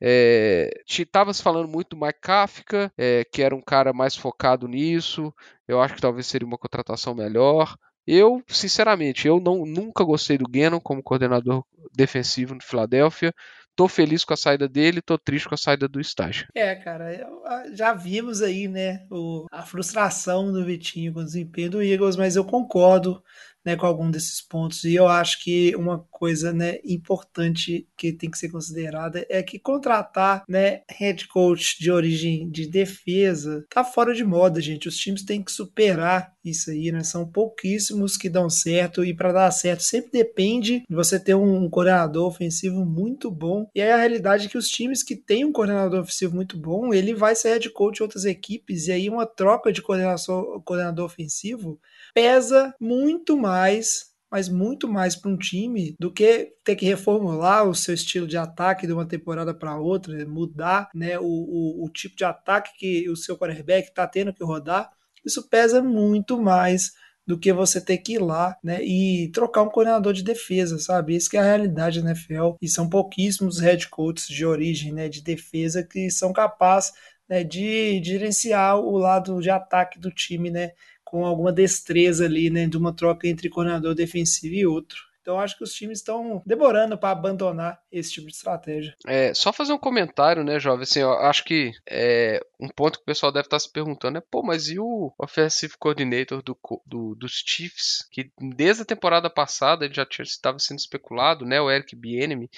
é, 0.00 0.70
se 0.86 1.06
falando 1.42 1.68
muito 1.68 1.90
do 1.90 2.00
Mike 2.00 2.20
Kafka, 2.20 2.90
é, 2.96 3.24
que 3.24 3.42
era 3.42 3.54
um 3.54 3.60
cara 3.60 3.92
mais 3.92 4.16
focado 4.16 4.66
nisso. 4.66 5.32
Eu 5.68 5.80
acho 5.80 5.94
que 5.94 6.00
talvez 6.00 6.26
seria 6.26 6.46
uma 6.46 6.58
contratação 6.58 7.14
melhor. 7.14 7.76
Eu, 8.06 8.42
sinceramente, 8.48 9.26
eu 9.28 9.40
não, 9.40 9.64
nunca 9.64 10.04
gostei 10.04 10.36
do 10.36 10.48
Gannon 10.48 10.80
como 10.80 11.02
coordenador 11.02 11.64
defensivo 11.94 12.54
no 12.54 12.62
Filadélfia. 12.62 13.32
Tô 13.74 13.88
feliz 13.88 14.22
com 14.22 14.34
a 14.34 14.36
saída 14.36 14.68
dele, 14.68 15.00
tô 15.00 15.16
triste 15.16 15.48
com 15.48 15.54
a 15.54 15.58
saída 15.58 15.88
do 15.88 16.00
estágio. 16.00 16.46
É, 16.54 16.74
cara, 16.74 17.26
já 17.72 17.94
vimos 17.94 18.42
aí, 18.42 18.68
né, 18.68 19.06
o, 19.10 19.46
a 19.50 19.62
frustração 19.62 20.52
do 20.52 20.64
Vitinho 20.64 21.14
com 21.14 21.20
o 21.20 21.24
desempenho 21.24 21.70
do 21.70 21.82
Eagles, 21.82 22.16
mas 22.16 22.36
eu 22.36 22.44
concordo 22.44 23.22
né, 23.64 23.76
com 23.76 23.86
algum 23.86 24.10
desses 24.10 24.40
pontos. 24.40 24.84
E 24.84 24.94
eu 24.94 25.06
acho 25.06 25.42
que 25.42 25.74
uma 25.76 26.00
coisa 26.10 26.52
né, 26.52 26.78
importante 26.84 27.88
que 27.96 28.12
tem 28.12 28.30
que 28.30 28.38
ser 28.38 28.50
considerada 28.50 29.24
é 29.28 29.42
que 29.42 29.58
contratar 29.58 30.44
né, 30.48 30.82
head 30.90 31.28
coach 31.28 31.78
de 31.78 31.90
origem 31.90 32.50
de 32.50 32.66
defesa 32.66 33.64
tá 33.70 33.84
fora 33.84 34.14
de 34.14 34.24
moda, 34.24 34.60
gente. 34.60 34.88
Os 34.88 34.96
times 34.96 35.24
têm 35.24 35.42
que 35.42 35.52
superar 35.52 36.31
isso 36.44 36.70
aí, 36.70 36.90
né? 36.90 37.02
São 37.02 37.26
pouquíssimos 37.26 38.16
que 38.16 38.28
dão 38.28 38.48
certo 38.50 39.04
e 39.04 39.14
para 39.14 39.32
dar 39.32 39.50
certo 39.50 39.82
sempre 39.82 40.10
depende 40.10 40.84
de 40.88 40.94
você 40.94 41.18
ter 41.18 41.34
um 41.34 41.68
coordenador 41.68 42.26
ofensivo 42.26 42.84
muito 42.84 43.30
bom. 43.30 43.68
E 43.74 43.80
aí 43.80 43.90
a 43.90 43.96
realidade 43.96 44.46
é 44.46 44.48
que 44.48 44.58
os 44.58 44.68
times 44.68 45.02
que 45.02 45.16
têm 45.16 45.44
um 45.44 45.52
coordenador 45.52 46.00
ofensivo 46.00 46.34
muito 46.34 46.58
bom, 46.58 46.92
ele 46.92 47.14
vai 47.14 47.34
ser 47.34 47.50
head 47.50 47.70
coach 47.70 47.96
de 47.96 48.02
outras 48.02 48.24
equipes 48.24 48.88
e 48.88 48.92
aí 48.92 49.08
uma 49.08 49.26
troca 49.26 49.72
de 49.72 49.82
coordenador 49.82 51.04
ofensivo 51.04 51.80
pesa 52.14 52.74
muito 52.80 53.36
mais 53.36 54.12
mas 54.32 54.48
muito 54.48 54.88
mais 54.88 55.14
para 55.14 55.30
um 55.30 55.36
time 55.36 55.94
do 56.00 56.10
que 56.10 56.54
ter 56.64 56.74
que 56.74 56.86
reformular 56.86 57.68
o 57.68 57.74
seu 57.74 57.92
estilo 57.92 58.26
de 58.26 58.38
ataque 58.38 58.86
de 58.86 58.92
uma 58.94 59.04
temporada 59.04 59.52
para 59.52 59.76
outra, 59.76 60.26
mudar 60.26 60.88
né, 60.94 61.18
o, 61.18 61.24
o, 61.24 61.84
o, 61.84 61.88
tipo 61.90 62.16
de 62.16 62.24
ataque 62.24 62.70
que 62.78 63.10
o 63.10 63.14
seu 63.14 63.36
quarterback 63.36 63.88
está 63.88 64.06
tendo 64.06 64.32
que 64.32 64.42
rodar. 64.42 64.90
Isso 65.24 65.48
pesa 65.48 65.82
muito 65.82 66.40
mais 66.40 66.92
do 67.26 67.38
que 67.38 67.52
você 67.52 67.80
ter 67.80 67.98
que 67.98 68.14
ir 68.14 68.18
lá 68.18 68.56
né, 68.64 68.82
e 68.82 69.30
trocar 69.32 69.62
um 69.62 69.68
coordenador 69.68 70.12
de 70.12 70.24
defesa, 70.24 70.78
sabe? 70.78 71.14
Isso 71.14 71.30
que 71.30 71.36
é 71.36 71.40
a 71.40 71.44
realidade 71.44 72.02
da 72.02 72.10
NFL. 72.10 72.56
E 72.60 72.68
são 72.68 72.88
pouquíssimos 72.88 73.60
head 73.60 73.88
coaches 73.88 74.26
de 74.26 74.44
origem 74.44 74.92
né, 74.92 75.08
de 75.08 75.22
defesa 75.22 75.82
que 75.84 76.10
são 76.10 76.32
capazes 76.32 76.92
né, 77.28 77.44
de, 77.44 78.02
gerenciar 78.02 78.78
o 78.80 78.98
lado 78.98 79.40
de 79.40 79.50
ataque 79.50 80.00
do 80.00 80.10
time, 80.10 80.50
né? 80.50 80.72
com 81.12 81.26
alguma 81.26 81.52
destreza 81.52 82.24
ali, 82.24 82.48
né, 82.48 82.66
de 82.66 82.78
uma 82.78 82.90
troca 82.90 83.28
entre 83.28 83.50
coordenador 83.50 83.94
defensivo 83.94 84.54
e 84.54 84.64
outro. 84.64 85.11
Então 85.22 85.38
acho 85.38 85.56
que 85.56 85.62
os 85.62 85.72
times 85.72 85.98
estão 85.98 86.42
demorando 86.44 86.98
para 86.98 87.10
abandonar 87.10 87.80
esse 87.90 88.12
tipo 88.12 88.26
de 88.26 88.34
estratégia. 88.34 88.94
É, 89.06 89.32
só 89.32 89.52
fazer 89.52 89.72
um 89.72 89.78
comentário, 89.78 90.42
né, 90.42 90.58
jovem? 90.58 90.82
Assim, 90.82 91.02
acho 91.02 91.44
que 91.44 91.72
é, 91.88 92.44
um 92.60 92.68
ponto 92.68 92.98
que 92.98 93.02
o 93.02 93.06
pessoal 93.06 93.30
deve 93.30 93.46
estar 93.46 93.58
se 93.58 93.70
perguntando 93.70 94.18
é, 94.18 94.20
pô, 94.20 94.42
mas 94.42 94.68
e 94.68 94.78
o 94.78 95.12
offensive 95.16 95.74
coordinator 95.78 96.42
do, 96.42 96.58
do, 96.84 97.14
dos 97.14 97.42
Chiefs, 97.46 98.06
que 98.10 98.30
desde 98.38 98.82
a 98.82 98.86
temporada 98.86 99.30
passada 99.30 99.84
ele 99.84 99.94
já 99.94 100.06
estava 100.20 100.58
sendo 100.58 100.78
especulado, 100.78 101.46
né, 101.46 101.60
o 101.60 101.70
Eric 101.70 101.94
Bieniemy, 101.94 102.50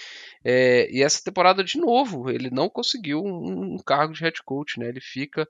é, 0.43 0.91
e 0.91 1.03
essa 1.03 1.23
temporada 1.23 1.63
de 1.63 1.79
novo 1.79 2.31
ele 2.31 2.49
não 2.51 2.69
conseguiu 2.69 3.23
um, 3.23 3.75
um 3.75 3.79
cargo 3.79 4.15
de 4.15 4.21
head 4.21 4.43
coach, 4.43 4.79
né? 4.79 4.89
Ele 4.89 5.01
fica 5.01 5.47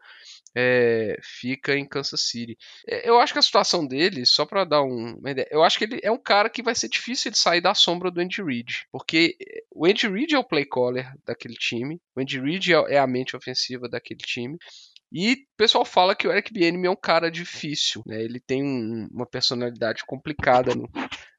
é, 0.54 1.18
fica 1.22 1.76
em 1.76 1.86
Kansas 1.86 2.20
City. 2.20 2.56
É, 2.86 3.08
eu 3.08 3.18
acho 3.18 3.32
que 3.32 3.38
a 3.38 3.42
situação 3.42 3.86
dele, 3.86 4.24
só 4.24 4.46
para 4.46 4.64
dar 4.64 4.82
um, 4.82 5.16
uma 5.18 5.30
ideia, 5.30 5.48
eu 5.50 5.62
acho 5.62 5.78
que 5.78 5.84
ele 5.84 6.00
é 6.02 6.10
um 6.10 6.18
cara 6.18 6.48
que 6.48 6.62
vai 6.62 6.74
ser 6.74 6.88
difícil 6.88 7.30
de 7.30 7.38
sair 7.38 7.60
da 7.60 7.74
sombra 7.74 8.10
do 8.10 8.20
Andy 8.20 8.42
Reid, 8.42 8.86
porque 8.90 9.36
o 9.70 9.86
Andy 9.86 10.08
Reid 10.08 10.34
é 10.34 10.38
o 10.38 10.44
play 10.44 10.64
caller 10.64 11.12
daquele 11.24 11.54
time, 11.54 12.00
o 12.14 12.20
Andy 12.20 12.40
Reid 12.40 12.72
é, 12.72 12.94
é 12.94 12.98
a 12.98 13.06
mente 13.06 13.36
ofensiva 13.36 13.88
daquele 13.88 14.20
time. 14.20 14.58
E 15.12 15.32
o 15.34 15.36
pessoal 15.56 15.84
fala 15.84 16.16
que 16.16 16.26
o 16.26 16.32
Eric 16.32 16.52
Bieniemy 16.52 16.88
é 16.88 16.90
um 16.90 16.96
cara 16.96 17.30
difícil, 17.30 18.02
né? 18.04 18.20
Ele 18.20 18.40
tem 18.40 18.64
um, 18.64 19.08
uma 19.12 19.24
personalidade 19.24 20.02
complicada 20.04 20.74
no, 20.74 20.90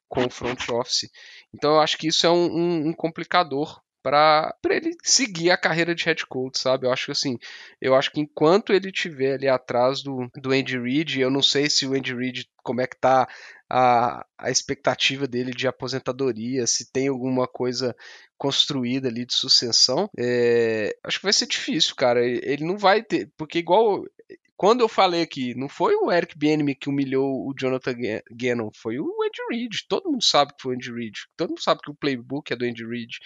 com 0.08 0.24
o 0.24 0.30
front 0.30 0.68
office. 0.70 1.10
Então 1.54 1.72
eu 1.72 1.80
acho 1.80 1.98
que 1.98 2.08
isso 2.08 2.26
é 2.26 2.30
um, 2.30 2.46
um, 2.46 2.88
um 2.88 2.92
complicador 2.94 3.82
para 4.06 4.54
ele 4.70 4.96
seguir 5.02 5.50
a 5.50 5.56
carreira 5.56 5.92
de 5.92 6.04
head 6.04 6.24
coach, 6.26 6.60
sabe? 6.60 6.86
Eu 6.86 6.92
acho 6.92 7.06
que 7.06 7.10
assim, 7.10 7.36
eu 7.80 7.92
acho 7.92 8.12
que 8.12 8.20
enquanto 8.20 8.72
ele 8.72 8.90
estiver 8.90 9.34
ali 9.34 9.48
atrás 9.48 10.00
do, 10.00 10.30
do 10.36 10.52
Andy 10.52 10.78
Reid, 10.78 11.20
eu 11.20 11.28
não 11.28 11.42
sei 11.42 11.68
se 11.68 11.84
o 11.84 11.92
Andy 11.92 12.14
Reid 12.14 12.48
como 12.62 12.80
é 12.80 12.86
que 12.86 12.96
tá 12.96 13.28
a, 13.68 14.24
a 14.38 14.48
expectativa 14.48 15.26
dele 15.26 15.50
de 15.50 15.66
aposentadoria, 15.66 16.68
se 16.68 16.92
tem 16.92 17.08
alguma 17.08 17.48
coisa 17.48 17.96
construída 18.38 19.08
ali 19.08 19.26
de 19.26 19.34
sucessão, 19.34 20.08
é, 20.16 20.96
acho 21.02 21.18
que 21.18 21.24
vai 21.24 21.32
ser 21.32 21.48
difícil, 21.48 21.96
cara. 21.96 22.24
Ele 22.24 22.64
não 22.64 22.78
vai 22.78 23.02
ter, 23.02 23.28
porque 23.36 23.58
igual 23.58 24.04
quando 24.56 24.82
eu 24.82 24.88
falei 24.88 25.22
aqui, 25.22 25.52
não 25.56 25.68
foi 25.68 25.96
o 25.96 26.12
Eric 26.12 26.38
Bieniemy 26.38 26.76
que 26.76 26.88
humilhou 26.88 27.44
o 27.44 27.52
Jonathan 27.58 27.94
Gannon, 28.30 28.70
foi 28.72 29.00
o 29.00 29.22
Andy 29.24 29.42
Reid. 29.50 29.84
Todo 29.88 30.12
mundo 30.12 30.22
sabe 30.22 30.54
que 30.54 30.62
foi 30.62 30.74
o 30.74 30.76
Andy 30.76 30.92
Reid. 30.92 31.26
Todo 31.36 31.48
mundo 31.50 31.62
sabe 31.62 31.80
que 31.82 31.90
o 31.90 31.94
playbook 31.94 32.52
é 32.52 32.56
do 32.56 32.64
Andy 32.64 32.86
Reid. 32.86 33.18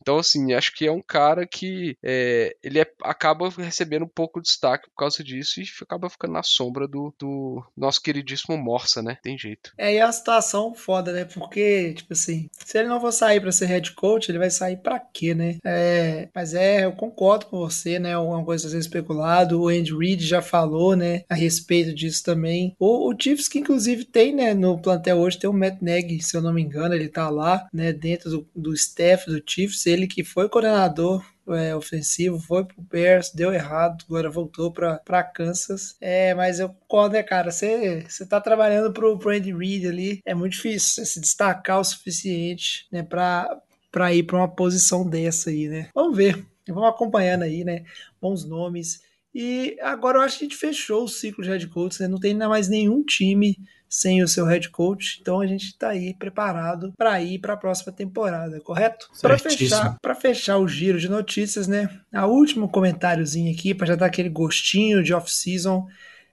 Então, 0.00 0.18
assim, 0.18 0.52
acho 0.52 0.74
que 0.74 0.86
é 0.86 0.92
um 0.92 1.02
cara 1.02 1.46
que 1.46 1.96
é, 2.02 2.56
ele 2.62 2.80
é, 2.80 2.86
acaba 3.02 3.48
recebendo 3.48 4.04
um 4.04 4.08
pouco 4.08 4.40
de 4.40 4.48
destaque 4.48 4.88
por 4.90 4.96
causa 4.96 5.22
disso 5.24 5.60
e 5.60 5.64
acaba 5.82 6.08
ficando 6.08 6.34
na 6.34 6.42
sombra 6.42 6.86
do, 6.86 7.12
do 7.18 7.62
nosso 7.76 8.00
queridíssimo 8.00 8.56
Morsa, 8.56 9.02
né? 9.02 9.18
Tem 9.22 9.36
jeito. 9.36 9.72
É, 9.76 9.94
e 9.94 10.00
a 10.00 10.10
situação 10.12 10.74
foda, 10.74 11.12
né? 11.12 11.24
Porque, 11.24 11.92
tipo 11.94 12.12
assim, 12.12 12.48
se 12.52 12.78
ele 12.78 12.88
não 12.88 13.00
for 13.00 13.12
sair 13.12 13.40
para 13.40 13.52
ser 13.52 13.66
head 13.66 13.92
coach, 13.92 14.30
ele 14.30 14.38
vai 14.38 14.50
sair 14.50 14.76
para 14.76 15.00
quê, 15.00 15.34
né? 15.34 15.56
É, 15.64 16.28
mas 16.34 16.54
é, 16.54 16.84
eu 16.84 16.92
concordo 16.92 17.46
com 17.46 17.58
você, 17.58 17.98
né? 17.98 18.10
É 18.10 18.18
uma 18.18 18.44
coisa 18.44 18.68
a 18.68 18.70
ser 18.70 18.78
especulado. 18.78 19.60
O 19.60 19.68
Andy 19.68 19.96
Reid 19.96 20.24
já 20.24 20.40
falou, 20.40 20.94
né? 20.96 21.24
A 21.28 21.34
respeito 21.34 21.94
disso 21.94 22.22
também. 22.22 22.74
O, 22.78 23.12
o 23.12 23.16
Chiefs, 23.18 23.48
que 23.48 23.58
inclusive 23.58 24.04
tem, 24.04 24.34
né? 24.34 24.54
No 24.54 24.80
plantel 24.80 25.18
hoje, 25.18 25.38
tem 25.38 25.50
o 25.50 25.52
Matt 25.52 25.80
Nagy, 25.80 26.20
se 26.22 26.36
eu 26.36 26.42
não 26.42 26.52
me 26.52 26.62
engano, 26.62 26.94
ele 26.94 27.08
tá 27.08 27.28
lá, 27.28 27.66
né? 27.72 27.92
Dentro 27.92 28.30
do, 28.30 28.48
do 28.54 28.74
staff 28.74 29.28
do 29.28 29.42
Chiefs 29.44 29.85
ele 29.86 30.06
que 30.06 30.24
foi 30.24 30.48
coordenador 30.48 31.24
é, 31.48 31.74
ofensivo, 31.74 32.38
foi 32.40 32.64
pro 32.64 32.82
Bears, 32.82 33.30
deu 33.32 33.52
errado, 33.52 34.04
agora 34.08 34.28
voltou 34.28 34.72
para 34.72 35.22
Kansas. 35.24 35.96
É, 36.00 36.34
mas 36.34 36.58
eu 36.58 36.68
concordo, 36.68 37.14
né, 37.14 37.22
cara? 37.22 37.50
Você 37.50 38.04
tá 38.28 38.40
trabalhando 38.40 38.92
pro, 38.92 39.18
pro 39.18 39.30
Andy 39.30 39.52
Reid 39.52 39.86
ali, 39.86 40.20
é 40.24 40.34
muito 40.34 40.52
difícil 40.52 41.04
se 41.04 41.20
destacar 41.20 41.80
o 41.80 41.84
suficiente, 41.84 42.86
né, 42.90 43.02
para 43.02 43.60
para 43.90 44.12
ir 44.12 44.24
para 44.24 44.36
uma 44.36 44.48
posição 44.48 45.08
dessa 45.08 45.48
aí, 45.48 45.68
né? 45.68 45.88
Vamos 45.94 46.14
ver. 46.14 46.44
Vamos 46.68 46.90
acompanhando 46.90 47.44
aí, 47.44 47.64
né? 47.64 47.82
Bons 48.20 48.44
nomes. 48.44 49.00
E 49.34 49.76
agora 49.80 50.18
eu 50.18 50.22
acho 50.22 50.38
que 50.38 50.44
a 50.44 50.48
gente 50.48 50.58
fechou 50.58 51.04
o 51.04 51.08
ciclo 51.08 51.42
de 51.42 51.48
head 51.48 51.66
coach, 51.68 52.00
né? 52.00 52.08
Não 52.08 52.20
tem 52.20 52.34
mais 52.34 52.68
nenhum 52.68 53.02
time 53.02 53.56
sem 53.88 54.22
o 54.22 54.28
seu 54.28 54.44
head 54.44 54.68
coach. 54.70 55.18
Então 55.20 55.40
a 55.40 55.46
gente 55.46 55.66
está 55.66 55.90
aí 55.90 56.14
preparado 56.14 56.92
para 56.96 57.20
ir 57.20 57.38
para 57.38 57.54
a 57.54 57.56
próxima 57.56 57.92
temporada, 57.92 58.60
correto? 58.60 59.08
Para 59.20 59.38
fechar, 59.38 59.96
para 60.00 60.14
fechar 60.14 60.58
o 60.58 60.68
giro 60.68 60.98
de 60.98 61.08
notícias, 61.08 61.66
né? 61.66 61.88
A 62.12 62.26
último 62.26 62.68
comentáriozinho 62.68 63.52
aqui 63.52 63.74
para 63.74 63.86
já 63.86 63.94
dar 63.94 64.06
aquele 64.06 64.28
gostinho 64.28 65.02
de 65.02 65.14
off-season 65.14 65.86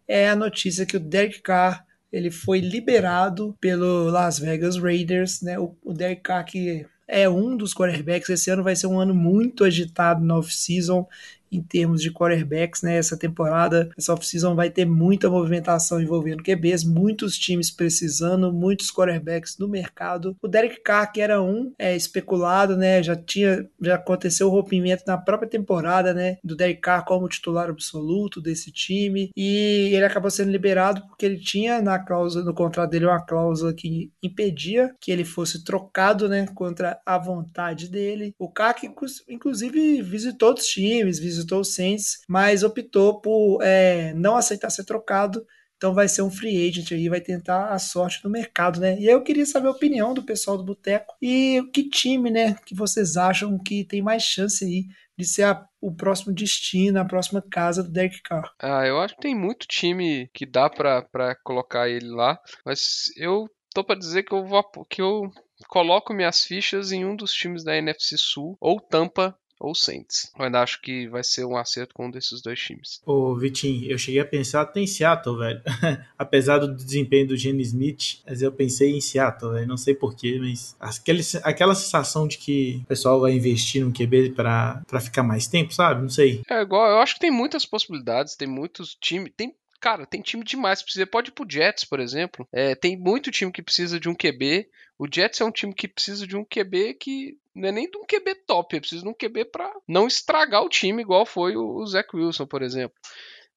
é 0.08 0.30
a 0.30 0.36
notícia 0.36 0.86
que 0.86 0.98
o 0.98 1.00
Derek 1.00 1.42
Carr 1.42 1.86
ele 2.12 2.30
foi 2.30 2.60
liberado 2.60 3.58
pelo 3.60 4.10
Las 4.10 4.38
Vegas 4.38 4.78
Raiders, 4.78 5.42
né? 5.42 5.58
O, 5.58 5.76
o 5.84 5.94
Derek 5.94 6.22
Carr 6.22 6.46
que 6.46 6.86
é 7.08 7.28
um 7.28 7.56
dos 7.56 7.74
quarterbacks. 7.74 8.30
Esse 8.30 8.50
ano 8.50 8.64
vai 8.64 8.76
ser 8.76 8.88
um 8.88 9.00
ano 9.00 9.14
muito 9.14 9.64
agitado 9.64 10.24
na 10.24 10.38
off-season 10.38 11.08
em 11.54 11.62
termos 11.62 12.02
de 12.02 12.12
quarterbacks, 12.12 12.82
né? 12.82 12.98
Essa 12.98 13.18
temporada, 13.18 13.90
essa 13.98 14.14
off-season 14.14 14.56
vai 14.56 14.70
ter 14.70 14.86
muita 14.86 15.30
movimentação 15.30 16.02
envolvendo 16.02 16.44
QBs, 16.44 16.84
muitos 16.84 17.38
times 17.38 17.72
precisando, 17.72 18.52
muitos 18.52 18.92
quarterbacks 18.92 19.58
no 19.58 19.68
mercado. 19.68 20.36
O 20.42 20.48
Derek 20.48 20.82
Carr, 20.82 21.12
que 21.12 21.22
era 21.22 21.42
um 21.42 21.74
é, 21.78 21.96
especulado, 21.96 22.76
né? 22.78 23.02
Já 23.02 23.16
tinha, 23.16 23.68
já 23.82 23.96
aconteceu 23.96 24.48
o 24.48 24.52
rompimento 24.52 25.04
na 25.06 25.18
própria 25.18 25.50
temporada, 25.50 26.14
né? 26.14 26.38
Do 26.44 26.56
Derek 26.56 26.82
Carr 26.82 27.06
como 27.06 27.28
titular 27.28 27.70
absoluto 27.70 28.42
desse 28.42 28.72
time 28.72 29.32
e 29.36 29.92
ele 29.94 30.06
acabou 30.06 30.32
sendo 30.32 30.52
liberado 30.52 31.02
porque 31.08 31.26
ele 31.26 31.40
tinha 31.40 31.82
na 31.82 32.00
cláusula, 32.00 32.46
no 32.46 32.54
contrato 32.54 32.90
dele, 32.90 33.06
uma 33.06 33.24
cláusula 33.26 33.74
que 33.74 34.12
impedia 34.22 34.94
que 35.00 35.12
ele 35.12 35.26
fosse 35.26 35.64
trocado, 35.64 36.28
né? 36.28 36.48
Contra 36.54 37.00
a 37.06 37.18
vontade 37.18 37.90
dele. 37.90 38.34
O 38.38 38.50
Carr, 38.50 38.76
que 38.76 38.92
inclusive 39.30 40.02
visitou 40.02 40.54
os 40.54 40.66
times, 40.66 41.20
visitou 41.20 41.43
visitou 41.44 41.60
o 41.60 41.66
Saints, 41.66 42.22
mas 42.28 42.64
optou 42.64 43.20
por 43.22 43.60
é, 43.62 44.14
não 44.14 44.36
aceitar 44.36 44.70
ser 44.70 44.86
trocado. 44.86 45.46
Então 45.76 45.94
vai 45.94 46.08
ser 46.08 46.22
um 46.22 46.32
free 46.32 46.70
agent 46.70 46.92
aí, 46.94 47.10
vai 47.10 47.20
tentar 47.20 47.74
a 47.74 47.78
sorte 47.78 48.24
no 48.24 48.30
mercado, 48.30 48.80
né? 48.80 48.98
E 48.98 49.06
eu 49.06 49.22
queria 49.22 49.46
saber 49.46 49.68
a 49.68 49.72
opinião 49.72 50.14
do 50.14 50.24
pessoal 50.24 50.58
do 50.58 50.64
Boteco 50.64 51.14
e 51.22 51.62
que 51.74 51.90
time, 51.90 52.32
né, 52.32 52.56
que 52.66 52.74
vocês 52.74 53.18
acham 53.18 53.60
que 53.60 53.84
tem 53.84 54.02
mais 54.02 54.24
chance 54.24 54.64
aí 54.64 54.86
de 55.18 55.26
ser 55.26 55.44
a, 55.44 55.68
o 55.82 55.94
próximo 55.94 56.34
destino, 56.34 57.00
a 57.00 57.06
próxima 57.06 57.42
casa 57.42 57.84
do 57.84 57.92
Derek 57.92 58.22
Carr. 58.24 58.50
Ah, 58.60 58.88
eu 58.88 58.98
acho 59.00 59.16
que 59.16 59.22
tem 59.22 59.36
muito 59.36 59.68
time 59.68 60.30
que 60.34 60.46
dá 60.46 60.70
para 60.70 61.36
colocar 61.44 61.90
ele 61.90 62.08
lá, 62.08 62.40
mas 62.66 63.12
eu 63.18 63.50
tô 63.76 63.84
para 63.84 64.00
dizer 64.00 64.24
que 64.24 64.34
eu 64.34 64.46
vou 64.46 64.64
que 64.90 65.02
eu 65.02 65.30
coloco 65.68 66.14
minhas 66.14 66.46
fichas 66.46 66.92
em 66.92 67.06
um 67.06 67.16
dos 67.16 67.34
times 67.34 67.64
da 67.64 67.76
NFC 67.76 68.18
Sul 68.18 68.56
ou 68.60 68.80
Tampa 68.80 69.36
ou 69.64 69.74
Saints. 69.74 70.32
Eu 70.38 70.46
ainda 70.46 70.62
acho 70.62 70.82
que 70.82 71.08
vai 71.08 71.24
ser 71.24 71.46
um 71.46 71.58
acerto 71.58 71.94
com 71.94 72.08
um 72.08 72.12
desses 72.12 72.42
dois 72.42 72.60
times. 72.60 73.02
Ô, 73.06 73.36
Vitinho, 73.36 73.90
eu 73.90 73.98
cheguei 73.98 74.20
a 74.20 74.26
pensar 74.26 74.62
até 74.62 74.82
em 74.82 74.88
Seattle, 74.88 75.38
velho. 75.38 75.62
Apesar 76.18 76.60
do 76.60 76.76
desempenho 76.76 77.28
do 77.28 77.38
Gene 77.38 77.64
Smith, 77.64 78.22
mas 78.26 78.42
eu 78.42 78.52
pensei 78.52 78.92
em 78.92 79.02
Seattle, 79.02 79.54
velho. 79.54 79.68
Não 79.68 79.78
sei 79.78 79.96
porquê, 79.96 80.38
mas 80.40 80.76
aquele, 80.80 81.22
aquela 81.44 81.76
sensação 81.76 82.28
de 82.28 82.38
que 82.38 82.82
o 82.84 82.88
pessoal 82.88 83.22
vai 83.22 83.34
investir 83.34 83.84
no 83.84 83.94
QB 83.94 84.32
para 84.32 84.84
ficar 85.02 85.24
mais 85.24 85.48
tempo, 85.48 85.74
sabe? 85.74 86.02
Não 86.02 86.10
sei. 86.10 86.42
É 86.50 86.62
igual, 86.62 86.90
eu 86.90 86.98
acho 87.00 87.16
que 87.16 87.22
tem 87.22 87.32
muitas 87.32 87.66
possibilidades, 87.66 88.36
tem 88.36 88.48
muitos 88.48 88.96
times, 89.00 89.32
tem 89.36 89.56
cara, 89.84 90.06
tem 90.06 90.22
time 90.22 90.46
demais. 90.46 90.82
Precisa, 90.82 91.06
pode 91.06 91.30
ir 91.30 91.34
pro 91.34 91.46
Jets, 91.48 91.84
por 91.84 92.00
exemplo. 92.00 92.48
É, 92.54 92.74
tem 92.74 92.98
muito 92.98 93.30
time 93.30 93.52
que 93.52 93.62
precisa 93.62 94.00
de 94.00 94.08
um 94.08 94.16
QB. 94.16 94.70
O 94.98 95.06
Jets 95.14 95.42
é 95.42 95.44
um 95.44 95.52
time 95.52 95.74
que 95.74 95.90
precisa 95.90 96.26
de 96.26 96.38
um 96.38 96.46
QB 96.46 96.94
que 96.94 97.38
não 97.54 97.68
é 97.68 97.72
nem 97.74 97.92
de 97.92 97.98
um 97.98 98.06
QB 98.06 98.36
top, 98.48 98.78
é 98.78 98.80
preciso 98.80 99.04
de 99.04 99.10
um 99.10 99.14
QB 99.14 99.46
para 99.46 99.70
não 99.86 100.08
estragar 100.08 100.64
o 100.64 100.70
time, 100.70 101.02
igual 101.02 101.26
foi 101.26 101.58
o, 101.58 101.76
o 101.76 101.86
Zach 101.86 102.08
Wilson, 102.16 102.48
por 102.48 102.62
exemplo. 102.62 102.96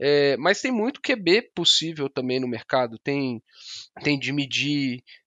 É, 0.00 0.36
mas 0.36 0.60
tem 0.60 0.72
muito 0.72 1.00
QB 1.00 1.52
possível 1.54 2.10
também 2.10 2.40
no 2.40 2.48
mercado. 2.48 2.98
Tem, 2.98 3.40
tem 4.02 4.20
Jimmy 4.20 4.48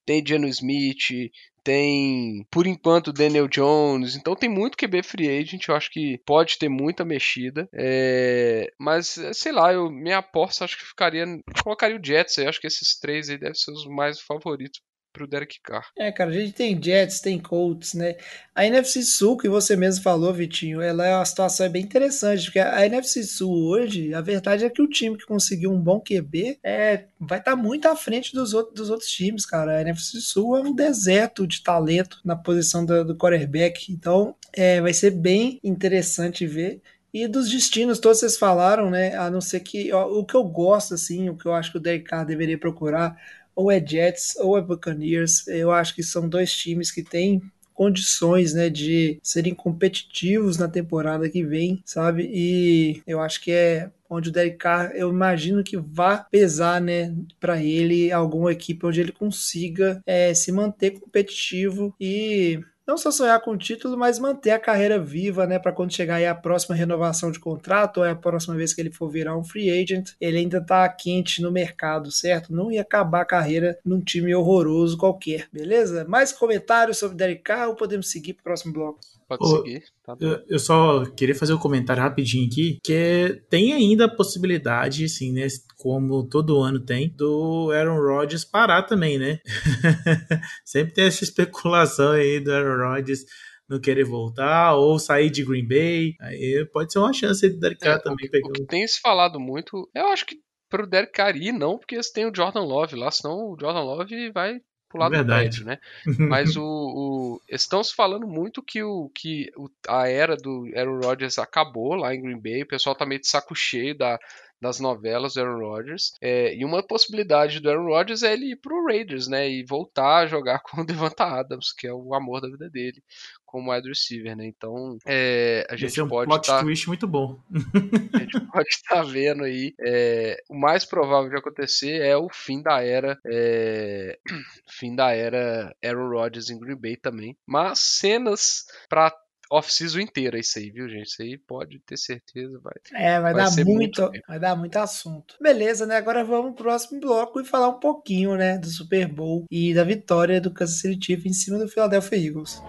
tem 0.05 0.25
Geno 0.25 0.47
Smith, 0.47 1.31
tem, 1.69 2.47
por 2.49 2.65
enquanto, 2.65 3.13
Daniel 3.13 3.47
Jones. 3.47 4.15
Então 4.15 4.35
tem 4.35 4.49
muito 4.49 4.75
QB 4.75 5.03
free 5.03 5.29
agent. 5.29 5.67
Eu 5.67 5.75
acho 5.75 5.91
que 5.91 6.19
pode 6.25 6.57
ter 6.57 6.67
muita 6.67 7.05
mexida. 7.05 7.69
É, 7.71 8.71
mas, 8.79 9.19
sei 9.33 9.51
lá, 9.51 9.71
eu, 9.71 9.91
minha 9.91 10.17
aposta 10.17 10.65
acho 10.65 10.75
que 10.77 10.83
ficaria. 10.83 11.25
Colocaria 11.63 11.95
o 11.95 12.03
Jets 12.03 12.39
aí. 12.39 12.47
Acho 12.47 12.59
que 12.59 12.65
esses 12.65 12.97
três 12.99 13.29
aí 13.29 13.37
devem 13.37 13.53
ser 13.53 13.71
os 13.71 13.85
mais 13.85 14.19
favoritos 14.19 14.81
pro 15.11 15.27
Derek 15.27 15.59
Carr. 15.61 15.85
É, 15.97 16.11
cara, 16.11 16.29
a 16.29 16.33
gente 16.33 16.53
tem 16.53 16.81
Jets, 16.81 17.19
tem 17.19 17.39
Colts, 17.39 17.93
né? 17.93 18.15
A 18.53 18.65
NFC 18.65 19.03
Sul, 19.03 19.37
que 19.37 19.49
você 19.49 19.75
mesmo 19.75 20.03
falou, 20.03 20.33
Vitinho, 20.33 20.81
ela 20.81 21.05
é 21.05 21.15
uma 21.15 21.25
situação 21.25 21.65
é 21.65 21.69
bem 21.69 21.83
interessante, 21.83 22.45
porque 22.45 22.59
a 22.59 22.85
NFC 22.85 23.23
Sul 23.23 23.51
hoje, 23.69 24.13
a 24.13 24.21
verdade 24.21 24.65
é 24.65 24.69
que 24.69 24.81
o 24.81 24.87
time 24.87 25.17
que 25.17 25.25
conseguiu 25.25 25.71
um 25.71 25.79
bom 25.79 25.99
QB 25.99 26.59
é, 26.63 27.05
vai 27.19 27.39
estar 27.39 27.51
tá 27.51 27.57
muito 27.57 27.87
à 27.87 27.95
frente 27.95 28.33
dos 28.33 28.53
outros, 28.53 28.75
dos 28.75 28.89
outros 28.89 29.09
times, 29.09 29.45
cara. 29.45 29.77
A 29.77 29.81
NFC 29.81 30.21
Sul 30.21 30.57
é 30.57 30.61
um 30.61 30.73
deserto 30.73 31.47
de 31.47 31.63
talento 31.63 32.19
na 32.23 32.35
posição 32.35 32.85
do, 32.85 33.03
do 33.03 33.15
quarterback, 33.15 33.91
então 33.91 34.35
é, 34.53 34.81
vai 34.81 34.93
ser 34.93 35.11
bem 35.11 35.59
interessante 35.63 36.45
ver. 36.45 36.81
E 37.11 37.27
dos 37.27 37.49
destinos, 37.49 37.99
todos 37.99 38.19
vocês 38.19 38.37
falaram, 38.37 38.89
né? 38.89 39.15
A 39.15 39.31
não 39.31 39.41
ser 39.41 39.61
que 39.61 39.91
ó, 39.91 40.07
o 40.07 40.23
que 40.23 40.35
eu 40.35 40.43
gosto, 40.43 40.93
assim, 40.93 41.27
o 41.27 41.35
que 41.35 41.45
eu 41.45 41.53
acho 41.53 41.71
que 41.71 41.77
o 41.77 41.81
Derek 41.81 42.05
Carr 42.05 42.23
deveria 42.23 42.57
procurar 42.57 43.17
ou 43.59 43.69
é 43.69 43.85
Jets 43.85 44.37
ou 44.37 44.57
é 44.57 44.61
Buccaneers. 44.61 45.45
Eu 45.47 45.69
acho 45.69 45.93
que 45.93 46.01
são 46.01 46.29
dois 46.29 46.53
times 46.53 46.89
que 46.89 47.03
têm 47.03 47.41
condições, 47.73 48.53
né, 48.53 48.69
de 48.69 49.19
serem 49.21 49.53
competitivos 49.53 50.57
na 50.57 50.67
temporada 50.67 51.29
que 51.29 51.43
vem, 51.43 51.81
sabe? 51.85 52.29
E 52.31 53.01
eu 53.05 53.21
acho 53.21 53.41
que 53.41 53.51
é 53.51 53.89
onde 54.09 54.29
o 54.29 54.31
Derek 54.31 54.57
Carr, 54.57 54.91
eu 54.95 55.09
imagino 55.09 55.63
que 55.63 55.77
vá 55.77 56.17
pesar, 56.17 56.81
né, 56.81 57.13
para 57.39 57.61
ele 57.61 58.11
alguma 58.11 58.51
equipe 58.51 58.85
onde 58.85 58.99
ele 58.99 59.11
consiga 59.11 60.01
é, 60.05 60.33
se 60.33 60.51
manter 60.51 60.99
competitivo 60.99 61.93
e 61.99 62.59
não 62.89 62.97
só 62.97 63.11
sonhar 63.11 63.39
com 63.41 63.51
o 63.51 63.57
título, 63.57 63.95
mas 63.95 64.17
manter 64.17 64.49
a 64.49 64.59
carreira 64.59 64.97
viva, 64.97 65.45
né, 65.45 65.59
para 65.59 65.71
quando 65.71 65.93
chegar 65.93 66.15
aí 66.15 66.25
a 66.25 66.33
próxima 66.33 66.75
renovação 66.75 67.29
de 67.29 67.39
contrato 67.39 67.97
ou 67.97 68.05
é 68.05 68.09
a 68.09 68.15
próxima 68.15 68.55
vez 68.55 68.73
que 68.73 68.81
ele 68.81 68.89
for 68.89 69.11
virar 69.11 69.37
um 69.37 69.43
free 69.43 69.69
agent, 69.69 70.13
ele 70.19 70.39
ainda 70.39 70.59
tá 70.59 70.89
quente 70.89 71.39
no 71.39 71.51
mercado, 71.51 72.11
certo? 72.11 72.51
Não 72.51 72.71
ia 72.71 72.81
acabar 72.81 73.21
a 73.21 73.25
carreira 73.25 73.77
num 73.85 74.01
time 74.01 74.33
horroroso 74.33 74.97
qualquer, 74.97 75.47
beleza? 75.53 76.03
Mais 76.05 76.31
comentários 76.31 76.97
sobre 76.97 77.15
Derek 77.15 77.43
Carr 77.43 77.69
ou 77.69 77.75
podemos 77.75 78.09
seguir 78.09 78.33
pro 78.33 78.45
próximo 78.45 78.73
bloco? 78.73 78.99
Pode 79.37 79.47
seguir. 79.47 79.83
Tá 80.03 80.15
eu, 80.19 80.43
eu, 80.47 80.59
só 80.59 81.05
queria 81.05 81.35
fazer 81.35 81.53
um 81.53 81.59
comentário 81.59 82.01
rapidinho 82.01 82.47
aqui, 82.47 82.79
que 82.83 83.41
tem 83.49 83.73
ainda 83.73 84.05
a 84.05 84.15
possibilidade, 84.15 85.05
assim, 85.05 85.31
né, 85.31 85.45
como 85.77 86.27
todo 86.27 86.61
ano 86.61 86.79
tem, 86.79 87.09
do 87.15 87.71
Aaron 87.71 87.99
Rodgers 87.99 88.43
parar 88.43 88.83
também, 88.83 89.19
né? 89.19 89.39
Sempre 90.65 90.93
tem 90.93 91.05
essa 91.05 91.23
especulação 91.23 92.13
aí 92.13 92.39
do 92.39 92.51
Aaron 92.51 92.89
Rodgers 92.93 93.23
não 93.69 93.79
querer 93.79 94.03
voltar, 94.03 94.73
ou 94.73 94.97
sair 94.97 95.29
de 95.29 95.45
Green 95.45 95.67
Bay. 95.67 96.15
Aí 96.19 96.67
pode 96.73 96.91
ser 96.91 96.97
uma 96.97 97.13
chance 97.13 97.47
do 97.47 97.59
Derek 97.59 97.79
Carr 97.79 97.97
É, 97.97 98.01
também 98.01 98.27
o, 98.27 98.31
pegar 98.31 98.49
o 98.49 98.51
que 98.51 98.65
tem 98.65 98.87
se 98.87 98.99
falado 98.99 99.39
muito, 99.39 99.87
eu 99.93 100.07
acho 100.07 100.25
que 100.25 100.35
pro 100.67 100.87
Derek 100.87 101.11
Carr 101.11 101.35
ir, 101.35 101.51
não, 101.51 101.77
porque 101.77 101.95
eles 101.95 102.11
têm 102.11 102.25
o 102.25 102.35
Jordan 102.35 102.61
Love 102.61 102.95
lá, 102.95 103.11
senão 103.11 103.35
o 103.35 103.57
Jordan 103.59 103.81
Love 103.81 104.31
vai 104.31 104.59
pro 104.89 104.99
lado 104.99 105.11
do 105.11 105.15
Verdade. 105.17 105.61
prédio, 105.61 105.65
né? 105.65 105.77
Mas 106.29 106.55
o, 106.57 106.63
o 106.63 107.41
estão 107.47 107.83
se 107.83 107.95
falando 107.95 108.27
muito 108.27 108.61
que 108.63 108.83
o 108.83 109.09
que 109.15 109.51
o- 109.55 109.69
a 109.87 110.07
era 110.09 110.35
do 110.35 110.65
Aaron 110.75 110.99
Rodgers 110.99 111.37
acabou 111.37 111.95
lá 111.95 112.13
em 112.13 112.21
Green 112.21 112.39
Bay, 112.41 112.63
o 112.63 112.67
pessoal 112.67 112.95
tá 112.95 113.05
meio 113.05 113.21
de 113.21 113.27
saco 113.27 113.55
cheio 113.55 113.97
da 113.97 114.19
das 114.61 114.79
novelas 114.79 115.33
do 115.33 115.41
Aaron 115.41 115.59
Rodgers. 115.59 116.13
É, 116.21 116.55
e 116.55 116.65
uma 116.65 116.83
possibilidade 116.83 117.59
do 117.59 117.69
Aaron 117.69 117.87
Rodgers 117.87 118.23
é 118.23 118.33
ele 118.33 118.51
ir 118.51 118.55
pro 118.57 118.85
Raiders, 118.85 119.27
né? 119.27 119.49
E 119.49 119.63
voltar 119.63 120.17
a 120.17 120.27
jogar 120.27 120.59
com 120.63 120.81
o 120.81 120.85
Devonta 120.85 121.23
Adams, 121.23 121.71
que 121.71 121.87
é 121.87 121.93
o 121.93 122.13
amor 122.13 122.41
da 122.41 122.49
vida 122.49 122.69
dele, 122.69 123.01
como 123.45 123.71
wide 123.71 123.87
receiver, 123.87 124.35
né? 124.35 124.45
Então, 124.45 124.97
é, 125.05 125.65
a 125.69 125.75
gente 125.75 125.93
ser 125.93 126.01
um 126.03 126.07
pode 126.07 126.29
plot 126.29 126.41
estar 126.41 126.61
twist 126.61 126.87
muito 126.87 127.07
bom. 127.07 127.39
a 128.13 128.19
gente 128.19 128.39
pode 128.51 128.69
estar 128.69 129.03
vendo 129.03 129.43
aí. 129.43 129.73
é, 129.79 130.37
o 130.49 130.55
mais 130.55 130.85
provável 130.85 131.29
de 131.29 131.37
acontecer 131.37 132.01
é 132.01 132.15
o 132.17 132.29
fim 132.29 132.61
da 132.61 132.83
era. 132.83 133.17
é, 133.25 134.17
fim 134.69 134.95
da 134.95 135.11
era 135.11 135.73
Aaron 135.83 136.09
Rodgers 136.09 136.49
em 136.49 136.59
Green 136.59 136.79
Bay 136.79 136.97
também. 136.97 137.37
Mas 137.47 137.79
cenas 137.79 138.65
pra 138.89 139.11
off-season 139.49 139.99
inteira, 139.99 140.37
isso 140.39 140.59
aí, 140.59 140.69
viu, 140.69 140.87
gente? 140.87 141.07
Isso 141.07 141.21
aí 141.21 141.37
pode 141.37 141.79
ter 141.79 141.97
certeza, 141.97 142.59
vai. 142.59 142.73
É, 142.93 143.19
vai, 143.19 143.33
Vai 143.33 143.43
dar 143.43 143.51
ser 143.51 143.65
muito, 143.65 144.01
muito 144.01 144.21
vai 144.27 144.39
dar 144.39 144.55
muito 144.55 144.77
assunto. 144.77 145.35
Beleza, 145.41 145.85
né? 145.85 145.97
Agora 145.97 146.23
vamos 146.23 146.53
pro 146.53 146.65
próximo 146.65 146.99
bloco 146.99 147.41
e 147.41 147.45
falar 147.45 147.69
um 147.69 147.79
pouquinho, 147.79 148.35
né, 148.35 148.57
do 148.57 148.67
Super 148.67 149.07
Bowl 149.07 149.45
e 149.49 149.73
da 149.73 149.83
vitória 149.83 150.39
do 150.39 150.53
Kansas 150.53 150.79
City 150.79 151.05
Chiefs 151.05 151.25
em 151.25 151.33
cima 151.33 151.57
do 151.57 151.67
Philadelphia 151.67 152.17
Eagles. 152.17 152.61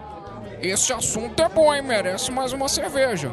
Esse 0.63 0.93
assunto 0.93 1.43
é 1.43 1.49
bom, 1.49 1.75
hein? 1.75 1.83
Merece 1.83 2.31
mais 2.31 2.53
uma 2.53 2.69
cerveja. 2.69 3.31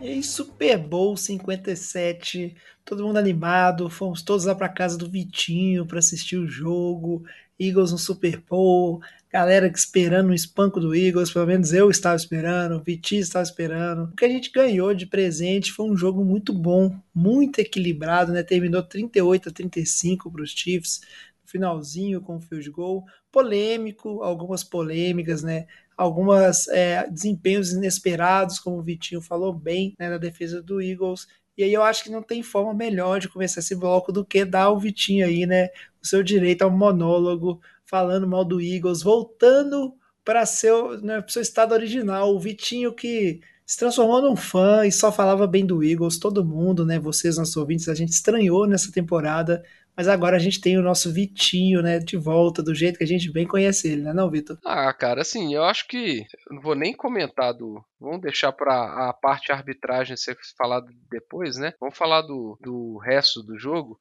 E 0.00 0.08
aí, 0.08 0.22
Super 0.22 0.76
Bowl 0.76 1.16
57, 1.16 2.54
todo 2.84 3.04
mundo 3.04 3.18
animado, 3.18 3.88
fomos 3.88 4.22
todos 4.22 4.44
lá 4.44 4.54
pra 4.54 4.68
casa 4.68 4.98
do 4.98 5.10
Vitinho 5.10 5.86
pra 5.86 5.98
assistir 5.98 6.36
o 6.36 6.46
jogo, 6.46 7.24
Eagles 7.58 7.92
no 7.92 7.98
Super 7.98 8.40
Bowl, 8.40 9.00
galera 9.32 9.66
esperando 9.66 10.30
o 10.30 10.34
espanco 10.34 10.80
do 10.80 10.94
Eagles, 10.94 11.32
pelo 11.32 11.46
menos 11.46 11.72
eu 11.72 11.90
estava 11.90 12.16
esperando, 12.16 12.76
o 12.76 12.82
Vitinho 12.82 13.20
estava 13.20 13.42
esperando. 13.42 14.04
O 14.04 14.16
que 14.16 14.24
a 14.24 14.28
gente 14.28 14.50
ganhou 14.50 14.94
de 14.94 15.06
presente 15.06 15.72
foi 15.72 15.86
um 15.90 15.96
jogo 15.96 16.24
muito 16.24 16.52
bom, 16.52 16.96
muito 17.14 17.58
equilibrado, 17.58 18.32
né? 18.32 18.42
Terminou 18.42 18.82
38 18.82 19.48
a 19.48 19.52
35 19.52 20.30
para 20.30 20.42
os 20.42 20.50
Chiefs, 20.50 21.00
finalzinho 21.44 22.20
com 22.20 22.36
o 22.36 22.40
field 22.40 22.70
goal, 22.70 23.04
polêmico, 23.30 24.22
algumas 24.22 24.64
polêmicas, 24.64 25.42
né? 25.42 25.66
Algumas 25.96 26.66
é, 26.68 27.08
desempenhos 27.08 27.72
inesperados, 27.72 28.58
como 28.58 28.78
o 28.78 28.82
Vitinho 28.82 29.20
falou 29.20 29.52
bem, 29.52 29.94
né, 29.98 30.08
na 30.08 30.18
defesa 30.18 30.60
do 30.60 30.80
Eagles. 30.80 31.28
E 31.56 31.62
aí 31.64 31.72
eu 31.72 31.82
acho 31.82 32.04
que 32.04 32.10
não 32.10 32.22
tem 32.22 32.42
forma 32.42 32.74
melhor 32.74 33.20
de 33.20 33.28
começar 33.28 33.60
esse 33.60 33.74
bloco 33.74 34.10
do 34.12 34.24
que 34.24 34.44
dar 34.44 34.64
ao 34.64 34.78
Vitinho 34.78 35.24
aí, 35.26 35.46
né? 35.46 35.68
O 36.02 36.06
seu 36.06 36.22
direito 36.22 36.62
ao 36.62 36.70
monólogo, 36.70 37.60
falando 37.84 38.26
mal 38.26 38.44
do 38.44 38.60
Eagles, 38.60 39.02
voltando 39.02 39.94
para 40.24 40.44
seu, 40.46 41.00
né, 41.00 41.22
seu 41.28 41.42
estado 41.42 41.72
original. 41.72 42.34
O 42.34 42.40
Vitinho 42.40 42.92
que 42.92 43.40
se 43.66 43.78
transformou 43.78 44.20
num 44.20 44.36
fã 44.36 44.86
e 44.86 44.92
só 44.92 45.10
falava 45.10 45.46
bem 45.46 45.64
do 45.64 45.82
Eagles, 45.82 46.18
todo 46.18 46.44
mundo, 46.44 46.84
né? 46.84 46.98
Vocês, 46.98 47.38
nossos 47.38 47.56
ouvintes, 47.56 47.88
a 47.88 47.94
gente 47.94 48.12
estranhou 48.12 48.66
nessa 48.66 48.92
temporada, 48.92 49.64
mas 49.96 50.08
agora 50.08 50.36
a 50.36 50.40
gente 50.40 50.60
tem 50.60 50.78
o 50.78 50.82
nosso 50.82 51.12
Vitinho, 51.12 51.82
né, 51.82 51.98
de 51.98 52.16
volta, 52.16 52.62
do 52.62 52.74
jeito 52.74 52.98
que 52.98 53.04
a 53.04 53.06
gente 53.06 53.30
bem 53.32 53.46
conhece 53.46 53.88
ele, 53.88 54.02
né, 54.02 54.12
não, 54.12 54.30
Vitor? 54.30 54.58
Ah, 54.64 54.92
cara, 54.92 55.22
assim, 55.22 55.54
eu 55.54 55.64
acho 55.64 55.86
que. 55.86 56.24
Não 56.50 56.60
vou 56.60 56.74
nem 56.74 56.92
comentar 56.92 57.52
do. 57.54 57.84
Vamos 58.00 58.20
deixar 58.20 58.52
pra 58.52 59.08
a 59.08 59.12
parte 59.12 59.52
arbitragem 59.52 60.16
ser 60.16 60.36
falado 60.58 60.86
depois, 61.10 61.56
né? 61.56 61.72
Vamos 61.80 61.96
falar 61.96 62.22
do, 62.22 62.58
do 62.60 62.98
resto 62.98 63.42
do 63.42 63.58
jogo. 63.58 63.98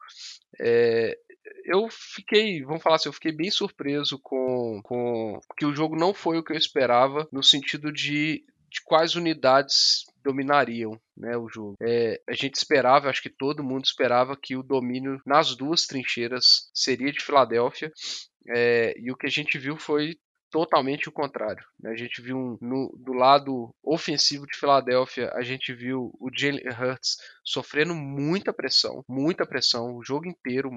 É, 0.59 1.17
eu 1.65 1.87
fiquei, 1.89 2.63
vamos 2.63 2.81
falar 2.81 2.97
assim, 2.97 3.09
eu 3.09 3.13
fiquei 3.13 3.31
bem 3.31 3.49
surpreso 3.49 4.19
com, 4.21 4.81
com 4.83 5.39
que 5.57 5.65
o 5.65 5.75
jogo 5.75 5.95
não 5.95 6.13
foi 6.13 6.37
o 6.37 6.43
que 6.43 6.53
eu 6.53 6.57
esperava, 6.57 7.27
no 7.31 7.43
sentido 7.43 7.91
de, 7.91 8.43
de 8.73 8.81
quais 8.83 9.15
unidades 9.15 10.03
dominariam 10.23 10.99
né, 11.15 11.37
o 11.37 11.47
jogo. 11.47 11.75
É, 11.81 12.19
a 12.27 12.33
gente 12.33 12.55
esperava, 12.55 13.09
acho 13.09 13.21
que 13.21 13.29
todo 13.29 13.63
mundo 13.63 13.85
esperava 13.85 14.35
que 14.35 14.55
o 14.55 14.63
domínio 14.63 15.21
nas 15.25 15.55
duas 15.55 15.85
trincheiras 15.85 16.71
seria 16.73 17.11
de 17.11 17.23
Filadélfia, 17.23 17.91
é, 18.49 18.95
e 18.97 19.11
o 19.11 19.15
que 19.15 19.27
a 19.27 19.29
gente 19.29 19.57
viu 19.59 19.77
foi 19.77 20.17
totalmente 20.49 21.07
o 21.09 21.11
contrário. 21.11 21.63
né? 21.79 21.91
A 21.91 21.95
gente 21.95 22.21
viu 22.21 22.37
um, 22.37 22.57
no, 22.61 22.95
do 22.99 23.13
lado 23.13 23.73
ofensivo 23.83 24.45
de 24.47 24.57
Filadélfia, 24.57 25.31
a 25.33 25.41
gente 25.41 25.73
viu 25.73 26.11
o 26.19 26.29
Jalen 26.35 26.63
Hurts 26.67 27.17
sofrendo 27.43 27.93
muita 27.93 28.53
pressão, 28.53 29.03
muita 29.07 29.45
pressão 29.45 29.95
o 29.95 30.03
jogo 30.03 30.27
inteiro 30.27 30.69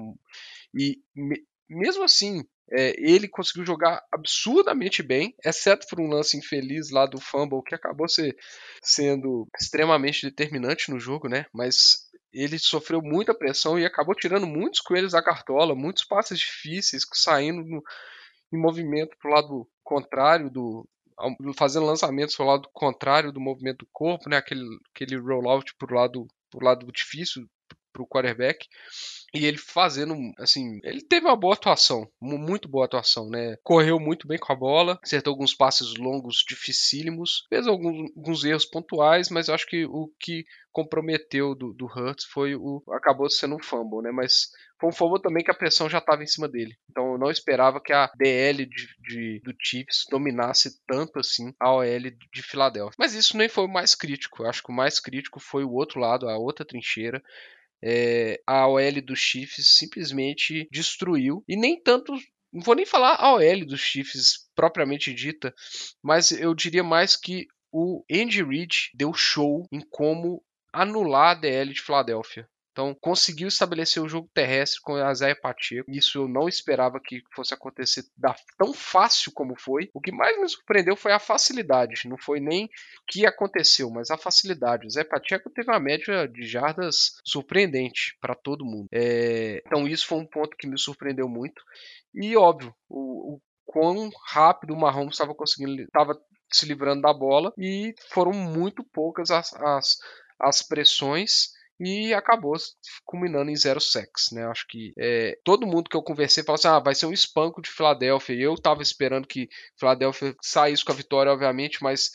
e 0.73 0.99
me, 1.15 1.43
mesmo 1.69 2.03
assim 2.03 2.43
é, 2.71 2.93
ele 2.97 3.27
conseguiu 3.27 3.65
jogar 3.65 4.03
absurdamente 4.11 5.01
bem, 5.01 5.33
exceto 5.43 5.87
por 5.89 5.99
um 5.99 6.09
lance 6.09 6.37
infeliz 6.37 6.89
lá 6.91 7.05
do 7.05 7.19
fumble 7.19 7.63
que 7.63 7.73
acabou 7.73 8.09
ser, 8.09 8.35
sendo 8.83 9.47
extremamente 9.59 10.25
determinante 10.25 10.91
no 10.91 10.99
jogo, 10.99 11.29
né? 11.29 11.45
Mas 11.53 12.07
ele 12.31 12.59
sofreu 12.59 13.01
muita 13.01 13.33
pressão 13.33 13.79
e 13.79 13.85
acabou 13.85 14.13
tirando 14.13 14.45
muitos 14.45 14.81
coelhos 14.81 15.13
da 15.13 15.23
cartola, 15.23 15.73
muitos 15.73 16.03
passes 16.03 16.39
difíceis 16.39 17.03
saindo 17.13 17.63
no, 17.63 17.81
em 18.53 18.57
movimento 18.59 19.15
para 19.17 19.31
o 19.31 19.33
lado 19.33 19.69
contrário 19.83 20.49
do 20.49 20.87
fazendo 21.57 21.87
lançamentos 21.87 22.35
para 22.35 22.45
o 22.45 22.47
lado 22.47 22.69
contrário 22.71 23.31
do 23.31 23.39
movimento 23.39 23.79
do 23.79 23.89
corpo, 23.91 24.29
né? 24.29 24.37
Aquele 24.37 24.63
aquele 24.93 25.17
rollout 25.17 25.73
para 25.75 25.91
o 25.91 25.97
lado 25.97 26.27
pro 26.51 26.63
lado 26.63 26.91
difícil 26.91 27.47
para 27.97 28.03
o 28.03 28.07
quarterback 28.07 28.67
e 29.33 29.45
ele 29.45 29.57
fazendo 29.57 30.15
assim, 30.37 30.79
ele 30.83 31.01
teve 31.01 31.25
uma 31.25 31.35
boa 31.35 31.53
atuação, 31.53 32.09
muito 32.21 32.69
boa 32.69 32.85
atuação, 32.85 33.29
né? 33.29 33.57
Correu 33.61 33.99
muito 33.99 34.27
bem 34.27 34.37
com 34.37 34.53
a 34.53 34.55
bola, 34.55 34.99
acertou 35.03 35.31
alguns 35.31 35.53
passes 35.53 35.95
longos 35.95 36.43
dificílimos, 36.47 37.45
fez 37.49 37.67
alguns, 37.67 38.09
alguns 38.15 38.45
erros 38.45 38.65
pontuais, 38.65 39.29
mas 39.29 39.49
acho 39.49 39.67
que 39.67 39.85
o 39.85 40.09
que 40.19 40.45
comprometeu 40.71 41.55
do, 41.55 41.73
do 41.73 41.85
Hurts 41.85 42.25
foi 42.25 42.55
o 42.55 42.83
acabou 42.91 43.29
sendo 43.29 43.55
um 43.55 43.63
fumble, 43.63 44.01
né? 44.01 44.11
Mas 44.11 44.49
foi 44.79 44.89
um 44.89 44.93
fumble 44.93 45.21
também 45.21 45.43
que 45.43 45.51
a 45.51 45.55
pressão 45.55 45.89
já 45.89 45.97
estava 45.97 46.23
em 46.23 46.27
cima 46.27 46.47
dele. 46.47 46.77
Então 46.89 47.13
eu 47.13 47.17
não 47.17 47.31
esperava 47.31 47.81
que 47.81 47.91
a 47.91 48.09
DL 48.15 48.65
de, 48.65 48.87
de, 48.99 49.41
do 49.43 49.53
Chiefs 49.59 50.05
dominasse 50.09 50.79
tanto 50.85 51.19
assim 51.19 51.53
a 51.59 51.73
OL 51.73 51.83
de 52.31 52.43
Filadélfia. 52.43 52.95
Mas 52.97 53.13
isso 53.13 53.35
nem 53.35 53.49
foi 53.49 53.65
o 53.65 53.71
mais 53.71 53.95
crítico. 53.95 54.43
Eu 54.43 54.49
acho 54.49 54.63
que 54.63 54.71
o 54.71 54.75
mais 54.75 54.99
crítico 54.99 55.39
foi 55.39 55.63
o 55.63 55.73
outro 55.73 55.99
lado, 55.99 56.29
a 56.29 56.37
outra 56.37 56.65
trincheira. 56.65 57.21
É, 57.83 58.39
a 58.45 58.67
OL 58.67 59.01
dos 59.01 59.19
Chiefs 59.19 59.77
simplesmente 59.77 60.67
destruiu. 60.71 61.43
E 61.47 61.55
nem 61.55 61.81
tanto. 61.81 62.13
Não 62.51 62.61
vou 62.61 62.75
nem 62.75 62.85
falar 62.85 63.15
a 63.15 63.33
OL 63.33 63.65
dos 63.65 63.81
Chiefs 63.81 64.49
propriamente 64.55 65.13
dita, 65.13 65.53
mas 66.01 66.31
eu 66.31 66.55
diria 66.55 66.83
mais 66.83 67.15
que 67.15 67.45
o 67.71 68.03
Andy 68.11 68.43
Reid 68.43 68.89
deu 68.93 69.13
show 69.13 69.67
em 69.71 69.81
como 69.89 70.43
anular 70.71 71.31
a 71.31 71.39
DL 71.39 71.73
de 71.73 71.81
Filadélfia. 71.81 72.47
Então, 72.77 72.93
conseguiu 72.93 73.47
estabelecer 73.47 74.03
o 74.03 74.07
jogo 74.07 74.29
terrestre 74.35 74.79
com 74.81 74.93
a 74.93 75.11
Zé 75.11 75.33
Pacheco. 75.33 75.89
Isso 75.89 76.19
eu 76.19 76.27
não 76.27 76.47
esperava 76.47 76.99
que 77.03 77.23
fosse 77.33 77.51
acontecer 77.51 78.03
tão 78.55 78.71
fácil 78.71 79.31
como 79.31 79.59
foi. 79.59 79.89
O 79.95 79.99
que 79.99 80.11
mais 80.11 80.39
me 80.39 80.47
surpreendeu 80.47 80.95
foi 80.95 81.11
a 81.11 81.17
facilidade. 81.17 82.07
Não 82.07 82.19
foi 82.19 82.39
nem 82.39 82.69
que 83.07 83.25
aconteceu, 83.25 83.89
mas 83.89 84.11
a 84.11 84.17
facilidade. 84.17 84.85
O 84.85 84.91
Zé 84.91 85.03
Pacheco 85.03 85.49
teve 85.49 85.71
uma 85.71 85.79
média 85.79 86.27
de 86.27 86.43
jardas 86.43 87.19
surpreendente 87.25 88.15
para 88.21 88.35
todo 88.35 88.63
mundo. 88.63 88.85
É, 88.91 89.63
então, 89.65 89.87
isso 89.87 90.05
foi 90.05 90.19
um 90.19 90.27
ponto 90.27 90.55
que 90.55 90.67
me 90.67 90.77
surpreendeu 90.77 91.27
muito. 91.27 91.59
E, 92.13 92.37
óbvio, 92.37 92.75
o, 92.87 93.37
o 93.37 93.41
quão 93.65 94.11
rápido 94.27 94.75
o 94.75 94.79
Mahomes 94.79 95.15
estava 95.15 95.33
conseguindo, 95.33 95.81
estava 95.81 96.15
se 96.53 96.67
livrando 96.67 97.01
da 97.01 97.11
bola. 97.11 97.51
E 97.57 97.95
foram 98.11 98.33
muito 98.33 98.83
poucas 98.83 99.31
as, 99.31 99.51
as, 99.55 99.97
as 100.39 100.61
pressões 100.61 101.56
e 101.79 102.13
acabou 102.13 102.55
culminando 103.05 103.51
em 103.51 103.55
zero 103.55 103.79
sex, 103.79 104.29
né? 104.31 104.45
Acho 104.45 104.65
que 104.67 104.93
é, 104.97 105.37
todo 105.43 105.67
mundo 105.67 105.89
que 105.89 105.95
eu 105.95 106.03
conversei 106.03 106.43
falou 106.43 106.55
assim: 106.55 106.67
ah, 106.67 106.79
vai 106.79 106.95
ser 106.95 107.05
um 107.05 107.13
espanco 107.13 107.61
de 107.61 107.69
Filadélfia. 107.69 108.33
E 108.33 108.41
eu 108.41 108.55
tava 108.55 108.81
esperando 108.81 109.27
que 109.27 109.47
Filadélfia 109.77 110.35
saísse 110.41 110.83
com 110.83 110.91
a 110.91 110.95
vitória, 110.95 111.31
obviamente, 111.31 111.81
mas 111.81 112.11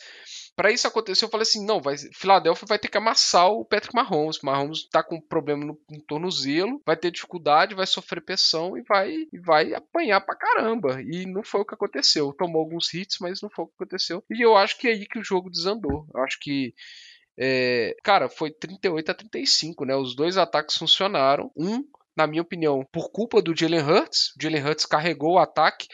para 0.55 0.71
isso 0.71 0.87
acontecer, 0.87 1.25
eu 1.25 1.29
falei 1.29 1.43
assim: 1.43 1.65
não, 1.65 1.81
vai, 1.81 1.95
Filadélfia 2.13 2.67
vai 2.67 2.77
ter 2.77 2.87
que 2.87 2.97
amassar 2.97 3.47
o 3.47 3.65
Patrick 3.65 3.95
Mahomes. 3.95 4.39
Mahomes 4.43 4.87
tá 4.89 5.01
com 5.01 5.19
problema 5.19 5.65
no, 5.65 5.79
no 5.89 6.01
tornozelo, 6.03 6.81
vai 6.85 6.95
ter 6.95 7.11
dificuldade, 7.11 7.75
vai 7.75 7.87
sofrer 7.87 8.21
pressão 8.21 8.77
e 8.77 8.83
vai, 8.83 9.11
e 9.11 9.39
vai 9.39 9.73
apanhar 9.73 10.21
pra 10.21 10.35
caramba. 10.35 11.01
E 11.01 11.25
não 11.25 11.43
foi 11.43 11.61
o 11.61 11.65
que 11.65 11.73
aconteceu. 11.73 12.33
Tomou 12.33 12.61
alguns 12.61 12.93
hits, 12.93 13.17
mas 13.19 13.41
não 13.41 13.49
foi 13.49 13.65
o 13.65 13.67
que 13.67 13.75
aconteceu. 13.75 14.23
E 14.29 14.45
eu 14.45 14.55
acho 14.55 14.77
que 14.77 14.87
é 14.87 14.91
aí 14.91 15.05
que 15.07 15.17
o 15.17 15.23
jogo 15.23 15.49
desandou. 15.49 16.05
Eu 16.13 16.21
acho 16.21 16.37
que 16.39 16.73
é, 17.37 17.95
cara, 18.03 18.29
foi 18.29 18.51
38 18.51 19.11
a 19.11 19.13
35, 19.13 19.85
né? 19.85 19.95
Os 19.95 20.15
dois 20.15 20.37
ataques 20.37 20.77
funcionaram. 20.77 21.51
Um 21.55 21.83
na 22.15 22.27
minha 22.27 22.41
opinião, 22.41 22.85
por 22.91 23.11
culpa 23.11 23.41
do 23.41 23.55
Jalen 23.55 23.81
Hurts. 23.81 24.33
O 24.37 24.41
Jalen 24.41 24.63
Hurts 24.63 24.85
carregou 24.85 25.33
o 25.33 25.39
ataque 25.39 25.87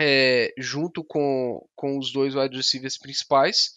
é, 0.00 0.52
junto 0.56 1.04
com, 1.04 1.66
com 1.76 1.98
os 1.98 2.12
dois 2.12 2.34
wide 2.34 2.56
receivers 2.56 2.98
principais. 2.98 3.74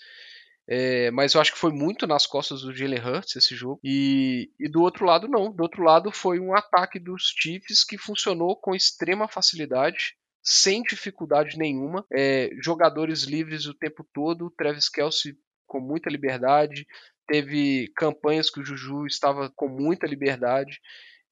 É, 0.65 1.11
mas 1.11 1.33
eu 1.33 1.41
acho 1.41 1.51
que 1.51 1.59
foi 1.59 1.73
muito 1.73 2.07
nas 2.07 2.25
costas 2.25 2.61
do 2.61 2.73
Jalen 2.73 2.99
Hurts 2.99 3.35
esse 3.35 3.55
jogo. 3.55 3.79
E, 3.83 4.49
e, 4.57 4.69
do 4.69 4.81
outro 4.81 5.05
lado, 5.05 5.27
não. 5.27 5.51
Do 5.51 5.63
outro 5.63 5.83
lado, 5.83 6.11
foi 6.11 6.39
um 6.39 6.55
ataque 6.55 6.99
dos 6.99 7.33
Chiefs 7.37 7.83
que 7.83 7.97
funcionou 7.97 8.55
com 8.55 8.73
extrema 8.73 9.27
facilidade, 9.27 10.15
sem 10.41 10.81
dificuldade 10.83 11.57
nenhuma. 11.57 12.05
É, 12.13 12.49
jogadores 12.61 13.23
livres 13.23 13.65
o 13.65 13.73
tempo 13.73 14.07
todo. 14.13 14.53
Travis 14.57 14.87
Kelsey 14.87 15.35
com 15.73 15.79
muita 15.79 16.07
liberdade. 16.07 16.85
Teve 17.27 17.91
campanhas 17.95 18.51
que 18.51 18.59
o 18.59 18.65
Juju 18.65 19.07
estava 19.07 19.51
com 19.55 19.67
muita 19.67 20.05
liberdade. 20.05 20.79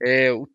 É, 0.02 0.32
o 0.32 0.48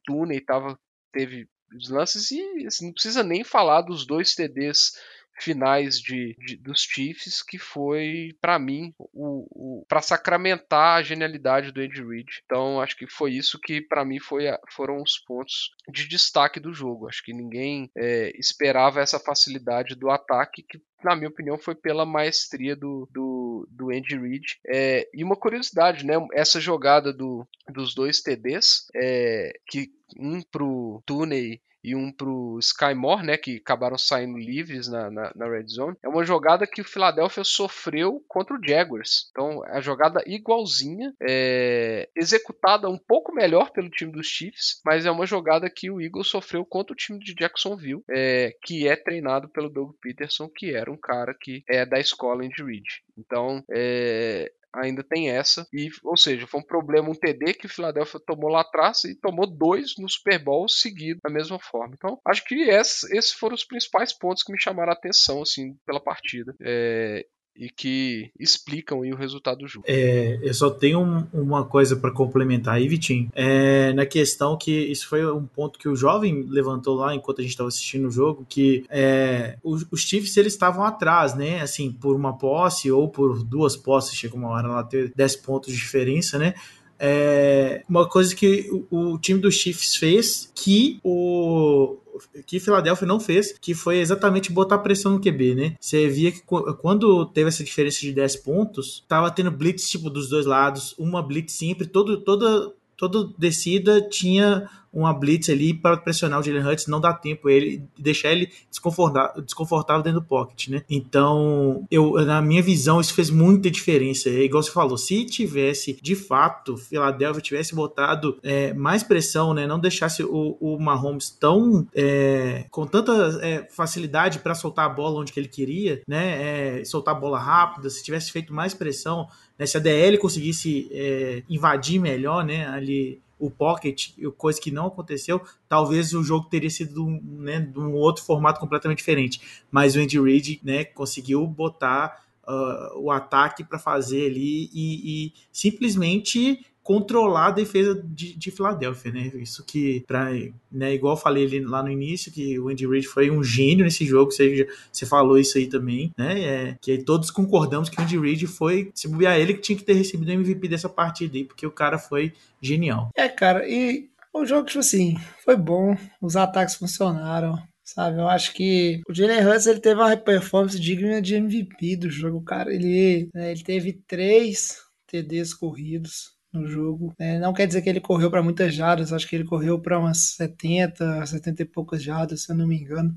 tava, 0.45 0.77
teve 1.13 1.49
os 1.77 1.89
lances 1.89 2.33
e 2.33 2.67
assim, 2.67 2.87
não 2.87 2.93
precisa 2.93 3.23
nem 3.23 3.45
falar 3.45 3.83
dos 3.83 4.05
dois 4.05 4.35
TDs 4.35 4.93
finais 5.39 6.01
de, 6.01 6.35
de, 6.39 6.57
dos 6.57 6.83
Chiefs, 6.83 7.43
que 7.43 7.59
foi, 7.59 8.37
para 8.41 8.59
mim, 8.59 8.95
o, 8.99 9.47
o 9.51 9.87
para 9.87 10.01
sacramentar 10.01 10.99
a 10.99 11.03
genialidade 11.03 11.73
do 11.73 11.81
Andy 11.81 12.03
Reid. 12.03 12.43
Então, 12.45 12.81
acho 12.81 12.97
que 12.97 13.07
foi 13.07 13.33
isso 13.33 13.61
que, 13.61 13.81
para 13.81 14.05
mim, 14.05 14.19
foi 14.19 14.49
a, 14.49 14.59
foram 14.73 15.03
os 15.03 15.19
pontos 15.19 15.71
de 15.89 16.09
destaque 16.09 16.59
do 16.59 16.73
jogo. 16.73 17.09
Acho 17.09 17.23
que 17.23 17.33
ninguém 17.33 17.91
é, 17.97 18.33
esperava 18.39 19.01
essa 19.01 19.19
facilidade 19.19 19.95
do 19.95 20.11
ataque, 20.11 20.63
que, 20.63 20.81
na 21.05 21.15
minha 21.15 21.29
opinião, 21.29 21.59
foi 21.59 21.75
pela 21.75 22.07
maestria 22.07 22.75
do, 22.75 23.09
do, 23.13 23.69
do 23.71 23.91
Andy 23.91 24.19
Reid. 24.19 24.59
É, 24.67 25.09
e 25.13 25.23
uma 25.23 25.37
curiosidade, 25.37 26.05
né? 26.05 26.15
Essa 26.33 26.61
jogada 26.61 27.13
do, 27.13 27.47
dos 27.69 27.95
dois 27.95 28.21
TDs, 28.21 28.87
é, 28.95 29.53
que 29.67 29.91
um 30.19 30.41
pro 30.43 31.03
Tooney 31.05 31.61
e 31.87 31.95
um 31.95 32.11
pro 32.11 32.59
Sky 32.59 32.95
Moore, 32.97 33.25
né, 33.25 33.37
que 33.37 33.59
acabaram 33.59 33.97
saindo 33.97 34.37
livres 34.37 34.89
na, 34.89 35.09
na, 35.09 35.33
na, 35.37 35.49
Red 35.49 35.69
Zone. 35.69 35.97
É 36.03 36.09
uma 36.09 36.25
jogada 36.25 36.67
que 36.67 36.81
o 36.81 36.85
Philadelphia 36.85 37.45
sofreu 37.45 38.21
contra 38.27 38.57
o 38.57 38.61
Jaguars. 38.61 39.29
Então, 39.31 39.63
a 39.67 39.81
jogada 39.81 40.21
igualzinha, 40.27 41.15
é, 41.23 42.09
executada 42.17 42.89
um 42.89 42.99
pouco 42.99 43.33
melhor 43.33 43.71
pelo 43.71 43.89
time 43.89 44.11
dos 44.11 44.27
Chiefs, 44.27 44.81
mas 44.85 45.07
é 45.07 45.11
uma 45.13 45.27
jogada 45.27 45.71
que 45.71 45.89
o 45.89 46.01
Eagles 46.01 46.27
sofreu 46.27 46.65
contra 46.65 46.93
o 46.93 46.97
time 46.97 47.21
de 47.21 47.33
Jacksonville, 47.33 48.03
é, 48.11 48.57
que 48.65 48.89
é 48.89 48.97
treinado 48.97 49.49
pelo 49.49 49.71
Doug 49.71 49.95
Peterson, 50.03 50.49
que 50.49 50.75
era 50.75 50.91
um 50.91 50.97
cara 50.97 51.37
que 51.41 51.63
é 51.69 51.87
da 51.87 52.01
escola 52.01 52.45
Andy 52.45 52.65
Reid. 52.65 53.05
Então, 53.17 53.63
é, 53.71 54.51
ainda 54.77 55.03
tem 55.03 55.31
essa. 55.31 55.67
E, 55.73 55.89
ou 56.05 56.17
seja, 56.17 56.47
foi 56.47 56.61
um 56.61 56.67
problema, 56.67 57.11
um 57.11 57.15
TD 57.15 57.55
que 57.55 57.67
o 57.67 57.71
Philadelphia 57.71 58.21
tomou 58.27 58.51
lá 58.51 58.61
atrás 58.61 59.05
e 59.05 59.15
tomou 59.15 59.47
dois 59.47 59.95
no 59.99 60.09
Super 60.09 60.43
Bowl 60.43 60.69
seguido 60.69 61.21
da 61.23 61.31
mesma 61.31 61.59
forma. 61.59 61.95
Então, 61.95 62.19
acho 62.27 62.45
que 62.45 62.55
esses 62.55 63.33
foram 63.33 63.55
os 63.55 63.65
principais 63.65 64.13
pontos 64.13 64.43
que 64.43 64.53
me 64.53 64.61
chamaram 64.61 64.91
a 64.91 64.95
atenção, 64.95 65.43
assim, 65.43 65.75
pela 65.87 66.03
partida. 66.03 66.55
É, 66.63 67.25
e 67.59 67.71
que 67.71 68.31
explicam 68.39 68.99
o 68.99 69.15
resultado 69.15 69.59
do 69.59 69.69
jogo. 69.69 69.85
É, 69.89 70.39
eu 70.43 70.53
só 70.55 70.71
tenho 70.71 71.01
um, 71.01 71.27
uma 71.33 71.65
coisa 71.65 71.97
para 71.97 72.11
complementar 72.11 72.75
aí, 72.75 72.89
Vitinho. 72.89 73.31
É, 73.35 73.93
na 73.93 74.05
questão 74.07 74.57
que 74.57 74.71
isso 74.71 75.09
foi 75.09 75.25
um 75.31 75.47
ponto 75.47 75.79
que 75.79 75.89
o 75.89 75.97
jovem 75.97 76.47
levantou 76.49 76.97
lá 76.97 77.15
enquanto 77.15 77.41
a 77.41 77.43
gente 77.43 77.53
estava 77.53 77.69
assistindo 77.69 78.09
o 78.09 78.11
jogo, 78.11 78.47
que 78.49 78.85
é, 78.89 79.57
os, 79.63 79.87
os 79.91 80.01
Chiefs 80.03 80.37
eles 80.37 80.53
estavam 80.53 80.85
atrás, 80.85 81.35
né? 81.35 81.61
Assim, 81.61 81.91
por 81.93 82.15
uma 82.15 82.37
posse 82.37 82.91
ou 82.91 83.09
por 83.09 83.43
duas 83.43 83.77
posses, 83.77 84.15
chegou 84.15 84.39
uma 84.39 84.51
hora 84.51 84.69
lá 84.69 84.85
ter 84.85 85.13
10 85.15 85.37
pontos 85.37 85.73
de 85.73 85.79
diferença, 85.79 86.39
né? 86.39 86.55
É, 86.99 87.83
uma 87.89 88.09
coisa 88.09 88.35
que 88.35 88.69
o, 88.91 89.13
o 89.13 89.19
time 89.19 89.41
dos 89.41 89.55
Chiefs 89.55 89.97
fez 89.97 90.51
que 90.55 90.99
o 91.03 91.99
que 92.47 92.59
Philadelphia 92.59 93.07
não 93.07 93.21
fez, 93.21 93.53
que 93.53 93.75
foi 93.75 93.99
exatamente 93.99 94.51
botar 94.51 94.79
pressão 94.79 95.13
no 95.13 95.21
QB, 95.21 95.55
né? 95.55 95.75
Você 95.79 96.09
via 96.09 96.33
que 96.33 96.41
quando 96.41 97.27
teve 97.27 97.49
essa 97.49 97.63
diferença 97.63 98.01
de 98.01 98.13
10 98.13 98.37
pontos, 98.37 99.05
tava 99.07 99.31
tendo 99.31 99.51
blitz 99.51 99.89
tipo 99.89 100.09
dos 100.09 100.29
dois 100.29 100.47
lados, 100.47 100.95
uma 100.99 101.23
blitz 101.23 101.53
sempre, 101.53 101.87
todo, 101.87 102.19
toda 102.19 102.73
toda 102.97 103.33
descida 103.39 104.01
tinha 104.01 104.69
uma 104.97 105.13
blitz 105.13 105.51
ali 105.51 105.75
para 105.75 105.99
pressionar 105.99 106.41
o 106.41 106.43
Jalen 106.43 106.67
Hurts, 106.67 106.87
não 106.87 106.99
dá 106.99 107.13
tempo 107.13 107.51
ele 107.51 107.83
deixar 107.99 108.33
ele 108.33 108.51
desconfortável, 108.71 109.43
desconfortável 109.43 110.03
dentro 110.03 110.21
do 110.21 110.27
pocket, 110.27 110.69
né? 110.69 110.83
Então, 110.89 111.87
eu 111.91 112.13
na 112.25 112.41
minha 112.41 112.63
visão 112.63 112.99
isso 112.99 113.13
fez 113.13 113.29
muita 113.29 113.71
diferença. 113.71 114.31
É 114.31 114.43
igual 114.43 114.63
você 114.63 114.71
falou, 114.71 114.97
se 114.97 115.25
tivesse 115.27 115.99
de 116.01 116.17
fato 116.17 116.79
Philadelphia 116.79 117.43
tivesse 117.43 117.75
botado 117.75 118.39
é, 118.43 118.73
mais 118.73 119.03
pressão, 119.03 119.53
né, 119.53 119.67
não 119.67 119.79
deixasse 119.79 120.23
o, 120.23 120.57
o 120.59 120.79
Mahomes 120.81 121.29
tão 121.29 121.87
é, 121.95 122.65
com 122.71 122.87
tanta 122.87 123.39
é, 123.43 123.69
facilidade 123.71 124.39
para 124.39 124.55
soltar 124.55 124.87
a 124.87 124.89
bola 124.89 125.21
onde 125.21 125.33
que 125.33 125.39
ele 125.39 125.49
queria, 125.49 126.01
né, 126.09 126.79
é, 126.81 126.85
soltar 126.85 127.15
a 127.15 127.19
bola 127.19 127.39
rápida, 127.39 127.91
se 127.91 128.03
tivesse 128.03 128.33
feito 128.33 128.55
mais 128.55 128.73
pressão, 128.73 129.29
né, 129.59 129.67
se 129.67 129.77
a 129.77 129.81
DL 129.81 130.19
conseguisse 130.19 130.89
é, 130.93 131.43
invadir 131.49 132.01
melhor, 132.01 132.45
né, 132.45 132.67
ali 132.69 133.21
o 133.39 133.51
pocket, 133.51 134.13
coisa 134.37 134.61
que 134.61 134.71
não 134.71 134.87
aconteceu, 134.87 135.43
talvez 135.69 136.15
o 136.15 136.23
jogo 136.25 136.49
teria 136.49 136.71
sido 136.71 137.07
né, 137.23 137.61
de 137.61 137.79
um 137.79 137.93
outro 137.93 138.25
formato 138.25 138.59
completamente 138.59 138.99
diferente. 138.99 139.41
Mas 139.71 139.95
o 139.95 140.01
Andy 140.01 140.19
Reid 140.19 140.61
né, 140.63 140.85
conseguiu 140.85 141.47
botar 141.47 142.25
uh, 142.47 142.99
o 142.99 143.11
ataque 143.11 143.63
para 143.63 143.79
fazer 143.79 144.31
ali 144.31 144.71
e, 144.73 145.27
e 145.27 145.33
simplesmente 145.53 146.65
controlar 146.87 147.49
a 147.49 147.51
defesa 147.51 148.01
de, 148.01 148.33
de 148.39 148.51
Filadélfia, 148.53 149.11
né? 149.11 149.33
Isso 149.35 149.65
que, 149.65 150.05
pra, 150.07 150.31
né, 150.71 150.95
igual 150.95 151.15
eu 151.15 151.21
falei 151.21 151.61
lá 151.65 151.83
no 151.83 151.91
início, 151.91 152.31
que 152.31 152.57
o 152.61 152.69
Andy 152.69 152.87
Reid 152.87 153.09
foi 153.09 153.29
um 153.29 153.43
gênio 153.43 153.85
nesse 153.85 154.07
jogo, 154.07 154.31
você, 154.31 154.69
você 154.93 155.05
falou 155.05 155.37
isso 155.37 155.59
aí 155.59 155.67
também, 155.67 156.13
né? 156.17 156.41
É, 156.41 156.77
que 156.81 156.99
todos 156.99 157.29
concordamos 157.29 157.89
que 157.89 157.99
o 157.99 158.03
Andy 158.05 158.17
Reid 158.17 158.47
foi, 158.47 158.93
se 158.95 159.09
bobear 159.09 159.37
ele, 159.37 159.55
que 159.55 159.63
tinha 159.63 159.77
que 159.77 159.83
ter 159.83 159.95
recebido 159.95 160.29
o 160.29 160.33
MVP 160.33 160.69
dessa 160.69 160.89
partida 160.89 161.37
aí, 161.37 161.43
porque 161.43 161.67
o 161.67 161.73
cara 161.73 161.99
foi 161.99 162.33
genial. 162.63 163.11
É, 163.17 163.29
cara, 163.29 163.69
e 163.69 164.09
o 164.33 164.47
jogo, 164.47 164.69
tipo 164.69 164.79
assim, 164.79 165.17
foi 165.45 165.57
bom, 165.57 165.97
os 166.23 166.37
ataques 166.37 166.77
funcionaram, 166.77 167.61
sabe? 167.83 168.21
Eu 168.21 168.29
acho 168.29 168.53
que 168.53 169.01
o 169.09 169.13
Jalen 169.13 169.45
Hurts 169.45 169.67
ele 169.67 169.81
teve 169.81 170.01
uma 170.01 170.17
performance 170.17 170.79
digna 170.79 171.21
de 171.21 171.35
MVP 171.35 171.97
do 171.97 172.09
jogo, 172.09 172.41
cara. 172.43 172.73
Ele, 172.73 173.29
né, 173.35 173.51
ele 173.51 173.65
teve 173.65 173.93
três 174.07 174.87
TDs 175.09 175.53
corridos, 175.53 176.36
no 176.57 176.67
jogo. 176.67 177.15
É, 177.19 177.39
não 177.39 177.53
quer 177.53 177.67
dizer 177.67 177.83
que 177.83 177.89
ele 177.89 178.01
correu 178.01 178.31
para 178.31 178.43
muitas 178.43 178.75
jardas, 178.75 179.13
acho 179.13 179.29
que 179.29 179.37
ele 179.37 179.45
correu 179.45 179.81
para 179.81 179.99
umas 179.99 180.35
70, 180.37 181.27
70 181.27 181.63
e 181.63 181.65
poucas 181.65 182.03
jardas, 182.03 182.43
se 182.43 182.53
eu 182.53 182.57
não 182.57 182.67
me 182.67 182.77
engano. 182.77 183.15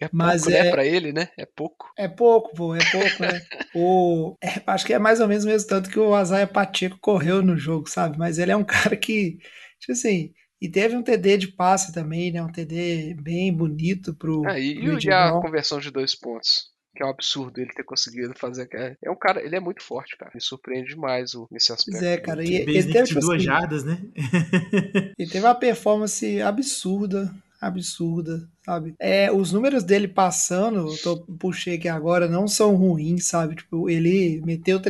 É 0.00 0.08
Mas 0.12 0.42
pouco, 0.42 0.58
né, 0.58 0.66
é, 0.66 0.70
para 0.70 0.84
ele, 0.84 1.12
né? 1.12 1.28
É 1.36 1.46
pouco. 1.46 1.92
É 1.96 2.08
pouco, 2.08 2.54
pô, 2.54 2.74
é 2.74 2.80
pouco, 2.90 3.22
né? 3.22 3.40
o, 3.74 4.36
é, 4.42 4.62
acho 4.66 4.84
que 4.84 4.92
é 4.92 4.98
mais 4.98 5.20
ou 5.20 5.28
menos 5.28 5.44
o 5.44 5.48
mesmo 5.48 5.68
tanto 5.68 5.90
que 5.90 5.98
o 5.98 6.14
Azaia 6.14 6.46
Pacheco 6.46 6.98
correu 7.00 7.42
no 7.42 7.56
jogo, 7.56 7.88
sabe? 7.88 8.18
Mas 8.18 8.38
ele 8.38 8.52
é 8.52 8.56
um 8.56 8.64
cara 8.64 8.96
que, 8.96 9.38
tipo 9.80 9.92
assim, 9.92 10.32
e 10.60 10.68
teve 10.68 10.96
um 10.96 11.02
TD 11.02 11.38
de 11.38 11.48
passe 11.48 11.92
também, 11.92 12.30
né? 12.30 12.42
Um 12.42 12.52
TD 12.52 13.16
bem 13.20 13.52
bonito 13.52 14.14
pro. 14.14 14.46
Ah, 14.46 14.58
e, 14.58 14.74
pro 14.74 15.00
e 15.02 15.10
a 15.10 15.32
conversão 15.32 15.80
de 15.80 15.90
dois 15.90 16.14
pontos? 16.14 16.71
Que 17.02 17.04
é 17.04 17.06
um 17.06 17.10
absurdo 17.10 17.60
ele 17.60 17.72
ter 17.72 17.82
conseguido 17.82 18.32
fazer. 18.36 18.68
É 19.02 19.10
um 19.10 19.16
cara, 19.16 19.44
ele 19.44 19.56
é 19.56 19.60
muito 19.60 19.82
forte, 19.82 20.16
cara. 20.16 20.30
Me 20.32 20.40
surpreende 20.40 20.90
demais 20.90 21.34
o, 21.34 21.48
nesse 21.50 21.72
aspecto. 21.72 21.98
Pois 21.98 22.02
é, 22.02 22.16
cara. 22.16 22.44
E, 22.44 22.54
ele 22.54 22.92
teve 22.92 23.08
tipo 23.08 23.20
duas 23.20 23.36
assim, 23.36 23.44
jardas, 23.44 23.84
né? 23.84 23.98
ele 25.18 25.30
teve 25.30 25.44
uma 25.44 25.54
performance 25.54 26.40
absurda, 26.40 27.34
absurda, 27.60 28.48
sabe? 28.64 28.94
É, 29.00 29.32
os 29.32 29.52
números 29.52 29.82
dele 29.82 30.06
passando, 30.06 30.92
eu 30.92 30.98
tô, 30.98 31.20
puxei 31.36 31.74
aqui 31.74 31.88
agora, 31.88 32.28
não 32.28 32.46
são 32.46 32.76
ruins, 32.76 33.26
sabe? 33.26 33.56
Tipo, 33.56 33.90
ele 33.90 34.40
meteu 34.44 34.80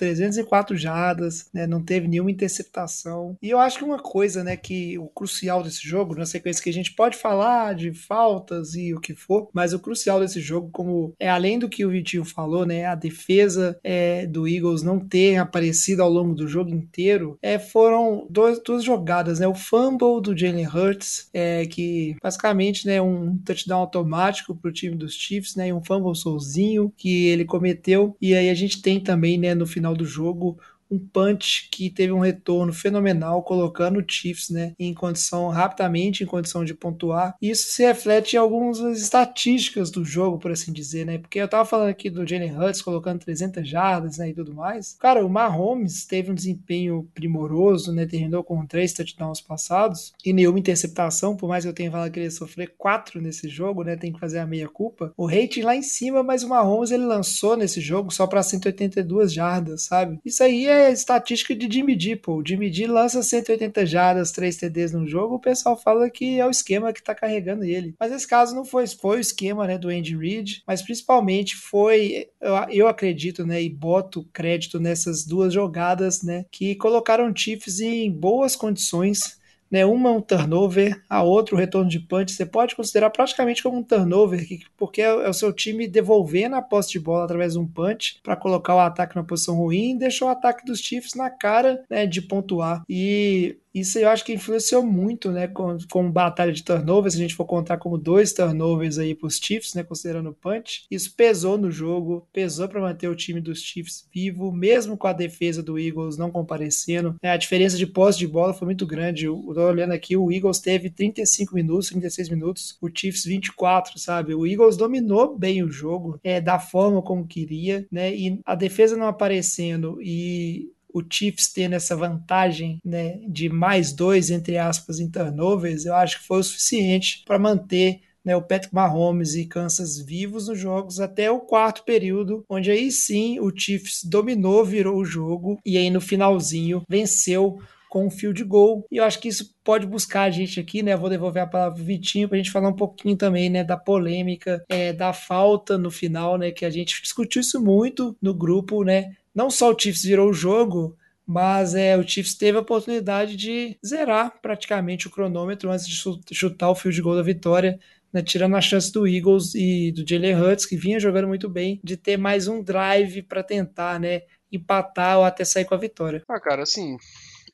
304 0.00 0.76
jardas, 0.78 1.50
né, 1.52 1.66
não 1.66 1.82
teve 1.82 2.08
nenhuma 2.08 2.30
interceptação. 2.30 3.36
E 3.42 3.50
eu 3.50 3.58
acho 3.58 3.76
que 3.76 3.84
uma 3.84 3.98
coisa, 3.98 4.42
né, 4.42 4.56
que 4.56 4.98
o 4.98 5.08
crucial 5.08 5.62
desse 5.62 5.86
jogo, 5.86 6.14
na 6.14 6.24
sequência 6.24 6.62
que 6.62 6.70
a 6.70 6.72
gente 6.72 6.92
pode 6.92 7.18
falar 7.18 7.74
de 7.74 7.92
faltas 7.92 8.74
e 8.74 8.94
o 8.94 9.00
que 9.00 9.14
for, 9.14 9.50
mas 9.52 9.74
o 9.74 9.78
crucial 9.78 10.18
desse 10.18 10.40
jogo, 10.40 10.70
como 10.72 11.12
é 11.20 11.28
além 11.28 11.58
do 11.58 11.68
que 11.68 11.84
o 11.84 11.90
Vitinho 11.90 12.24
falou, 12.24 12.64
né, 12.64 12.86
a 12.86 12.94
defesa 12.94 13.78
é, 13.84 14.26
do 14.26 14.48
Eagles 14.48 14.82
não 14.82 14.98
ter 14.98 15.36
aparecido 15.36 16.02
ao 16.02 16.08
longo 16.08 16.34
do 16.34 16.48
jogo 16.48 16.70
inteiro, 16.70 17.38
é, 17.42 17.58
foram 17.58 18.26
dois, 18.30 18.58
duas 18.62 18.82
jogadas, 18.82 19.38
né, 19.38 19.46
o 19.46 19.54
fumble 19.54 20.22
do 20.22 20.36
Jalen 20.36 20.66
Hurts, 20.66 21.28
é, 21.34 21.66
que 21.66 22.16
basicamente, 22.22 22.86
né, 22.86 23.02
um 23.02 23.36
touchdown 23.36 23.80
automático 23.80 24.54
para 24.54 24.70
o 24.70 24.72
time 24.72 24.96
dos 24.96 25.12
Chiefs, 25.12 25.56
né, 25.56 25.68
e 25.68 25.72
um 25.74 25.84
fumble 25.84 26.16
sozinho 26.16 26.90
que 26.96 27.26
ele 27.26 27.44
cometeu, 27.44 28.16
e 28.18 28.34
aí 28.34 28.48
a 28.48 28.54
gente 28.54 28.80
tem 28.80 28.98
também, 28.98 29.36
né, 29.36 29.54
no 29.54 29.66
final 29.66 29.89
final 29.90 29.96
do 29.96 30.04
jogo 30.04 30.58
um 30.90 30.98
punch 30.98 31.68
que 31.70 31.90
teve 31.90 32.12
um 32.12 32.20
retorno 32.20 32.72
fenomenal, 32.72 33.42
colocando 33.42 34.00
o 34.00 34.04
Chiefs 34.06 34.50
né, 34.50 34.74
em 34.78 34.92
condição 34.92 35.48
rapidamente, 35.48 36.24
em 36.24 36.26
condição 36.26 36.64
de 36.64 36.74
pontuar. 36.74 37.34
Isso 37.40 37.68
se 37.68 37.82
reflete 37.82 38.34
em 38.34 38.38
algumas 38.38 38.78
estatísticas 38.98 39.90
do 39.90 40.04
jogo, 40.04 40.38
por 40.38 40.50
assim 40.50 40.72
dizer, 40.72 41.06
né? 41.06 41.18
Porque 41.18 41.38
eu 41.38 41.48
tava 41.48 41.64
falando 41.64 41.90
aqui 41.90 42.10
do 42.10 42.26
Jalen 42.26 42.56
Hurts 42.56 42.82
colocando 42.82 43.20
300 43.20 43.68
jardas 43.68 44.18
né, 44.18 44.30
e 44.30 44.34
tudo 44.34 44.54
mais. 44.54 44.96
Cara, 44.98 45.24
o 45.24 45.28
Mahomes 45.28 46.04
teve 46.06 46.30
um 46.30 46.34
desempenho 46.34 47.08
primoroso, 47.14 47.92
né? 47.92 48.06
Terminou 48.06 48.42
com 48.42 48.66
três 48.66 48.92
touchdowns 48.92 49.40
passados 49.40 50.12
e 50.24 50.32
nenhuma 50.32 50.58
interceptação, 50.58 51.36
por 51.36 51.48
mais 51.48 51.64
que 51.64 51.70
eu 51.70 51.74
tenha 51.74 51.90
falado 51.90 52.10
que 52.10 52.18
ele 52.18 52.26
ia 52.26 52.30
sofrer 52.30 52.74
quatro 52.76 53.20
nesse 53.20 53.48
jogo, 53.48 53.84
né? 53.84 53.96
Tem 53.96 54.12
que 54.12 54.20
fazer 54.20 54.38
a 54.38 54.46
meia 54.46 54.68
culpa. 54.68 55.12
O 55.16 55.26
rating 55.26 55.62
lá 55.62 55.76
em 55.76 55.82
cima, 55.82 56.22
mas 56.22 56.42
o 56.42 56.48
Mahomes 56.48 56.90
ele 56.90 57.04
lançou 57.04 57.56
nesse 57.56 57.80
jogo 57.80 58.12
só 58.12 58.26
para 58.26 58.42
182 58.42 59.32
jardas, 59.32 59.82
sabe? 59.82 60.18
Isso 60.24 60.42
aí 60.42 60.66
é 60.66 60.79
estatística 60.90 61.54
de 61.54 61.72
Jimmy 61.72 61.98
G, 61.98 62.16
pô. 62.16 62.36
O 62.36 62.46
Jimmy 62.46 62.72
G 62.72 62.86
lança 62.86 63.22
180 63.22 63.84
jardas, 63.84 64.32
3 64.32 64.56
TDs 64.56 64.92
no 64.92 65.06
jogo, 65.06 65.34
o 65.34 65.40
pessoal 65.40 65.76
fala 65.76 66.08
que 66.08 66.38
é 66.38 66.46
o 66.46 66.50
esquema 66.50 66.92
que 66.92 67.02
tá 67.02 67.14
carregando 67.14 67.64
ele. 67.64 67.94
Mas 67.98 68.12
esse 68.12 68.26
caso 68.26 68.54
não 68.54 68.64
foi, 68.64 68.86
foi 68.86 69.18
o 69.18 69.20
esquema, 69.20 69.66
né, 69.66 69.76
do 69.76 69.88
Andy 69.88 70.16
Reid, 70.16 70.62
mas 70.66 70.82
principalmente 70.82 71.56
foi, 71.56 72.28
eu, 72.40 72.54
eu 72.70 72.88
acredito, 72.88 73.44
né, 73.44 73.62
e 73.62 73.68
boto 73.68 74.26
crédito 74.32 74.80
nessas 74.80 75.24
duas 75.24 75.52
jogadas, 75.52 76.22
né, 76.22 76.44
que 76.50 76.74
colocaram 76.76 77.30
o 77.30 77.36
Chiefs 77.36 77.80
em 77.80 78.10
boas 78.10 78.56
condições 78.56 79.39
né? 79.70 79.84
Uma 79.86 80.10
é 80.10 80.12
um 80.12 80.20
turnover, 80.20 81.00
a 81.08 81.22
outra 81.22 81.54
o 81.54 81.58
retorno 81.58 81.88
de 81.88 82.00
punch. 82.00 82.32
Você 82.32 82.44
pode 82.44 82.74
considerar 82.74 83.10
praticamente 83.10 83.62
como 83.62 83.78
um 83.78 83.82
turnover, 83.82 84.44
porque 84.76 85.00
é 85.00 85.28
o 85.28 85.32
seu 85.32 85.52
time 85.52 85.86
devolvendo 85.86 86.56
a 86.56 86.62
posse 86.62 86.90
de 86.90 87.00
bola 87.00 87.24
através 87.24 87.52
de 87.52 87.58
um 87.58 87.66
punch 87.66 88.20
para 88.22 88.36
colocar 88.36 88.74
o 88.74 88.80
ataque 88.80 89.16
na 89.16 89.24
posição 89.24 89.56
ruim 89.56 89.92
e 89.92 89.98
deixou 89.98 90.28
o 90.28 90.30
ataque 90.30 90.64
dos 90.64 90.80
Chiefs 90.80 91.14
na 91.14 91.30
cara 91.30 91.84
né, 91.88 92.06
de 92.06 92.20
pontuar. 92.20 92.82
E 92.88 93.58
isso 93.74 93.98
eu 93.98 94.08
acho 94.08 94.24
que 94.24 94.32
influenciou 94.32 94.84
muito, 94.84 95.30
né, 95.30 95.46
com, 95.46 95.78
com 95.90 96.10
batalha 96.10 96.52
de 96.52 96.62
turnovers, 96.62 97.14
se 97.14 97.20
a 97.20 97.22
gente 97.22 97.34
for 97.34 97.44
contar 97.44 97.78
como 97.78 97.96
dois 97.96 98.32
turnovers 98.32 98.98
aí 98.98 99.14
para 99.14 99.26
os 99.26 99.36
Chiefs, 99.36 99.74
né, 99.74 99.82
considerando 99.82 100.30
o 100.30 100.34
punch. 100.34 100.84
Isso 100.90 101.14
pesou 101.14 101.56
no 101.56 101.70
jogo, 101.70 102.26
pesou 102.32 102.68
para 102.68 102.80
manter 102.80 103.08
o 103.08 103.14
time 103.14 103.40
dos 103.40 103.60
Chiefs 103.60 104.08
vivo, 104.12 104.52
mesmo 104.52 104.96
com 104.96 105.06
a 105.06 105.12
defesa 105.12 105.62
do 105.62 105.78
Eagles 105.78 106.16
não 106.16 106.30
comparecendo. 106.30 107.16
É, 107.22 107.30
a 107.30 107.36
diferença 107.36 107.76
de 107.76 107.86
posse 107.86 108.18
de 108.18 108.26
bola 108.26 108.52
foi 108.52 108.66
muito 108.66 108.86
grande. 108.86 109.26
Eu 109.26 109.40
tô 109.54 109.62
olhando 109.62 109.92
aqui, 109.92 110.16
o 110.16 110.30
Eagles 110.32 110.58
teve 110.58 110.90
35 110.90 111.54
minutos, 111.54 111.88
36 111.88 112.28
minutos, 112.28 112.76
o 112.80 112.88
Chiefs 112.92 113.24
24, 113.24 113.98
sabe? 113.98 114.34
O 114.34 114.46
Eagles 114.46 114.76
dominou 114.76 115.36
bem 115.36 115.62
o 115.62 115.70
jogo, 115.70 116.18
é, 116.22 116.40
da 116.40 116.58
forma 116.58 117.02
como 117.02 117.26
queria, 117.26 117.86
né? 117.90 118.14
E 118.14 118.40
a 118.44 118.54
defesa 118.54 118.96
não 118.96 119.06
aparecendo 119.06 119.98
e 120.02 120.70
o 120.92 121.02
Chiefs 121.08 121.52
tendo 121.52 121.74
essa 121.74 121.96
vantagem 121.96 122.78
né, 122.84 123.20
de 123.28 123.48
mais 123.48 123.92
dois, 123.92 124.30
entre 124.30 124.58
aspas, 124.58 125.00
em 125.00 125.10
turnovers, 125.10 125.84
eu 125.84 125.94
acho 125.94 126.20
que 126.20 126.26
foi 126.26 126.40
o 126.40 126.44
suficiente 126.44 127.22
para 127.26 127.38
manter 127.38 128.00
né, 128.24 128.36
o 128.36 128.42
Patrick 128.42 128.74
Mahomes 128.74 129.34
e 129.34 129.46
Kansas 129.46 129.98
vivos 129.98 130.48
nos 130.48 130.58
jogos 130.58 131.00
até 131.00 131.30
o 131.30 131.40
quarto 131.40 131.84
período, 131.84 132.44
onde 132.48 132.70
aí 132.70 132.90
sim 132.90 133.40
o 133.40 133.50
Chiefs 133.54 134.04
dominou, 134.04 134.64
virou 134.64 134.98
o 134.98 135.04
jogo 135.04 135.58
e 135.64 135.76
aí 135.76 135.90
no 135.90 136.00
finalzinho 136.00 136.82
venceu 136.88 137.60
com 137.90 138.06
um 138.06 138.10
field 138.10 138.42
goal. 138.44 138.86
E 138.90 138.98
eu 138.98 139.04
acho 139.04 139.18
que 139.18 139.28
isso 139.28 139.52
pode 139.64 139.84
buscar 139.84 140.22
a 140.22 140.30
gente 140.30 140.60
aqui, 140.60 140.80
né? 140.80 140.92
Eu 140.92 140.98
vou 140.98 141.10
devolver 141.10 141.42
a 141.42 141.46
palavra 141.46 141.74
pro 141.74 141.84
Vitinho 141.84 142.28
para 142.28 142.36
a 142.36 142.38
gente 142.38 142.52
falar 142.52 142.68
um 142.68 142.76
pouquinho 142.76 143.16
também, 143.16 143.50
né, 143.50 143.64
da 143.64 143.76
polêmica, 143.76 144.64
é, 144.68 144.92
da 144.92 145.12
falta 145.12 145.76
no 145.76 145.90
final, 145.90 146.38
né? 146.38 146.52
Que 146.52 146.64
a 146.64 146.70
gente 146.70 147.02
discutiu 147.02 147.40
isso 147.40 147.60
muito 147.60 148.16
no 148.22 148.32
grupo, 148.32 148.84
né? 148.84 149.16
Não 149.34 149.50
só 149.50 149.72
o 149.72 149.78
Chiefs 149.78 150.02
virou 150.02 150.30
o 150.30 150.34
jogo, 150.34 150.96
mas 151.26 151.74
é, 151.74 151.96
o 151.96 152.06
Chiefs 152.06 152.34
teve 152.34 152.58
a 152.58 152.60
oportunidade 152.60 153.36
de 153.36 153.78
zerar 153.86 154.40
praticamente 154.42 155.06
o 155.06 155.10
cronômetro 155.10 155.70
antes 155.70 155.86
de 155.86 156.34
chutar 156.34 156.70
o 156.70 156.74
field 156.74 157.00
goal 157.00 157.16
da 157.16 157.22
vitória, 157.22 157.78
né, 158.12 158.22
tirando 158.22 158.56
a 158.56 158.60
chance 158.60 158.92
do 158.92 159.06
Eagles 159.06 159.54
e 159.54 159.92
do 159.92 160.04
Jalen 160.06 160.34
Hurts, 160.34 160.66
que 160.66 160.76
vinha 160.76 160.98
jogando 160.98 161.28
muito 161.28 161.48
bem, 161.48 161.80
de 161.84 161.96
ter 161.96 162.16
mais 162.16 162.48
um 162.48 162.62
drive 162.62 163.22
para 163.22 163.42
tentar 163.42 164.00
né, 164.00 164.22
empatar 164.50 165.18
ou 165.18 165.24
até 165.24 165.44
sair 165.44 165.64
com 165.64 165.74
a 165.74 165.78
vitória. 165.78 166.22
Ah, 166.28 166.40
cara, 166.40 166.62
assim, 166.64 166.96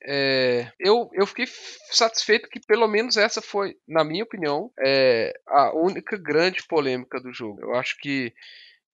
é, 0.02 0.70
eu, 0.78 1.10
eu 1.12 1.26
fiquei 1.26 1.46
satisfeito 1.90 2.48
que 2.48 2.60
pelo 2.60 2.86
menos 2.86 3.16
essa 3.16 3.42
foi, 3.42 3.76
na 3.86 4.04
minha 4.04 4.24
opinião, 4.24 4.70
é, 4.78 5.32
a 5.46 5.76
única 5.76 6.16
grande 6.16 6.66
polêmica 6.66 7.20
do 7.20 7.32
jogo. 7.32 7.60
Eu 7.60 7.74
acho 7.74 7.98
que 8.00 8.32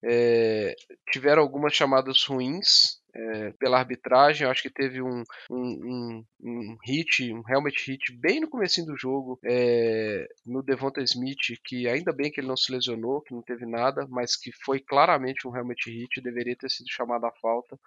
é, 0.05 0.75
tiveram 1.11 1.43
algumas 1.43 1.75
chamadas 1.75 2.25
ruins 2.25 3.02
é, 3.15 3.53
pela 3.59 3.79
arbitragem. 3.79 4.45
Eu 4.45 4.51
acho 4.51 4.63
que 4.63 4.71
teve 4.71 5.03
um, 5.03 5.23
um, 5.51 5.57
um, 5.57 6.25
um, 6.41 6.77
hit, 6.85 7.33
um 7.33 7.43
helmet 7.49 7.77
hit 7.91 8.13
bem 8.13 8.41
no 8.41 8.49
começo 8.49 8.85
do 8.85 8.97
jogo 8.97 9.39
é, 9.45 10.27
no 10.47 10.63
Devonta 10.63 11.03
Smith, 11.03 11.59
que 11.65 11.87
ainda 11.89 12.13
bem 12.13 12.31
que 12.31 12.41
ele 12.41 12.49
não 12.49 12.57
se 12.57 12.73
lesionou, 12.73 13.21
que 13.21 13.35
não 13.35 13.43
teve 13.43 13.67
nada, 13.67 14.07
mas 14.09 14.37
que 14.37 14.51
foi 14.65 14.81
claramente 14.81 15.47
um 15.47 15.55
helmet 15.55 15.91
hit, 15.91 16.21
deveria 16.21 16.57
ter 16.57 16.71
sido 16.71 16.91
chamada 16.91 17.29
a 17.29 17.33
falta. 17.41 17.79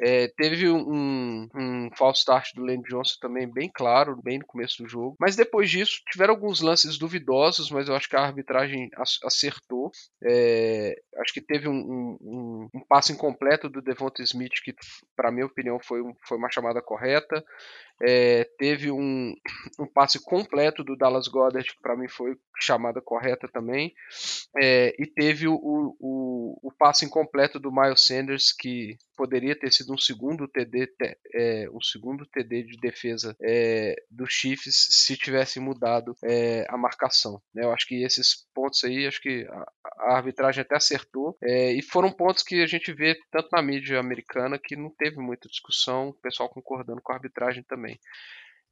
É, 0.00 0.28
teve 0.28 0.68
um, 0.68 1.48
um 1.54 1.90
false 1.96 2.20
start 2.20 2.54
do 2.54 2.64
Lane 2.64 2.82
Johnson 2.82 3.16
também 3.20 3.50
bem 3.50 3.70
claro, 3.72 4.20
bem 4.22 4.38
no 4.38 4.46
começo 4.46 4.82
do 4.82 4.88
jogo. 4.88 5.16
Mas 5.20 5.36
depois 5.36 5.70
disso, 5.70 6.00
tiveram 6.10 6.34
alguns 6.34 6.60
lances 6.60 6.96
duvidosos, 6.96 7.70
mas 7.70 7.88
eu 7.88 7.94
acho 7.94 8.08
que 8.08 8.16
a 8.16 8.22
arbitragem 8.22 8.88
acertou. 9.24 9.90
Acho 11.18 11.32
que 11.32 11.40
teve 11.40 11.68
um, 11.68 12.18
um, 12.22 12.68
um, 12.74 12.80
passe 12.88 13.12
incompleto 13.12 13.68
do 13.68 13.82
Devonta 13.82 14.22
Smith, 14.22 14.61
que, 14.62 14.74
para 15.16 15.32
minha 15.32 15.46
opinião, 15.46 15.78
foi, 15.80 16.00
foi 16.26 16.38
uma 16.38 16.50
chamada 16.50 16.80
correta. 16.82 17.44
É, 18.00 18.44
teve 18.58 18.90
um, 18.90 19.34
um 19.78 19.86
passe 19.86 20.22
completo 20.22 20.84
do 20.84 20.96
Dallas 20.96 21.28
Goddard, 21.28 21.68
que 21.68 21.80
para 21.80 21.96
mim 21.96 22.08
foi 22.08 22.36
chamada 22.60 23.00
correta 23.00 23.48
também. 23.48 23.92
É, 24.60 24.94
e 24.98 25.06
teve 25.06 25.48
o, 25.48 25.54
o, 25.54 26.58
o, 26.62 26.72
passe 26.78 27.04
incompleto 27.04 27.58
do 27.58 27.72
Miles 27.72 28.02
Sanders, 28.02 28.52
que 28.52 28.96
poderia 29.16 29.58
ter 29.58 29.72
sido 29.72 29.92
um 29.92 29.98
segundo 29.98 30.48
TD, 30.48 30.88
é, 31.34 31.68
um 31.72 31.80
segundo 31.80 32.26
TD 32.26 32.64
de 32.64 32.76
defesa 32.80 33.36
é, 33.42 33.94
do 34.10 34.26
Chiefs 34.26 34.88
se 34.90 35.16
tivesse 35.16 35.60
mudado 35.60 36.14
é, 36.24 36.66
a 36.68 36.76
marcação. 36.76 37.40
Né? 37.54 37.64
Eu 37.64 37.72
acho 37.72 37.86
que 37.86 38.02
esses 38.02 38.46
pontos 38.54 38.82
aí, 38.84 39.06
acho 39.06 39.20
que 39.20 39.46
a, 39.48 39.66
a 40.10 40.16
arbitragem 40.16 40.62
até 40.62 40.76
acertou. 40.76 41.36
É, 41.42 41.72
e 41.72 41.82
foram 41.82 42.12
pontos 42.12 42.42
que 42.42 42.62
a 42.62 42.66
gente 42.66 42.92
vê 42.92 43.16
tanto 43.30 43.48
na 43.52 43.62
mídia 43.62 43.98
americana 43.98 44.58
que 44.58 44.76
não 44.76 44.90
teve 44.90 45.18
muita 45.18 45.48
discussão, 45.48 46.08
o 46.08 46.14
pessoal 46.14 46.48
concordando 46.48 47.00
com 47.02 47.12
a 47.12 47.16
arbitragem 47.16 47.62
também. 47.62 47.81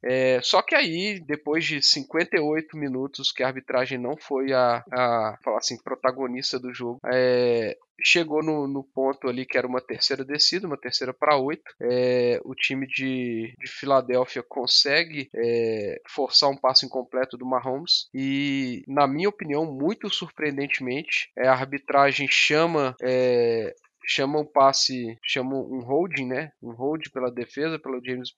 É, 0.03 0.41
só 0.41 0.61
que 0.61 0.73
aí, 0.73 1.19
depois 1.19 1.63
de 1.63 1.81
58 1.81 2.75
minutos 2.75 3.31
que 3.31 3.43
a 3.43 3.47
arbitragem 3.47 3.99
não 3.99 4.17
foi 4.17 4.51
a, 4.51 4.83
a 4.91 5.37
falar 5.43 5.59
assim, 5.59 5.77
protagonista 5.81 6.59
do 6.59 6.73
jogo, 6.73 6.99
é, 7.05 7.77
chegou 8.03 8.43
no, 8.43 8.67
no, 8.67 8.83
ponto 8.83 9.27
ali 9.27 9.45
que 9.45 9.57
era 9.57 9.67
uma 9.67 9.79
terceira 9.79 10.25
descida, 10.25 10.65
uma 10.65 10.77
terceira 10.77 11.13
para 11.13 11.37
oito. 11.37 11.71
É, 11.79 12.39
o 12.43 12.55
time 12.55 12.87
de, 12.87 13.53
de 13.59 13.67
Filadélfia 13.67 14.41
consegue 14.41 15.29
é, 15.35 16.01
forçar 16.09 16.49
um 16.49 16.57
passo 16.57 16.85
incompleto 16.85 17.37
do 17.37 17.45
Mahomes 17.45 18.09
e, 18.11 18.83
na 18.87 19.05
minha 19.07 19.29
opinião, 19.29 19.65
muito 19.65 20.09
surpreendentemente, 20.09 21.31
é, 21.37 21.47
a 21.47 21.53
arbitragem 21.53 22.27
chama 22.27 22.95
é, 23.03 23.75
chama 24.05 24.39
um 24.39 24.45
passe, 24.45 25.17
chama 25.23 25.55
um 25.55 25.79
holding, 25.79 26.27
né? 26.27 26.51
Um 26.61 26.71
hold 26.71 27.09
pela 27.11 27.31
defesa, 27.31 27.79
pelo 27.79 28.03
James 28.03 28.33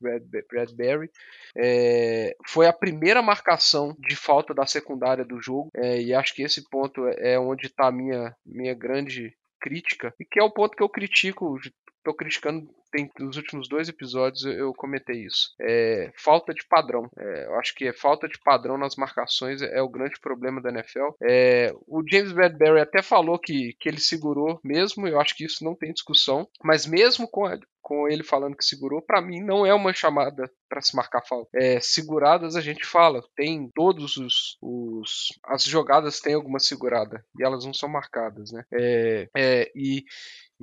Bradbury. 0.50 1.10
É, 1.58 2.36
foi 2.48 2.68
a 2.68 2.74
primeira 2.74 3.22
marcação 3.22 3.96
de 4.00 4.16
falta 4.16 4.54
da 4.54 4.66
secundária 4.66 5.26
do 5.26 5.42
jogo, 5.42 5.70
é, 5.76 6.02
e 6.02 6.14
acho 6.14 6.34
que 6.34 6.44
esse 6.44 6.68
ponto 6.70 7.08
é, 7.08 7.34
é 7.34 7.40
onde 7.40 7.68
está 7.68 7.88
a 7.88 7.92
minha, 7.92 8.36
minha 8.46 8.74
grande 8.74 9.34
crítica, 9.60 10.14
e 10.20 10.26
que 10.26 10.40
é 10.40 10.44
o 10.44 10.52
ponto 10.52 10.76
que 10.76 10.84
eu 10.84 10.90
critico 10.90 11.58
estou 12.04 12.14
criticando 12.14 12.68
tem 12.94 13.10
nos 13.20 13.38
últimos 13.38 13.68
dois 13.68 13.90
episódios 13.90 14.46
eu, 14.46 14.72
comentei 14.74 15.26
isso. 15.26 15.50
É, 15.60 16.12
falta 16.16 16.54
de 16.54 16.64
padrão. 16.68 17.10
É, 17.18 17.46
eu 17.48 17.56
acho 17.56 17.74
que 17.74 17.88
é 17.88 17.94
falta 17.94 18.28
de 18.28 18.38
padrão 18.40 18.78
nas 18.78 18.96
marcações 18.96 19.64
é, 19.64 19.80
é 19.80 19.82
o 19.82 19.90
grande 19.90 20.20
problema 20.22 20.62
da 20.62 20.70
NFL. 20.70 21.10
É, 21.24 21.74
o 21.88 22.04
James 22.08 22.32
Bradbury 22.32 22.80
até 22.80 23.02
falou 23.02 23.40
que, 23.40 23.76
que 23.80 23.90
ele 23.90 24.00
segurou 24.00 24.60
mesmo, 24.64 25.08
eu 25.08 25.20
acho 25.20 25.36
que 25.36 25.44
isso 25.44 25.64
não 25.64 25.76
tem 25.76 25.92
discussão, 25.92 26.48
mas 26.64 26.86
mesmo 26.86 27.28
com, 27.28 27.46
com 27.82 28.08
ele 28.08 28.24
falando 28.24 28.56
que 28.56 28.64
segurou, 28.64 29.02
para 29.02 29.22
mim 29.22 29.44
não 29.44 29.66
é 29.66 29.74
uma 29.74 29.94
chamada 29.94 30.50
para 30.70 30.82
se 30.82 30.96
marcar 30.96 31.24
falta. 31.28 31.50
É, 31.56 31.80
seguradas 31.80 32.56
a 32.56 32.62
gente 32.62 32.86
fala, 32.86 33.24
tem 33.36 33.70
todos 33.74 34.18
os, 34.18 34.58
os, 34.62 35.30
as 35.46 35.64
jogadas 35.64 36.20
têm 36.20 36.36
alguma 36.36 36.60
segurada 36.60 37.26
e 37.40 37.44
elas 37.44 37.66
não 37.66 37.74
são 37.74 37.90
marcadas, 37.90 38.52
né? 38.52 38.64
É, 38.72 39.28
é, 39.36 39.72
e 39.76 40.04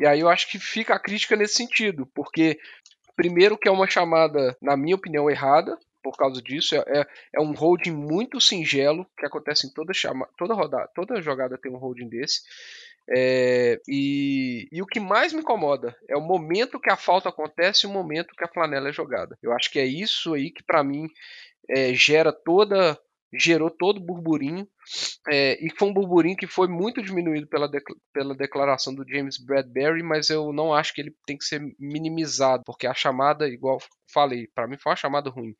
e 0.00 0.06
aí 0.06 0.20
eu 0.20 0.28
acho 0.28 0.50
que 0.50 0.58
fica 0.58 0.94
a 0.94 0.98
crítica 0.98 1.36
nesse 1.36 1.54
sentido, 1.54 2.06
porque 2.14 2.58
primeiro 3.14 3.58
que 3.58 3.68
é 3.68 3.72
uma 3.72 3.88
chamada, 3.88 4.56
na 4.60 4.76
minha 4.76 4.96
opinião, 4.96 5.30
errada, 5.30 5.78
por 6.02 6.16
causa 6.16 6.40
disso. 6.42 6.74
É, 6.74 6.78
é, 6.88 7.06
é 7.34 7.40
um 7.40 7.52
holding 7.52 7.92
muito 7.92 8.40
singelo, 8.40 9.06
que 9.18 9.26
acontece 9.26 9.66
em 9.66 9.70
toda, 9.70 9.92
chama, 9.92 10.28
toda 10.36 10.54
rodada, 10.54 10.88
toda 10.94 11.20
jogada 11.20 11.58
tem 11.58 11.70
um 11.70 11.78
holding 11.78 12.08
desse. 12.08 12.40
É, 13.08 13.80
e, 13.88 14.68
e, 14.70 14.80
o 14.80 14.86
que 14.86 15.00
mais 15.00 15.32
me 15.32 15.40
incomoda 15.40 15.96
é 16.08 16.16
o 16.16 16.20
momento 16.20 16.78
que 16.78 16.90
a 16.90 16.96
falta 16.96 17.28
acontece 17.28 17.86
e 17.86 17.90
o 17.90 17.92
momento 17.92 18.34
que 18.36 18.44
a 18.44 18.48
flanela 18.48 18.88
é 18.88 18.92
jogada. 18.92 19.36
Eu 19.42 19.52
acho 19.52 19.70
que 19.70 19.78
é 19.78 19.84
isso 19.84 20.34
aí 20.34 20.50
que 20.50 20.62
para 20.62 20.84
mim 20.84 21.08
é, 21.68 21.92
gera 21.92 22.32
toda 22.32 22.98
gerou 23.32 23.70
todo 23.70 23.98
o 23.98 24.04
burburinho 24.04 24.66
é, 25.28 25.58
e 25.64 25.70
foi 25.70 25.88
um 25.88 25.92
burburinho 25.92 26.36
que 26.36 26.46
foi 26.46 26.68
muito 26.68 27.02
diminuído 27.02 27.46
pela, 27.46 27.68
de, 27.68 27.80
pela 28.12 28.34
declaração 28.34 28.94
do 28.94 29.08
James 29.08 29.38
Bradbury, 29.38 30.02
mas 30.02 30.30
eu 30.30 30.52
não 30.52 30.74
acho 30.74 30.92
que 30.92 31.00
ele 31.00 31.14
tem 31.26 31.38
que 31.38 31.44
ser 31.44 31.60
minimizado, 31.78 32.62
porque 32.64 32.86
a 32.86 32.94
chamada, 32.94 33.48
igual 33.48 33.78
falei, 34.12 34.48
para 34.54 34.66
mim 34.66 34.76
foi 34.76 34.90
uma 34.90 34.96
chamada 34.96 35.30
ruim. 35.30 35.54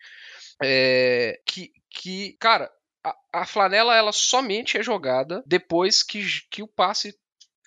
É, 0.62 1.40
que, 1.46 1.70
que, 1.90 2.36
cara, 2.40 2.70
a, 3.04 3.14
a, 3.32 3.46
flanela 3.46 3.94
ela 3.94 4.12
somente 4.12 4.76
é 4.76 4.82
jogada 4.82 5.42
depois 5.46 6.02
que, 6.02 6.22
que 6.50 6.62
o 6.62 6.68
passe 6.68 7.14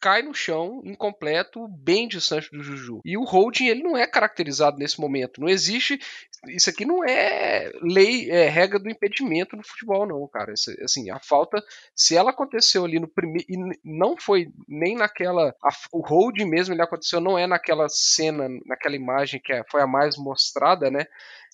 cai 0.04 0.22
no 0.22 0.34
chão 0.34 0.82
incompleto, 0.84 1.66
bem 1.70 2.10
distante 2.10 2.50
do 2.52 2.62
Juju. 2.62 3.00
E 3.06 3.18
o 3.18 3.24
holding 3.24 3.68
ele 3.68 3.82
não 3.82 3.96
é 3.96 4.06
caracterizado 4.06 4.78
nesse 4.78 5.00
momento. 5.00 5.40
Não 5.40 5.48
existe. 5.48 5.98
Isso 6.48 6.70
aqui 6.70 6.86
não 6.86 7.04
é 7.04 7.72
lei, 7.82 8.30
é 8.30 8.50
regra 8.50 8.78
do 8.78 8.90
impedimento 8.90 9.56
no 9.56 9.66
futebol, 9.66 10.06
não, 10.06 10.28
cara. 10.28 10.54
Isso, 10.54 10.72
assim, 10.84 11.10
a 11.10 11.20
falta, 11.20 11.64
se 11.96 12.18
ela 12.18 12.32
aconteceu 12.32 12.84
ali 12.84 13.00
no 13.00 13.08
primeiro. 13.08 13.46
E 13.50 13.58
não 13.84 14.18
foi 14.18 14.50
nem 14.68 14.96
naquela. 14.96 15.56
A, 15.64 15.70
o 15.92 16.02
holding 16.02 16.46
mesmo 16.46 16.74
ele 16.74 16.82
aconteceu, 16.82 17.22
não 17.22 17.38
é 17.38 17.48
naquela 17.48 17.88
cena, 17.88 18.50
naquela 18.66 18.96
imagem 18.96 19.40
que 19.42 19.54
é, 19.54 19.64
foi 19.70 19.82
a 19.82 19.88
mais 19.88 20.18
mostrada, 20.18 20.92
né? 20.92 21.06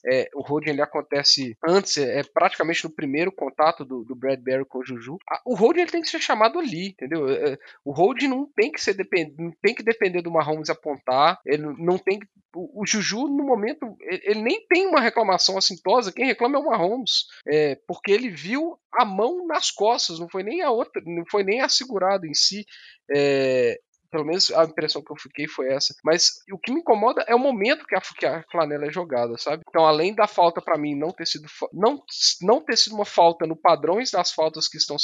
É, 0.05 0.29
o 0.33 0.41
holding 0.41 0.71
ele 0.71 0.81
acontece 0.81 1.57
antes, 1.67 1.97
é, 1.97 2.19
é 2.19 2.23
praticamente 2.23 2.83
no 2.83 2.89
primeiro 2.89 3.31
contato 3.31 3.83
do, 3.83 4.03
do 4.03 4.15
Bradbury 4.15 4.65
com 4.65 4.79
o 4.79 4.85
Juju. 4.85 5.17
o 5.45 5.55
holding 5.55 5.81
ele 5.81 5.91
tem 5.91 6.01
que 6.01 6.09
ser 6.09 6.21
chamado 6.21 6.59
ali, 6.59 6.89
entendeu? 6.89 7.27
É, 7.27 7.53
é, 7.53 7.59
o 7.83 7.91
holding 7.91 8.27
não 8.27 8.45
tem 8.55 8.71
que 8.71 8.81
ser 8.81 8.93
depend, 8.93 9.33
não 9.37 9.51
tem 9.61 9.75
que 9.75 9.83
depender 9.83 10.21
do 10.21 10.31
Mahomes 10.31 10.69
apontar, 10.69 11.39
ele 11.45 11.63
não 11.77 11.97
tem 11.97 12.19
que, 12.19 12.27
o, 12.55 12.85
Juju 12.85 13.27
no 13.27 13.43
momento 13.43 13.95
ele, 14.01 14.21
ele, 14.23 14.41
nem 14.41 14.65
tem 14.67 14.87
uma 14.87 14.99
reclamação 14.99 15.57
assintosa, 15.57 16.11
quem 16.11 16.25
reclama 16.25 16.57
é 16.57 16.59
o 16.59 16.65
Mahomes, 16.65 17.25
é, 17.47 17.75
porque 17.87 18.11
ele 18.11 18.29
viu 18.29 18.77
a 18.91 19.05
mão 19.05 19.45
nas 19.45 19.69
costas, 19.69 20.19
não 20.19 20.27
foi 20.29 20.43
nem 20.43 20.61
a 20.61 20.71
outra, 20.71 21.01
não 21.05 21.23
foi 21.29 21.43
nem 21.43 21.61
assegurado 21.61 22.25
em 22.25 22.33
si. 22.33 22.65
É, 23.11 23.79
pelo 24.11 24.25
menos 24.25 24.51
a 24.51 24.63
impressão 24.63 25.01
que 25.01 25.11
eu 25.11 25.15
fiquei 25.15 25.47
foi 25.47 25.71
essa. 25.71 25.93
Mas 26.03 26.39
o 26.51 26.57
que 26.57 26.71
me 26.71 26.79
incomoda 26.79 27.23
é 27.27 27.35
o 27.35 27.39
momento 27.39 27.85
que 27.85 27.95
a, 27.95 28.01
que 28.01 28.25
a 28.25 28.43
flanela 28.51 28.85
é 28.85 28.91
jogada, 28.91 29.37
sabe? 29.37 29.63
Então, 29.67 29.85
além 29.85 30.13
da 30.13 30.27
falta 30.27 30.61
para 30.61 30.77
mim 30.77 30.95
não 30.95 31.11
ter 31.11 31.27
sido 31.27 31.47
não, 31.73 32.01
não 32.41 32.61
ter 32.61 32.77
sido 32.77 32.95
uma 32.95 33.05
falta 33.05 33.45
no 33.45 33.55
padrões 33.55 34.11
das 34.11 34.31
faltas 34.31 34.67
que, 34.67 34.77
estão 34.77 34.97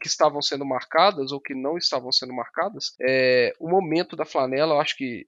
que 0.00 0.06
estavam 0.06 0.40
sendo 0.40 0.64
marcadas 0.64 1.32
ou 1.32 1.40
que 1.40 1.54
não 1.54 1.76
estavam 1.76 2.12
sendo 2.12 2.32
marcadas, 2.32 2.94
é, 3.00 3.52
o 3.58 3.68
momento 3.68 4.16
da 4.16 4.24
flanela, 4.24 4.74
eu 4.74 4.80
acho 4.80 4.96
que 4.96 5.26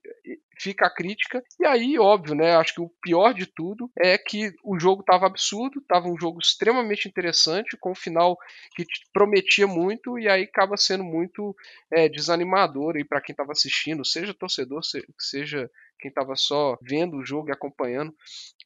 fica 0.59 0.87
a 0.87 0.93
crítica. 0.93 1.43
E 1.59 1.65
aí, 1.65 1.97
óbvio, 1.99 2.35
né? 2.35 2.55
Acho 2.55 2.75
que 2.75 2.81
o 2.81 2.91
pior 3.01 3.33
de 3.33 3.45
tudo 3.45 3.89
é 3.97 4.17
que 4.17 4.53
o 4.63 4.79
jogo 4.79 5.01
estava 5.01 5.25
absurdo, 5.25 5.79
estava 5.79 6.07
um 6.07 6.17
jogo 6.17 6.39
extremamente 6.39 7.07
interessante, 7.07 7.77
com 7.77 7.91
um 7.91 7.95
final 7.95 8.37
que 8.75 8.85
prometia 9.13 9.67
muito, 9.67 10.17
e 10.17 10.27
aí 10.27 10.43
acaba 10.43 10.77
sendo 10.77 11.03
muito 11.03 11.55
é, 11.91 12.09
desanimador 12.09 12.95
para 13.07 13.21
quem 13.21 13.33
estava 13.33 13.51
assistindo, 13.51 14.05
seja 14.05 14.33
torcedor, 14.33 14.81
seja 15.19 15.69
quem 15.99 16.09
estava 16.09 16.35
só 16.35 16.77
vendo 16.81 17.17
o 17.17 17.25
jogo 17.25 17.49
e 17.49 17.51
acompanhando, 17.51 18.13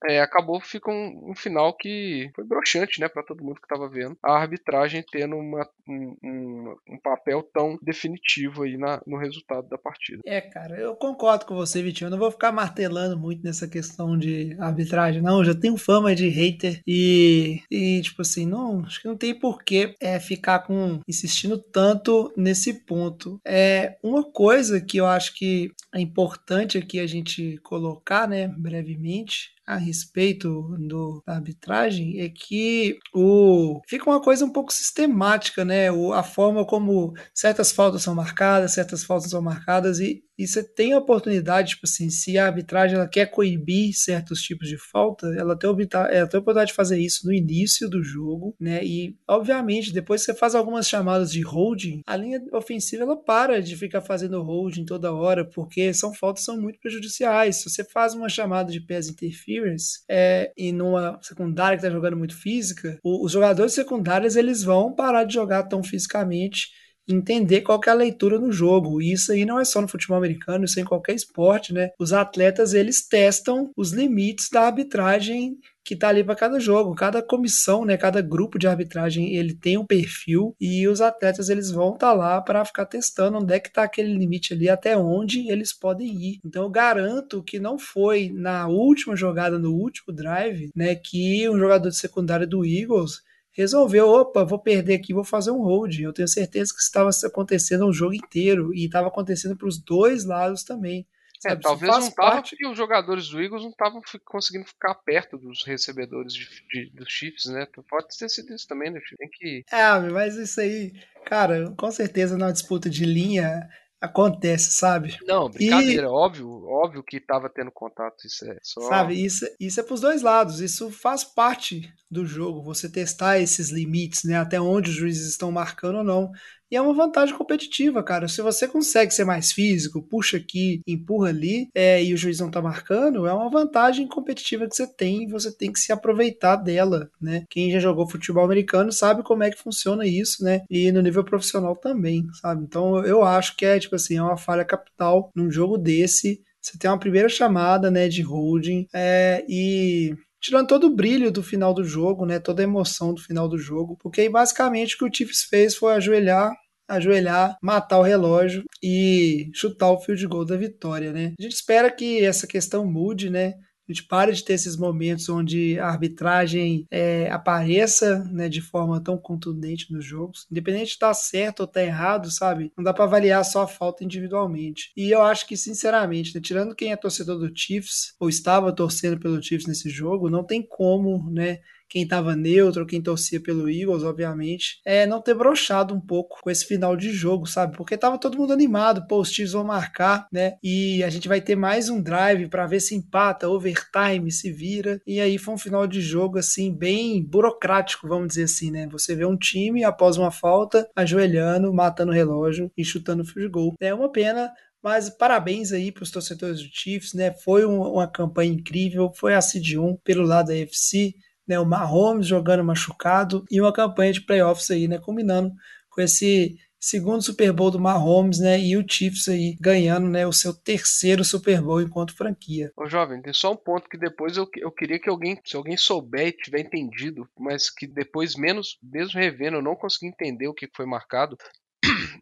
é, 0.07 0.19
acabou 0.19 0.59
fica 0.59 0.89
um, 0.89 1.31
um, 1.31 1.35
final 1.35 1.75
que 1.75 2.31
foi 2.35 2.43
broxante, 2.43 2.99
né, 2.99 3.07
para 3.07 3.23
todo 3.23 3.43
mundo 3.43 3.59
que 3.59 3.65
estava 3.65 3.89
vendo. 3.89 4.17
A 4.23 4.33
arbitragem 4.33 5.03
tendo 5.11 5.35
uma, 5.35 5.67
um, 5.87 6.17
um, 6.23 6.75
um, 6.89 6.97
papel 6.97 7.43
tão 7.53 7.77
definitivo 7.81 8.63
aí 8.63 8.77
na, 8.77 9.01
no 9.05 9.17
resultado 9.17 9.67
da 9.67 9.77
partida. 9.77 10.21
É, 10.25 10.41
cara, 10.41 10.79
eu 10.79 10.95
concordo 10.95 11.45
com 11.45 11.55
você, 11.55 11.81
Vitinho. 11.81 12.07
Eu 12.07 12.11
não 12.11 12.17
vou 12.17 12.31
ficar 12.31 12.51
martelando 12.51 13.17
muito 13.17 13.43
nessa 13.43 13.67
questão 13.67 14.17
de 14.17 14.55
arbitragem, 14.59 15.21
não. 15.21 15.39
Eu 15.39 15.45
já 15.45 15.55
tenho 15.55 15.77
fama 15.77 16.15
de 16.15 16.27
hater 16.27 16.81
e, 16.85 17.61
e 17.69 18.01
tipo 18.01 18.21
assim, 18.21 18.45
não, 18.45 18.83
acho 18.85 19.01
que 19.01 19.07
não 19.07 19.17
tem 19.17 19.37
porquê 19.37 19.95
é, 19.99 20.19
ficar 20.19 20.59
com 20.59 20.99
insistindo 21.07 21.57
tanto 21.57 22.31
nesse 22.35 22.85
ponto. 22.85 23.39
É 23.45 23.97
uma 24.03 24.23
coisa 24.23 24.81
que 24.81 24.97
eu 24.97 25.05
acho 25.05 25.33
que 25.35 25.71
é 25.93 25.99
importante 25.99 26.77
aqui 26.77 26.99
a 26.99 27.07
gente 27.07 27.57
colocar, 27.63 28.27
né, 28.27 28.47
brevemente, 28.47 29.51
a 29.65 29.77
respeito 29.77 30.75
do, 30.79 31.23
da 31.25 31.35
arbitragem 31.35 32.19
é 32.19 32.29
que 32.29 32.97
o 33.13 33.79
fica 33.87 34.09
uma 34.09 34.21
coisa 34.21 34.45
um 34.45 34.51
pouco 34.51 34.73
sistemática, 34.73 35.63
né? 35.63 35.91
O, 35.91 36.13
a 36.13 36.23
forma 36.23 36.65
como 36.65 37.13
certas 37.33 37.71
faltas 37.71 38.03
são 38.03 38.15
marcadas, 38.15 38.73
certas 38.73 39.03
faltas 39.03 39.29
são 39.29 39.41
marcadas 39.41 39.99
e, 39.99 40.23
e 40.41 40.47
você 40.47 40.63
tem 40.63 40.93
a 40.93 40.97
oportunidade, 40.97 41.71
tipo 41.71 41.85
assim, 41.85 42.09
se 42.09 42.35
a 42.35 42.47
arbitragem 42.47 42.97
ela 42.97 43.07
quer 43.07 43.27
coibir 43.27 43.93
certos 43.93 44.41
tipos 44.41 44.67
de 44.67 44.75
falta, 44.75 45.27
ela 45.37 45.55
tem, 45.55 45.69
ela 45.69 46.27
tem 46.27 46.37
a 46.37 46.41
oportunidade 46.41 46.71
de 46.71 46.75
fazer 46.75 46.97
isso 46.97 47.27
no 47.27 47.31
início 47.31 47.87
do 47.87 48.03
jogo, 48.03 48.55
né? 48.59 48.83
E 48.83 49.15
obviamente 49.27 49.93
depois 49.93 50.21
que 50.21 50.31
você 50.31 50.37
faz 50.37 50.55
algumas 50.55 50.87
chamadas 50.87 51.31
de 51.31 51.41
holding, 51.41 52.01
a 52.07 52.15
linha 52.15 52.41
ofensiva 52.51 53.03
ela 53.03 53.15
para 53.15 53.61
de 53.61 53.75
ficar 53.75 54.01
fazendo 54.01 54.41
holding 54.41 54.83
toda 54.83 55.13
hora, 55.13 55.45
porque 55.45 55.93
são 55.93 56.11
faltas 56.11 56.43
são 56.43 56.59
muito 56.59 56.79
prejudiciais. 56.79 57.57
Se 57.57 57.69
você 57.69 57.83
faz 57.83 58.15
uma 58.15 58.27
chamada 58.27 58.71
de 58.71 58.81
pés 58.81 59.09
interference 59.09 59.99
é, 60.09 60.51
e 60.57 60.71
numa 60.71 61.19
secundária 61.21 61.77
que 61.77 61.85
está 61.85 61.95
jogando 61.95 62.17
muito 62.17 62.35
física, 62.35 62.97
os 63.03 63.31
jogadores 63.31 63.73
secundários 63.73 64.35
eles 64.35 64.63
vão 64.63 64.95
parar 64.95 65.23
de 65.23 65.35
jogar 65.35 65.63
tão 65.63 65.83
fisicamente 65.83 66.81
entender 67.13 67.61
qual 67.61 67.79
é 67.85 67.89
a 67.89 67.93
leitura 67.93 68.39
no 68.39 68.51
jogo. 68.51 69.01
E 69.01 69.11
isso 69.11 69.31
aí 69.31 69.45
não 69.45 69.59
é 69.59 69.65
só 69.65 69.81
no 69.81 69.87
futebol 69.87 70.17
americano, 70.17 70.65
isso 70.65 70.79
é 70.79 70.83
em 70.83 70.85
qualquer 70.85 71.15
esporte, 71.15 71.73
né? 71.73 71.89
Os 71.99 72.13
atletas 72.13 72.73
eles 72.73 73.07
testam 73.07 73.71
os 73.75 73.91
limites 73.91 74.49
da 74.49 74.61
arbitragem 74.61 75.57
que 75.83 75.95
tá 75.95 76.09
ali 76.09 76.23
para 76.23 76.35
cada 76.35 76.59
jogo. 76.59 76.95
Cada 76.95 77.21
comissão, 77.21 77.85
né, 77.85 77.97
cada 77.97 78.21
grupo 78.21 78.59
de 78.59 78.67
arbitragem, 78.67 79.35
ele 79.35 79.53
tem 79.53 79.77
um 79.77 79.85
perfil 79.85 80.55
e 80.59 80.87
os 80.87 81.01
atletas 81.01 81.49
eles 81.49 81.71
vão 81.71 81.93
estar 81.93 82.09
tá 82.09 82.13
lá 82.13 82.41
para 82.41 82.63
ficar 82.65 82.85
testando 82.85 83.37
onde 83.37 83.53
é 83.53 83.59
que 83.59 83.71
tá 83.71 83.83
aquele 83.83 84.13
limite 84.15 84.53
ali, 84.53 84.69
até 84.69 84.97
onde 84.97 85.49
eles 85.51 85.73
podem 85.73 86.07
ir. 86.07 86.39
Então 86.45 86.63
eu 86.63 86.69
garanto 86.69 87.43
que 87.43 87.59
não 87.59 87.77
foi 87.77 88.31
na 88.33 88.67
última 88.67 89.15
jogada, 89.15 89.57
no 89.57 89.73
último 89.73 90.13
drive, 90.13 90.69
né, 90.75 90.95
que 90.95 91.49
um 91.49 91.57
jogador 91.57 91.89
de 91.89 91.97
secundária 91.97 92.47
do 92.47 92.65
Eagles 92.65 93.21
resolveu, 93.51 94.07
opa, 94.07 94.43
vou 94.43 94.59
perder 94.59 94.95
aqui, 94.95 95.13
vou 95.13 95.23
fazer 95.23 95.51
um 95.51 95.61
hold. 95.61 95.99
Eu 95.99 96.13
tenho 96.13 96.27
certeza 96.27 96.73
que 96.73 96.79
isso 96.79 96.87
estava 96.87 97.09
acontecendo 97.25 97.85
o 97.85 97.93
jogo 97.93 98.13
inteiro 98.13 98.73
e 98.73 98.85
estava 98.85 99.07
acontecendo 99.07 99.55
para 99.55 99.67
os 99.67 99.77
dois 99.77 100.25
lados 100.25 100.63
também. 100.63 101.07
É, 101.43 101.55
talvez 101.55 101.91
não 101.91 102.01
tava 102.01 102.15
parte... 102.15 102.51
porque 102.51 102.67
os 102.67 102.77
jogadores 102.77 103.27
do 103.29 103.41
Eagles 103.41 103.63
não 103.63 103.71
estavam 103.71 103.99
conseguindo 104.25 104.65
ficar 104.65 104.93
perto 104.93 105.39
dos 105.39 105.65
recebedores 105.65 106.33
de, 106.33 106.47
de, 106.71 106.91
dos 106.91 107.11
Chiefs, 107.11 107.45
né? 107.45 107.67
Pode 107.89 108.15
ter 108.15 108.29
sido 108.29 108.53
isso 108.53 108.67
também, 108.67 108.91
né? 108.91 108.99
Tem 109.17 109.29
que. 109.29 109.63
É, 109.71 109.99
mas 110.11 110.35
isso 110.35 110.61
aí, 110.61 110.93
cara, 111.25 111.73
com 111.75 111.91
certeza 111.91 112.37
na 112.37 112.51
disputa 112.51 112.87
de 112.91 113.05
linha 113.05 113.67
acontece, 114.01 114.71
sabe? 114.71 115.15
Não, 115.27 115.47
brincadeira, 115.47 116.07
e... 116.07 116.09
óbvio, 116.09 116.65
óbvio 116.65 117.03
que 117.03 117.17
estava 117.17 117.47
tendo 117.47 117.71
contato, 117.71 118.25
isso 118.25 118.43
é 118.45 118.57
só... 118.63 118.81
Sabe, 118.81 119.23
isso, 119.23 119.45
isso 119.59 119.79
é 119.79 119.83
pros 119.83 120.01
dois 120.01 120.23
lados, 120.23 120.59
isso 120.59 120.89
faz 120.89 121.23
parte 121.23 121.93
do 122.09 122.25
jogo, 122.25 122.63
você 122.63 122.89
testar 122.89 123.39
esses 123.39 123.69
limites, 123.69 124.23
né, 124.23 124.37
até 124.37 124.59
onde 124.59 124.89
os 124.89 124.95
juízes 124.95 125.29
estão 125.29 125.51
marcando 125.51 125.99
ou 125.99 126.03
não. 126.03 126.31
E 126.71 126.75
é 126.77 126.81
uma 126.81 126.93
vantagem 126.93 127.35
competitiva, 127.35 128.01
cara. 128.01 128.29
Se 128.29 128.41
você 128.41 128.65
consegue 128.65 129.13
ser 129.13 129.25
mais 129.25 129.51
físico, 129.51 130.01
puxa 130.01 130.37
aqui, 130.37 130.81
empurra 130.87 131.27
ali, 131.27 131.67
é, 131.75 132.01
e 132.01 132.13
o 132.13 132.17
juiz 132.17 132.39
não 132.39 132.49
tá 132.49 132.61
marcando, 132.61 133.27
é 133.27 133.33
uma 133.33 133.49
vantagem 133.49 134.07
competitiva 134.07 134.65
que 134.67 134.75
você 134.75 134.87
tem 134.87 135.23
e 135.23 135.27
você 135.27 135.51
tem 135.55 135.71
que 135.71 135.79
se 135.79 135.91
aproveitar 135.91 136.55
dela, 136.55 137.09
né? 137.21 137.43
Quem 137.49 137.71
já 137.71 137.79
jogou 137.79 138.09
futebol 138.09 138.45
americano 138.45 138.91
sabe 138.91 139.21
como 139.21 139.43
é 139.43 139.51
que 139.51 139.61
funciona 139.61 140.07
isso, 140.07 140.43
né? 140.45 140.61
E 140.69 140.91
no 140.93 141.01
nível 141.01 141.25
profissional 141.25 141.75
também, 141.75 142.25
sabe? 142.41 142.63
Então 142.63 143.03
eu 143.05 143.23
acho 143.23 143.57
que 143.57 143.65
é, 143.65 143.77
tipo 143.77 143.95
assim, 143.95 144.17
é 144.17 144.21
uma 144.21 144.37
falha 144.37 144.63
capital 144.63 145.29
num 145.35 145.51
jogo 145.51 145.77
desse. 145.77 146.41
Você 146.61 146.77
tem 146.77 146.89
uma 146.89 146.99
primeira 146.99 147.27
chamada, 147.27 147.89
né, 147.89 148.07
de 148.07 148.21
holding, 148.21 148.85
é, 148.93 149.43
e 149.49 150.15
tirando 150.39 150.67
todo 150.67 150.87
o 150.87 150.95
brilho 150.95 151.31
do 151.31 151.43
final 151.43 151.73
do 151.73 151.83
jogo, 151.83 152.25
né, 152.25 152.39
toda 152.39 152.61
a 152.61 152.63
emoção 152.63 153.13
do 153.13 153.21
final 153.21 153.47
do 153.47 153.57
jogo, 153.57 153.97
porque 154.01 154.21
aí 154.21 154.29
basicamente 154.29 154.95
o 154.95 154.97
que 154.97 155.05
o 155.05 155.13
Chiefs 155.13 155.43
fez 155.43 155.75
foi 155.75 155.93
ajoelhar 155.93 156.51
ajoelhar, 156.95 157.57
matar 157.61 157.99
o 157.99 158.03
relógio 158.03 158.63
e 158.83 159.49
chutar 159.53 159.91
o 159.91 159.99
field 159.99 160.25
goal 160.27 160.45
da 160.45 160.57
vitória, 160.57 161.11
né? 161.11 161.33
A 161.39 161.41
gente 161.41 161.53
espera 161.53 161.91
que 161.91 162.23
essa 162.23 162.47
questão 162.47 162.85
mude, 162.85 163.29
né? 163.29 163.55
A 163.87 163.93
gente 163.93 164.07
pare 164.07 164.31
de 164.31 164.43
ter 164.43 164.53
esses 164.53 164.77
momentos 164.77 165.27
onde 165.27 165.77
a 165.77 165.87
arbitragem 165.87 166.85
é, 166.89 167.29
apareça 167.29 168.23
né, 168.31 168.47
de 168.47 168.61
forma 168.61 169.03
tão 169.03 169.17
contundente 169.17 169.91
nos 169.91 170.05
jogos. 170.05 170.47
Independente 170.49 170.85
de 170.85 170.91
estar 170.91 171.13
certo 171.13 171.61
ou 171.61 171.65
estar 171.65 171.83
errado, 171.83 172.31
sabe? 172.31 172.71
Não 172.77 172.83
dá 172.83 172.93
para 172.93 173.03
avaliar 173.03 173.43
só 173.43 173.63
a 173.63 173.67
falta 173.67 174.03
individualmente. 174.03 174.93
E 174.95 175.11
eu 175.11 175.21
acho 175.21 175.45
que, 175.45 175.57
sinceramente, 175.57 176.33
né, 176.33 176.39
tirando 176.39 176.75
quem 176.75 176.93
é 176.93 176.95
torcedor 176.95 177.37
do 177.37 177.51
Chiefs, 177.53 178.13
ou 178.17 178.29
estava 178.29 178.73
torcendo 178.73 179.19
pelo 179.19 179.41
Chiefs 179.43 179.67
nesse 179.67 179.89
jogo, 179.89 180.29
não 180.29 180.45
tem 180.45 180.65
como, 180.65 181.29
né? 181.29 181.59
Quem 181.91 182.03
estava 182.03 182.37
neutro, 182.37 182.85
quem 182.85 183.01
torcia 183.01 183.41
pelo 183.41 183.69
Eagles, 183.69 184.03
obviamente, 184.03 184.79
é 184.85 185.05
não 185.05 185.21
ter 185.21 185.33
brochado 185.33 185.93
um 185.93 185.99
pouco 185.99 186.39
com 186.41 186.49
esse 186.49 186.65
final 186.65 186.95
de 186.95 187.11
jogo, 187.11 187.45
sabe? 187.45 187.75
Porque 187.75 187.97
tava 187.97 188.17
todo 188.17 188.37
mundo 188.37 188.53
animado, 188.53 189.05
pô, 189.07 189.19
os 189.19 189.29
Chiefs 189.29 189.51
vão 189.51 189.65
marcar, 189.65 190.25
né? 190.31 190.53
E 190.63 191.03
a 191.03 191.09
gente 191.09 191.27
vai 191.27 191.41
ter 191.41 191.57
mais 191.57 191.89
um 191.89 192.01
drive 192.01 192.47
para 192.47 192.65
ver 192.65 192.79
se 192.79 192.95
empata, 192.95 193.49
overtime, 193.49 194.31
se 194.31 194.53
vira. 194.53 195.01
E 195.05 195.19
aí 195.19 195.37
foi 195.37 195.53
um 195.53 195.57
final 195.57 195.85
de 195.85 195.99
jogo 195.99 196.39
assim 196.39 196.73
bem 196.73 197.21
burocrático, 197.21 198.07
vamos 198.07 198.29
dizer 198.29 198.43
assim, 198.43 198.71
né? 198.71 198.87
Você 198.89 199.13
vê 199.13 199.25
um 199.25 199.35
time 199.35 199.83
após 199.83 200.15
uma 200.15 200.31
falta 200.31 200.89
ajoelhando, 200.95 201.73
matando 201.73 202.13
o 202.13 202.15
relógio 202.15 202.71
e 202.77 202.85
chutando 202.85 203.23
o 203.23 203.25
field. 203.25 203.75
É 203.81 203.93
uma 203.93 204.09
pena, 204.09 204.49
mas 204.81 205.09
parabéns 205.09 205.73
aí 205.73 205.91
para 205.91 206.03
os 206.03 206.11
torcedores 206.11 206.61
do 206.61 206.69
Chiefs, 206.71 207.13
né? 207.13 207.33
Foi 207.33 207.65
um, 207.65 207.81
uma 207.81 208.07
campanha 208.09 208.53
incrível, 208.53 209.11
foi 209.13 209.35
a 209.35 209.41
Cid 209.41 209.77
1 209.77 209.97
pelo 210.05 210.23
lado 210.23 210.47
da 210.47 210.55
FC, 210.55 211.15
né? 211.51 211.59
O 211.59 211.65
Mahomes 211.65 212.27
jogando 212.27 212.63
machucado 212.63 213.43
e 213.51 213.59
uma 213.59 213.73
campanha 213.73 214.13
de 214.13 214.21
playoffs 214.21 214.71
aí, 214.71 214.87
né? 214.87 214.97
Combinando 214.97 215.51
com 215.89 215.99
esse 215.99 216.55
segundo 216.79 217.21
Super 217.21 217.51
Bowl 217.51 217.69
do 217.69 217.79
Mahomes, 217.79 218.39
né? 218.39 218.57
E 218.57 218.77
o 218.77 218.85
Chiefs 218.87 219.27
aí 219.27 219.57
ganhando, 219.59 220.07
né? 220.07 220.25
O 220.25 220.31
seu 220.31 220.53
terceiro 220.53 221.25
Super 221.25 221.61
Bowl 221.61 221.81
enquanto 221.81 222.15
franquia. 222.15 222.71
Ô, 222.77 222.87
jovem, 222.87 223.21
tem 223.21 223.33
só 223.33 223.51
um 223.51 223.57
ponto 223.57 223.89
que 223.89 223.97
depois 223.97 224.37
eu, 224.37 224.47
eu 224.55 224.71
queria 224.71 224.97
que 224.97 225.09
alguém, 225.09 225.37
se 225.45 225.57
alguém 225.57 225.75
souber 225.75 226.27
e 226.27 226.31
tiver 226.31 226.61
entendido, 226.61 227.27
mas 227.37 227.69
que 227.69 227.85
depois, 227.85 228.35
menos, 228.35 228.79
mesmo 228.81 229.19
revendo, 229.19 229.57
eu 229.57 229.61
não 229.61 229.75
consegui 229.75 230.07
entender 230.07 230.47
o 230.47 230.53
que 230.53 230.69
foi 230.73 230.85
marcado 230.85 231.37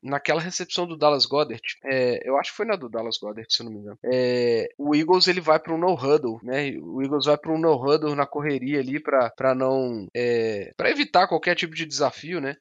naquela 0.01 0.41
recepção 0.41 0.88
do 0.88 0.97
Dallas 0.97 1.25
Goddard, 1.25 1.61
é, 1.84 2.27
eu 2.27 2.38
acho 2.38 2.51
que 2.51 2.57
foi 2.57 2.65
na 2.65 2.75
do 2.75 2.89
Dallas 2.89 3.17
Goddard, 3.17 3.47
se 3.53 3.61
eu 3.61 3.65
não 3.65 3.73
me 3.73 3.80
engano. 3.80 3.97
É, 4.03 4.69
o 4.77 4.95
Eagles 4.95 5.27
ele 5.27 5.41
vai 5.41 5.59
para 5.59 5.73
um 5.73 5.77
no 5.77 5.93
huddle, 5.93 6.39
né? 6.43 6.71
O 6.82 7.01
Eagles 7.01 7.25
vai 7.25 7.38
para 7.38 7.51
um 7.51 7.57
no 7.57 7.73
huddle 7.73 8.15
na 8.15 8.25
correria 8.25 8.80
ali 8.80 8.99
para 8.99 9.55
não 9.55 10.07
é, 10.15 10.71
para 10.75 10.89
evitar 10.89 11.27
qualquer 11.27 11.55
tipo 11.55 11.75
de 11.75 11.86
desafio, 11.86 12.39
né? 12.39 12.55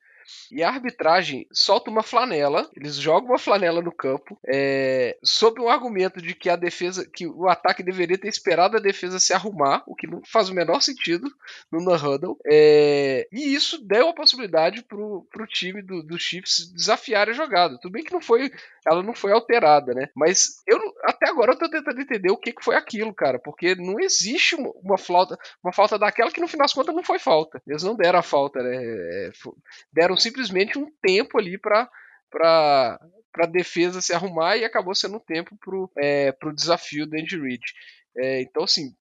E 0.50 0.62
a 0.62 0.68
arbitragem 0.68 1.46
solta 1.52 1.90
uma 1.90 2.02
flanela, 2.02 2.68
eles 2.76 2.96
jogam 2.96 3.30
uma 3.30 3.38
flanela 3.38 3.82
no 3.82 3.92
campo, 3.92 4.38
é, 4.46 5.16
sob 5.22 5.60
um 5.60 5.68
argumento 5.68 6.20
de 6.20 6.34
que 6.34 6.48
a 6.48 6.56
defesa, 6.56 7.08
que 7.08 7.26
o 7.26 7.48
ataque 7.48 7.82
deveria 7.82 8.18
ter 8.18 8.28
esperado 8.28 8.76
a 8.76 8.80
defesa 8.80 9.18
se 9.18 9.32
arrumar, 9.32 9.82
o 9.86 9.94
que 9.94 10.06
não 10.06 10.22
faz 10.24 10.48
o 10.48 10.54
menor 10.54 10.80
sentido 10.80 11.30
no 11.70 11.80
huddle. 11.94 12.38
É, 12.46 13.26
e 13.32 13.54
isso 13.54 13.78
deu 13.84 14.08
a 14.08 14.14
possibilidade 14.14 14.82
pro, 14.82 15.26
pro 15.30 15.46
time 15.46 15.82
do, 15.82 16.02
do 16.02 16.18
Chiefs 16.18 16.70
desafiar 16.72 17.28
a 17.28 17.32
jogada. 17.32 17.78
Tudo 17.78 17.92
bem 17.92 18.04
que 18.04 18.12
não 18.12 18.20
foi, 18.20 18.50
ela 18.90 19.02
não 19.02 19.14
foi 19.14 19.32
alterada, 19.32 19.92
né? 19.94 20.08
Mas 20.16 20.62
eu 20.66 20.78
até 21.04 21.28
agora 21.28 21.52
eu 21.52 21.58
tô 21.58 21.68
tentando 21.68 22.00
entender 22.00 22.30
o 22.30 22.36
que, 22.36 22.52
que 22.52 22.64
foi 22.64 22.74
aquilo, 22.74 23.14
cara, 23.14 23.38
porque 23.38 23.74
não 23.74 24.00
existe 24.00 24.56
uma, 24.56 24.96
falta, 24.96 25.38
uma 25.62 25.72
falta 25.72 25.98
daquela 25.98 26.30
que 26.30 26.40
no 26.40 26.48
final 26.48 26.64
das 26.64 26.72
contas 26.72 26.94
não 26.94 27.02
foi 27.02 27.18
falta. 27.18 27.60
Eles 27.66 27.82
não 27.82 27.94
deram 27.94 28.18
a 28.18 28.22
falta, 28.22 28.62
né? 28.62 28.76
É, 28.76 29.30
deram 29.92 30.16
simplesmente 30.16 30.78
um 30.78 30.90
tempo 31.02 31.38
ali 31.38 31.58
para 31.58 31.88
para 32.30 32.98
a 33.38 33.46
defesa 33.46 34.02
se 34.02 34.12
arrumar 34.12 34.56
e 34.56 34.64
acabou 34.64 34.94
sendo 34.94 35.16
um 35.16 35.20
tempo 35.20 35.56
para 35.58 35.74
o 35.74 35.90
é, 35.96 36.32
pro 36.32 36.54
desafio 36.54 37.06
do 37.06 37.16
Andy 37.16 37.40
Reid. 37.40 37.62
É, 38.16 38.42
então, 38.42 38.64
assim, 38.64 38.94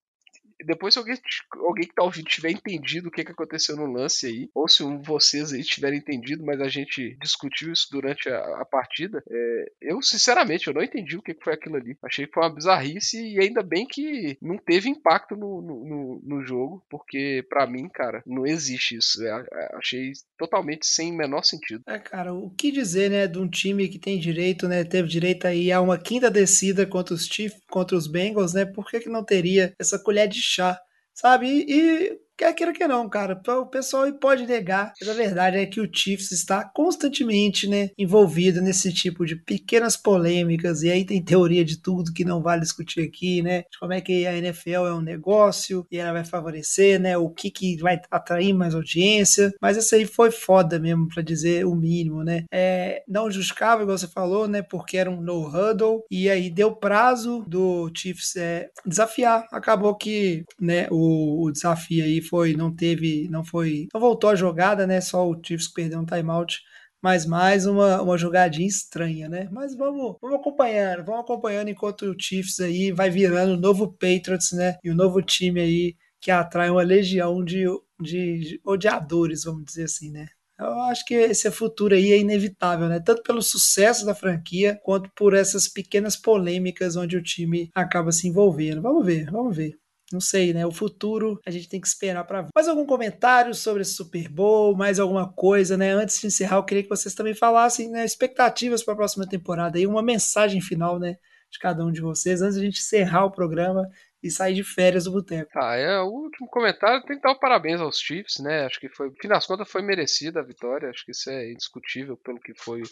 depois 0.64 0.94
se 0.94 0.98
alguém, 0.98 1.16
alguém 1.54 1.86
que 1.86 1.94
tá 1.94 2.02
ouvindo 2.02 2.28
tiver 2.28 2.50
entendido 2.50 3.08
o 3.08 3.10
que, 3.10 3.24
que 3.24 3.32
aconteceu 3.32 3.76
no 3.76 3.90
lance 3.90 4.26
aí, 4.26 4.50
ou 4.54 4.68
se 4.68 4.82
um, 4.82 5.00
vocês 5.00 5.52
aí 5.52 5.62
tiverem 5.62 5.98
entendido, 5.98 6.44
mas 6.44 6.60
a 6.60 6.68
gente 6.68 7.16
discutiu 7.20 7.72
isso 7.72 7.88
durante 7.90 8.28
a, 8.28 8.60
a 8.60 8.64
partida, 8.64 9.22
é, 9.30 9.72
eu 9.80 10.02
sinceramente 10.02 10.66
eu 10.66 10.74
não 10.74 10.82
entendi 10.82 11.16
o 11.16 11.22
que, 11.22 11.34
que 11.34 11.44
foi 11.44 11.54
aquilo 11.54 11.76
ali. 11.76 11.96
Achei 12.02 12.26
que 12.26 12.32
foi 12.32 12.42
uma 12.42 12.54
bizarrice 12.54 13.18
e 13.18 13.40
ainda 13.40 13.62
bem 13.62 13.86
que 13.86 14.36
não 14.40 14.58
teve 14.58 14.88
impacto 14.88 15.36
no, 15.36 15.60
no, 15.62 16.22
no, 16.24 16.44
jogo, 16.44 16.82
porque 16.88 17.44
para 17.48 17.66
mim, 17.66 17.88
cara, 17.88 18.22
não 18.26 18.46
existe 18.46 18.96
isso. 18.96 19.24
É, 19.24 19.46
é, 19.52 19.76
achei 19.76 20.12
totalmente 20.36 20.86
sem 20.86 21.12
menor 21.12 21.42
sentido. 21.42 21.82
É, 21.86 21.98
cara, 21.98 22.32
o 22.32 22.50
que 22.50 22.70
dizer, 22.70 23.10
né, 23.10 23.26
de 23.26 23.38
um 23.38 23.48
time 23.48 23.88
que 23.88 23.98
tem 23.98 24.18
direito, 24.18 24.68
né, 24.68 24.84
teve 24.84 25.08
direito 25.08 25.46
aí 25.46 25.70
a 25.70 25.80
uma 25.80 25.98
quinta 25.98 26.30
descida 26.30 26.86
contra 26.86 27.14
os 27.14 27.26
Chiefs, 27.26 27.60
contra 27.68 27.96
os 27.96 28.06
Bengals, 28.06 28.54
né? 28.54 28.64
Por 28.64 28.88
que, 28.88 29.00
que 29.00 29.08
não 29.08 29.24
teria 29.24 29.74
essa 29.78 29.98
colher 29.98 30.28
de 30.28 30.40
chá, 30.48 30.80
sabe? 31.14 31.48
E, 31.48 32.10
e 32.12 32.20
quer 32.38 32.54
queira 32.54 32.72
que 32.72 32.86
não, 32.86 33.08
cara. 33.08 33.40
O 33.60 33.66
pessoal 33.66 34.10
pode 34.12 34.46
negar, 34.46 34.92
mas 35.00 35.08
a 35.08 35.12
verdade 35.12 35.56
é 35.56 35.66
que 35.66 35.80
o 35.80 35.90
Chiefs 35.92 36.30
está 36.30 36.64
constantemente, 36.64 37.68
né, 37.68 37.90
envolvido 37.98 38.62
nesse 38.62 38.92
tipo 38.92 39.26
de 39.26 39.34
pequenas 39.34 39.96
polêmicas, 39.96 40.82
e 40.82 40.90
aí 40.90 41.04
tem 41.04 41.22
teoria 41.22 41.64
de 41.64 41.82
tudo 41.82 42.12
que 42.12 42.24
não 42.24 42.40
vale 42.40 42.60
discutir 42.60 43.00
aqui, 43.00 43.42
né, 43.42 43.64
de 43.70 43.78
como 43.78 43.92
é 43.92 44.00
que 44.00 44.26
a 44.26 44.36
NFL 44.36 44.86
é 44.86 44.94
um 44.94 45.00
negócio, 45.00 45.84
e 45.90 45.98
ela 45.98 46.12
vai 46.12 46.24
favorecer, 46.24 47.00
né, 47.00 47.18
o 47.18 47.28
que 47.28 47.50
que 47.50 47.76
vai 47.78 48.00
atrair 48.10 48.52
mais 48.52 48.74
audiência, 48.74 49.52
mas 49.60 49.76
isso 49.76 49.94
aí 49.94 50.06
foi 50.06 50.30
foda 50.30 50.78
mesmo, 50.78 51.08
para 51.08 51.22
dizer 51.22 51.66
o 51.66 51.74
mínimo, 51.74 52.22
né. 52.22 52.44
É, 52.52 53.02
não 53.08 53.30
justificava, 53.30 53.82
igual 53.82 53.98
você 53.98 54.06
falou, 54.06 54.46
né, 54.46 54.62
porque 54.62 54.96
era 54.96 55.10
um 55.10 55.20
no-huddle, 55.20 56.04
e 56.08 56.30
aí 56.30 56.50
deu 56.50 56.76
prazo 56.76 57.44
do 57.48 57.90
Chiefs 57.96 58.36
é, 58.36 58.68
desafiar, 58.86 59.44
acabou 59.50 59.96
que, 59.96 60.44
né, 60.60 60.86
o, 60.90 61.46
o 61.46 61.50
desafio 61.50 62.04
aí 62.04 62.20
foi, 62.28 62.54
não 62.54 62.74
teve, 62.74 63.28
não 63.30 63.44
foi, 63.44 63.88
não 63.92 64.00
voltou 64.00 64.30
a 64.30 64.34
jogada, 64.36 64.86
né? 64.86 65.00
Só 65.00 65.28
o 65.28 65.38
Chiefs 65.42 65.68
perdeu 65.68 66.00
um 66.00 66.04
timeout, 66.04 66.60
mas 67.02 67.26
mais 67.26 67.66
uma, 67.66 68.02
uma 68.02 68.18
jogadinha 68.18 68.66
estranha, 68.66 69.28
né? 69.28 69.48
Mas 69.52 69.76
vamos, 69.76 70.16
vamos 70.20 70.38
acompanhando, 70.40 71.04
vamos 71.04 71.20
acompanhando 71.22 71.68
enquanto 71.68 72.02
o 72.06 72.16
Chiefs 72.20 72.60
aí 72.60 72.92
vai 72.92 73.10
virando 73.10 73.54
o 73.54 73.60
novo 73.60 73.92
Patriots, 73.92 74.52
né? 74.52 74.76
E 74.84 74.90
o 74.90 74.94
novo 74.94 75.22
time 75.22 75.60
aí 75.60 75.96
que 76.20 76.30
atrai 76.30 76.70
uma 76.70 76.82
legião 76.82 77.44
de, 77.44 77.64
de 78.00 78.60
odiadores, 78.64 79.44
vamos 79.44 79.64
dizer 79.64 79.84
assim, 79.84 80.10
né? 80.10 80.26
Eu 80.58 80.72
acho 80.82 81.04
que 81.04 81.14
esse 81.14 81.48
futuro 81.52 81.94
aí 81.94 82.12
é 82.12 82.18
inevitável, 82.18 82.88
né? 82.88 82.98
Tanto 82.98 83.22
pelo 83.22 83.40
sucesso 83.40 84.04
da 84.04 84.14
franquia, 84.14 84.78
quanto 84.82 85.08
por 85.14 85.32
essas 85.32 85.68
pequenas 85.68 86.16
polêmicas 86.16 86.96
onde 86.96 87.16
o 87.16 87.22
time 87.22 87.70
acaba 87.72 88.10
se 88.10 88.26
envolvendo. 88.26 88.82
Vamos 88.82 89.06
ver, 89.06 89.30
vamos 89.30 89.56
ver. 89.56 89.78
Não 90.10 90.20
sei, 90.20 90.54
né? 90.54 90.64
O 90.64 90.72
futuro 90.72 91.38
a 91.44 91.50
gente 91.50 91.68
tem 91.68 91.80
que 91.80 91.86
esperar 91.86 92.24
para 92.24 92.42
ver. 92.42 92.48
Mais 92.54 92.66
algum 92.66 92.86
comentário 92.86 93.54
sobre 93.54 93.82
esse 93.82 93.92
Super 93.92 94.28
Bowl? 94.28 94.74
Mais 94.74 94.98
alguma 94.98 95.30
coisa, 95.30 95.76
né? 95.76 95.92
Antes 95.92 96.20
de 96.20 96.26
encerrar, 96.26 96.56
eu 96.56 96.64
queria 96.64 96.82
que 96.82 96.88
vocês 96.88 97.14
também 97.14 97.34
falassem 97.34 97.90
né, 97.90 98.04
expectativas 98.04 98.82
para 98.82 98.94
a 98.94 98.96
próxima 98.96 99.26
temporada 99.28 99.78
e 99.78 99.86
uma 99.86 100.02
mensagem 100.02 100.62
final, 100.62 100.98
né? 100.98 101.16
De 101.50 101.58
cada 101.58 101.84
um 101.84 101.92
de 101.92 102.00
vocês, 102.00 102.40
antes 102.40 102.54
de 102.56 102.62
a 102.62 102.64
gente 102.64 102.80
encerrar 102.80 103.26
o 103.26 103.30
programa 103.30 103.86
e 104.22 104.30
sair 104.30 104.54
de 104.54 104.64
férias 104.64 105.04
do 105.04 105.12
boteco. 105.12 105.50
Tá, 105.52 105.76
é, 105.76 106.00
o 106.00 106.08
último 106.08 106.48
comentário 106.48 107.02
tem 107.04 107.16
que 107.16 107.22
dar 107.22 107.34
parabéns 107.36 107.80
aos 107.80 107.98
Chiefs, 107.98 108.38
né? 108.40 108.66
Acho 108.66 108.80
que 108.80 108.88
foi, 108.88 109.08
no 109.08 109.16
fim 109.20 109.28
das 109.28 109.46
contas, 109.46 109.70
foi 109.70 109.82
merecida 109.82 110.40
a 110.40 110.44
vitória. 110.44 110.90
Acho 110.90 111.04
que 111.04 111.12
isso 111.12 111.30
é 111.30 111.50
indiscutível 111.50 112.16
pelo 112.16 112.40
que 112.40 112.52
foi 112.54 112.82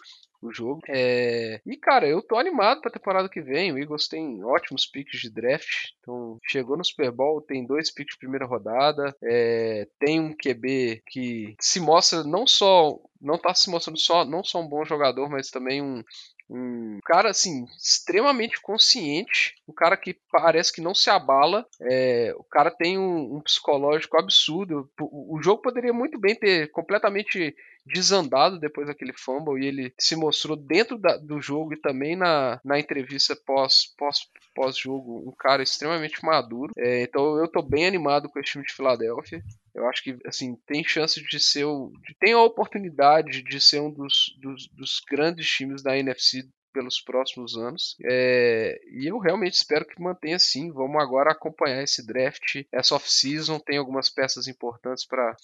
o 0.41 0.53
jogo. 0.53 0.81
É... 0.89 1.61
E, 1.66 1.77
cara, 1.77 2.07
eu 2.07 2.22
tô 2.22 2.37
animado 2.37 2.81
pra 2.81 2.91
temporada 2.91 3.29
que 3.29 3.41
vem. 3.41 3.72
O 3.72 3.79
Eagles 3.79 4.09
tem 4.09 4.43
ótimos 4.45 4.87
picks 4.87 5.20
de 5.20 5.31
draft. 5.31 5.91
Então, 6.01 6.39
chegou 6.45 6.77
no 6.77 6.85
Super 6.85 7.11
Bowl, 7.11 7.43
tem 7.43 7.66
dois 7.66 7.93
picks 7.93 8.14
de 8.14 8.18
primeira 8.18 8.47
rodada. 8.47 9.14
É... 9.22 9.89
Tem 9.99 10.20
um 10.20 10.35
QB 10.35 11.03
que 11.07 11.55
se 11.61 11.81
mostra 11.81 12.22
não 12.24 12.47
só. 12.47 12.99
Não 13.20 13.39
tá 13.39 13.55
se 13.55 13.70
mostrando 13.70 13.99
só, 13.99 14.24
não 14.24 14.45
só 14.45 14.61
um 14.61 14.68
bom 14.68 14.85
jogador, 14.85 15.29
mas 15.31 15.49
também 15.49 15.83
um, 15.83 16.03
um 16.49 17.01
cara 17.05 17.30
assim 17.30 17.64
extremamente 17.76 18.61
consciente, 18.61 19.57
um 19.68 19.72
cara 19.72 19.97
que 19.97 20.16
parece 20.30 20.72
que 20.72 20.80
não 20.80 20.94
se 20.94 21.11
abala, 21.11 21.66
é, 21.80 22.32
o 22.36 22.44
cara 22.44 22.70
tem 22.70 22.99
um, 22.99 23.36
um 23.36 23.40
psicológico 23.40 24.18
absurdo. 24.18 24.88
O, 25.01 25.36
o, 25.36 25.42
jogo 25.42 25.62
poderia 25.62 25.92
muito 25.92 26.18
bem 26.18 26.34
ter 26.34 26.70
completamente 26.70 27.55
desandado 27.87 28.59
depois 28.59 28.89
daquele 28.89 29.12
fumble 29.12 29.62
e 29.62 29.66
ele 29.66 29.95
se 29.99 30.16
mostrou 30.16 30.57
dentro 30.57 30.99
da, 30.99 31.16
do 31.16 31.41
jogo 31.41 31.72
e 31.72 31.80
também 31.80 32.16
na, 32.16 32.61
na 32.64 32.78
entrevista 32.78 33.37
pós, 33.37 33.95
pós, 33.97 34.18
pós 34.55 34.76
jogo 34.76 35.22
um 35.28 35.32
cara 35.32 35.62
extremamente 35.62 36.24
maduro. 36.24 36.72
É, 36.76 37.03
então 37.03 37.39
eu 37.39 37.49
tô 37.49 37.62
bem 37.62 37.87
animado 37.87 38.28
com 38.28 38.39
esse 38.39 38.53
time 38.53 38.64
de 38.64 38.72
Filadélfia. 38.72 39.43
Eu 39.74 39.87
acho 39.89 40.03
que 40.03 40.16
assim 40.26 40.57
tem 40.66 40.82
chance 40.82 41.22
de 41.22 41.39
ser 41.39 41.64
o, 41.64 41.93
tem 42.18 42.32
a 42.32 42.43
oportunidade 42.43 43.43
de 43.43 43.61
ser 43.61 43.80
um 43.80 43.91
dos, 43.91 44.37
dos, 44.41 44.66
dos 44.68 45.01
grandes 45.09 45.47
times 45.47 45.82
da 45.82 45.97
NFC 45.97 46.49
pelos 46.76 47.01
próximos 47.01 47.57
anos. 47.57 47.97
É, 48.05 48.78
e 48.93 49.11
eu 49.11 49.18
realmente 49.18 49.55
espero 49.55 49.87
que 49.87 50.01
mantenha 50.01 50.37
assim. 50.37 50.70
Vamos 50.70 51.03
agora 51.03 51.32
acompanhar 51.32 51.82
esse 51.82 52.07
draft. 52.07 52.64
Essa 52.70 52.95
off-season 52.95 53.59
tem 53.59 53.78
algumas 53.78 54.11
peças 54.11 54.47
importantes 54.47 55.07
para 55.07 55.34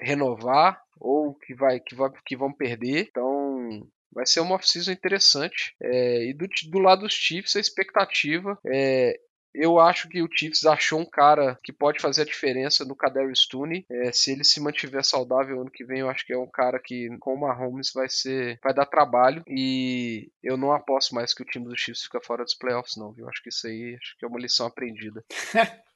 renovar 0.00 0.80
ou 1.00 1.34
que, 1.34 1.54
vai, 1.54 1.80
que, 1.80 1.94
vai, 1.94 2.10
que 2.24 2.36
vão 2.36 2.52
perder. 2.52 3.08
Então 3.10 3.86
vai 4.12 4.26
ser 4.26 4.40
uma 4.40 4.54
off-season 4.54 4.92
interessante. 4.92 5.74
É, 5.80 6.24
e 6.24 6.32
do, 6.32 6.46
do 6.70 6.78
lado 6.78 7.02
dos 7.02 7.12
Chiefs, 7.12 7.56
a 7.56 7.60
expectativa 7.60 8.58
é, 8.66 9.18
eu 9.54 9.78
acho 9.78 10.08
que 10.08 10.22
o 10.22 10.28
Chiefs 10.30 10.64
achou 10.64 11.00
um 11.00 11.04
cara 11.04 11.58
que 11.64 11.72
pode 11.72 12.00
fazer 12.00 12.22
a 12.22 12.26
diferença 12.26 12.84
no 12.84 12.94
Kadarius 12.94 13.46
Tooney. 13.46 13.84
É, 13.90 14.12
se 14.12 14.30
ele 14.32 14.44
se 14.44 14.60
mantiver 14.60 15.04
saudável 15.04 15.60
ano 15.60 15.70
que 15.70 15.84
vem, 15.84 16.00
eu 16.00 16.10
acho 16.10 16.24
que 16.24 16.32
é 16.32 16.38
um 16.38 16.48
cara 16.48 16.78
que 16.78 17.08
com 17.18 17.34
o 17.34 17.40
Mahomes 17.40 17.92
vai 17.92 18.08
ser, 18.08 18.58
vai 18.62 18.72
dar 18.74 18.86
trabalho 18.86 19.42
e 19.48 20.30
eu 20.42 20.56
não 20.56 20.72
aposto 20.72 21.14
mais 21.14 21.34
que 21.34 21.42
o 21.42 21.46
time 21.46 21.66
do 21.66 21.76
Chiefs 21.76 22.04
fica 22.04 22.20
fora 22.20 22.44
dos 22.44 22.54
playoffs 22.54 22.96
não, 22.96 23.12
viu? 23.12 23.28
Acho 23.28 23.42
que 23.42 23.48
isso 23.48 23.66
aí 23.66 23.96
acho 24.00 24.16
que 24.18 24.24
é 24.24 24.28
uma 24.28 24.38
lição 24.38 24.66
aprendida. 24.66 25.24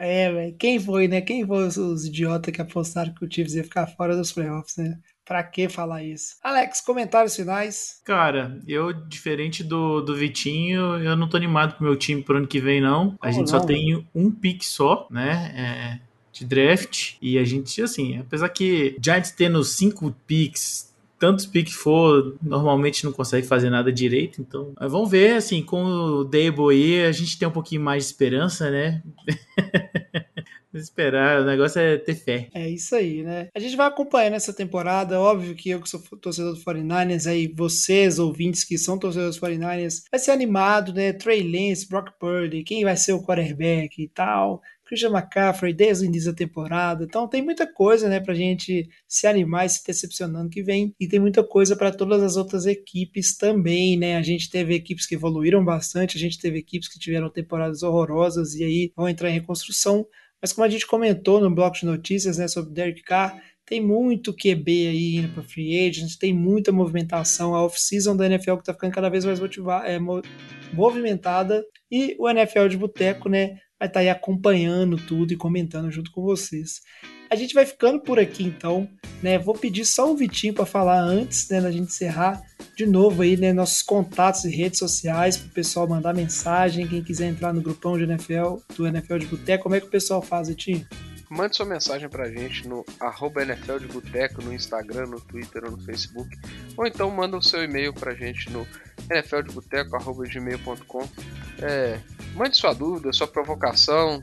É, 0.00 0.32
velho. 0.32 0.56
Quem 0.58 0.80
foi, 0.80 1.06
né? 1.06 1.20
Quem 1.20 1.46
foi 1.46 1.66
os, 1.66 1.76
os 1.76 2.06
idiotas 2.06 2.54
que 2.54 2.62
apostaram 2.62 3.12
que 3.12 3.22
o 3.22 3.30
Chiefs 3.30 3.54
ia 3.54 3.64
ficar 3.64 3.86
fora 3.86 4.16
dos 4.16 4.32
playoffs, 4.32 4.76
né? 4.78 4.98
Pra 5.26 5.44
que 5.44 5.68
falar 5.68 6.02
isso? 6.02 6.36
Alex, 6.42 6.80
comentários 6.80 7.36
finais. 7.36 8.00
Cara, 8.04 8.58
eu, 8.66 8.92
diferente 8.92 9.62
do, 9.62 10.00
do 10.00 10.16
Vitinho, 10.16 10.96
eu 10.96 11.14
não 11.14 11.28
tô 11.28 11.36
animado 11.36 11.76
pro 11.76 11.84
meu 11.84 11.96
time 11.96 12.22
pro 12.22 12.38
ano 12.38 12.48
que 12.48 12.58
vem, 12.58 12.80
não. 12.80 13.14
A 13.20 13.28
Como 13.28 13.32
gente 13.34 13.50
só 13.50 13.58
não? 13.58 13.66
tem 13.66 14.08
um 14.14 14.30
pick 14.30 14.64
só, 14.64 15.06
né? 15.10 16.00
É, 16.02 16.10
de 16.32 16.46
draft. 16.46 17.16
E 17.20 17.38
a 17.38 17.44
gente, 17.44 17.82
assim, 17.82 18.18
apesar 18.18 18.48
que 18.48 18.96
Giants 19.02 19.30
tendo 19.32 19.62
cinco 19.62 20.14
picks, 20.26 20.89
tantos 21.20 21.44
picks 21.44 21.74
for, 21.74 22.34
normalmente 22.42 23.04
não 23.04 23.12
consegue 23.12 23.46
fazer 23.46 23.68
nada 23.68 23.92
direito. 23.92 24.40
Então, 24.40 24.72
mas 24.80 24.90
vamos 24.90 25.10
ver, 25.10 25.36
assim, 25.36 25.62
com 25.62 25.84
o 25.84 26.24
Dable 26.24 26.72
aí, 26.72 27.04
a 27.04 27.12
gente 27.12 27.38
tem 27.38 27.46
um 27.46 27.52
pouquinho 27.52 27.82
mais 27.82 28.04
de 28.04 28.10
esperança, 28.10 28.70
né? 28.70 29.02
Esperar, 30.72 31.42
o 31.42 31.44
negócio 31.44 31.80
é 31.80 31.98
ter 31.98 32.14
fé. 32.14 32.48
É 32.54 32.70
isso 32.70 32.94
aí, 32.94 33.22
né? 33.22 33.48
A 33.54 33.58
gente 33.58 33.76
vai 33.76 33.88
acompanhando 33.88 34.34
essa 34.34 34.52
temporada. 34.52 35.20
Óbvio 35.20 35.54
que 35.54 35.70
eu 35.70 35.80
que 35.80 35.88
sou 35.88 36.00
torcedor 36.00 36.54
do 36.54 36.60
49ers, 36.60 37.28
aí 37.28 37.48
vocês, 37.48 38.20
ouvintes 38.20 38.62
que 38.62 38.78
são 38.78 38.96
torcedores 38.96 39.36
do 39.36 39.46
49ers, 39.46 40.04
vai 40.10 40.20
ser 40.20 40.30
animado, 40.30 40.94
né? 40.94 41.12
Trey 41.12 41.42
Lance, 41.42 41.88
Brock 41.88 42.12
Purdy, 42.20 42.62
quem 42.62 42.84
vai 42.84 42.96
ser 42.96 43.12
o 43.12 43.22
quarterback 43.22 44.00
e 44.00 44.08
tal. 44.08 44.62
Christian 44.90 45.10
McCaffrey 45.10 45.72
desde 45.72 46.04
o 46.04 46.06
início 46.08 46.32
da 46.32 46.36
temporada. 46.36 47.04
Então 47.04 47.28
tem 47.28 47.40
muita 47.40 47.64
coisa, 47.64 48.08
né, 48.08 48.18
pra 48.18 48.34
gente 48.34 48.88
se 49.06 49.24
animar 49.28 49.64
e 49.66 49.68
se 49.68 49.86
decepcionando 49.86 50.50
que 50.50 50.64
vem. 50.64 50.92
E 50.98 51.06
tem 51.06 51.20
muita 51.20 51.44
coisa 51.44 51.76
para 51.76 51.92
todas 51.92 52.20
as 52.24 52.36
outras 52.36 52.66
equipes 52.66 53.36
também, 53.36 53.96
né? 53.96 54.16
A 54.16 54.22
gente 54.22 54.50
teve 54.50 54.74
equipes 54.74 55.06
que 55.06 55.14
evoluíram 55.14 55.64
bastante, 55.64 56.16
a 56.16 56.20
gente 56.20 56.38
teve 56.40 56.58
equipes 56.58 56.88
que 56.88 56.98
tiveram 56.98 57.30
temporadas 57.30 57.84
horrorosas 57.84 58.54
e 58.56 58.64
aí 58.64 58.92
vão 58.96 59.08
entrar 59.08 59.30
em 59.30 59.34
reconstrução. 59.34 60.04
Mas 60.42 60.52
como 60.52 60.64
a 60.64 60.68
gente 60.68 60.86
comentou 60.86 61.40
no 61.40 61.54
bloco 61.54 61.76
de 61.78 61.86
notícias, 61.86 62.36
né, 62.38 62.48
sobre 62.48 62.72
Derek 62.72 63.02
Carr, 63.02 63.40
tem 63.64 63.80
muito 63.80 64.34
QB 64.34 64.88
aí 64.88 65.16
indo 65.18 65.28
para 65.32 65.44
free 65.44 65.86
agents, 65.86 66.16
tem 66.16 66.34
muita 66.34 66.72
movimentação. 66.72 67.54
A 67.54 67.62
off-season 67.64 68.16
da 68.16 68.26
NFL 68.26 68.56
que 68.56 68.64
tá 68.64 68.72
ficando 68.72 68.92
cada 68.92 69.08
vez 69.08 69.24
mais 69.24 69.38
motiva- 69.38 69.86
é, 69.86 69.96
mo- 70.00 70.22
movimentada. 70.72 71.64
E 71.90 72.16
o 72.18 72.28
NFL 72.28 72.68
de 72.68 72.76
Boteco, 72.76 73.28
né, 73.28 73.58
vai 73.80 73.88
estar 73.88 74.00
aí 74.00 74.10
acompanhando 74.10 74.98
tudo 74.98 75.32
e 75.32 75.36
comentando 75.36 75.90
junto 75.90 76.12
com 76.12 76.20
vocês. 76.22 76.82
A 77.30 77.34
gente 77.34 77.54
vai 77.54 77.64
ficando 77.64 78.00
por 78.00 78.18
aqui 78.18 78.44
então, 78.44 78.86
né? 79.22 79.38
Vou 79.38 79.54
pedir 79.54 79.86
só 79.86 80.12
o 80.12 80.16
Vitinho 80.16 80.52
para 80.52 80.66
falar 80.66 81.00
antes, 81.00 81.48
né, 81.48 81.60
da 81.60 81.70
gente 81.70 81.88
encerrar 81.88 82.42
de 82.76 82.84
novo 82.84 83.22
aí, 83.22 83.36
né, 83.36 83.52
nossos 83.52 83.82
contatos 83.82 84.44
e 84.44 84.50
redes 84.50 84.78
sociais 84.78 85.36
para 85.36 85.48
o 85.48 85.52
pessoal 85.52 85.88
mandar 85.88 86.12
mensagem, 86.12 86.86
quem 86.86 87.02
quiser 87.02 87.28
entrar 87.28 87.52
no 87.52 87.62
grupão 87.62 87.96
de 87.96 88.04
NFL, 88.04 88.56
do 88.76 88.86
NFL 88.86 89.18
de 89.18 89.26
Boteco, 89.26 89.62
como 89.62 89.74
é 89.74 89.80
que 89.80 89.86
o 89.86 89.90
pessoal 89.90 90.20
faz, 90.20 90.48
Vitinho? 90.48 90.86
Mande 91.30 91.56
sua 91.56 91.64
mensagem 91.64 92.08
pra 92.08 92.28
gente 92.28 92.66
no 92.66 92.84
arroba 92.98 93.42
NFL 93.42 93.78
de 93.78 93.86
Boteco, 93.86 94.42
no 94.42 94.52
Instagram, 94.52 95.06
no 95.06 95.20
Twitter 95.20 95.64
ou 95.64 95.70
no 95.70 95.78
Facebook. 95.78 96.28
Ou 96.76 96.84
então 96.84 97.08
manda 97.08 97.36
o 97.36 97.42
seu 97.42 97.62
e-mail 97.62 97.94
pra 97.94 98.14
gente 98.14 98.50
no 98.50 98.66
nfldeboteco.gmail.com 99.08 101.08
é, 101.62 102.00
Mande 102.34 102.56
sua 102.56 102.72
dúvida, 102.72 103.12
sua 103.12 103.28
provocação, 103.28 104.20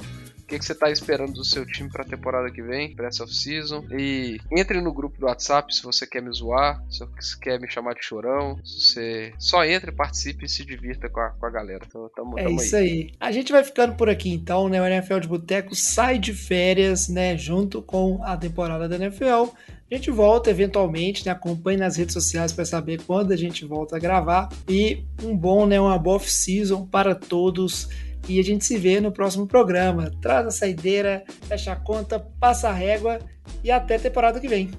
que, 0.48 0.58
que 0.58 0.66
você 0.66 0.72
está 0.72 0.90
esperando 0.90 1.34
do 1.34 1.44
seu 1.46 1.66
time 1.66 1.90
para 1.90 2.04
a 2.04 2.08
temporada 2.08 2.50
que 2.50 2.62
vem, 2.62 2.96
para 2.96 3.08
essa 3.08 3.24
off-season. 3.24 3.86
E 3.92 4.40
entre 4.52 4.80
no 4.82 4.94
grupo 4.94 5.20
do 5.20 5.26
WhatsApp 5.26 5.76
se 5.76 5.84
você 5.84 6.08
quer 6.08 6.22
me 6.22 6.32
zoar, 6.32 6.82
se 6.90 7.00
você 7.00 7.38
quer 7.40 7.60
me 7.60 7.70
chamar 7.70 7.94
de 7.94 8.04
chorão. 8.04 8.58
Se 8.64 8.82
você 8.82 9.34
só 9.38 9.66
entre, 9.66 9.92
participe 9.92 10.46
e 10.46 10.50
se 10.50 10.64
divirta 10.64 11.10
com 11.10 11.20
a, 11.20 11.30
com 11.32 11.46
a 11.46 11.50
galera. 11.50 11.84
Então, 11.86 12.10
tamo, 12.16 12.40
É 12.40 12.44
tamo 12.44 12.56
isso 12.56 12.76
aí. 12.76 12.84
aí. 12.84 13.12
A 13.20 13.32
gente 13.32 13.52
vai 13.52 13.64
ficando 13.64 13.96
por 13.96 14.10
aqui 14.10 14.30
então, 14.30 14.70
né? 14.70 14.82
O 14.82 14.86
NFL 14.86 15.20
de 15.20 15.28
Boteco 15.28 15.76
sai 15.76 16.18
de 16.18 16.34
férias, 16.34 17.10
né? 17.10 17.38
Junto 17.38 17.82
com 17.82 18.24
a 18.24 18.38
temporada 18.38 18.88
da 18.88 18.96
NFL. 18.96 19.52
A 19.90 19.96
gente 19.96 20.12
volta 20.12 20.50
eventualmente, 20.50 21.26
né? 21.26 21.32
Acompanhe 21.32 21.78
nas 21.78 21.96
redes 21.96 22.14
sociais 22.14 22.52
para 22.52 22.66
saber 22.66 23.02
quando 23.04 23.32
a 23.32 23.38
gente 23.38 23.66
volta 23.66 23.96
a 23.96 24.00
gravar. 24.00 24.50
E 24.68 25.04
um 25.24 25.36
bom, 25.36 25.66
né? 25.66 25.80
Uma 25.80 25.98
boa 25.98 26.18
off-season 26.18 26.86
para 26.86 27.16
todos. 27.16 27.88
E 28.28 28.40
a 28.40 28.44
gente 28.44 28.66
se 28.66 28.78
vê 28.78 29.00
no 29.00 29.12
próximo 29.12 29.48
programa. 29.48 30.12
Traz 30.22 30.48
a 30.48 30.52
saideira, 30.52 31.24
fecha 31.48 31.72
a 31.72 31.76
conta, 31.76 32.20
passa 32.20 32.70
a 32.70 32.74
régua 32.74 33.20
e 33.64 33.72
até 33.72 33.98
temporada 33.98 34.40
que 34.40 34.48
vem. 34.48 34.72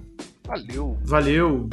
Valeu! 0.47 0.97
Valeu! 1.03 1.69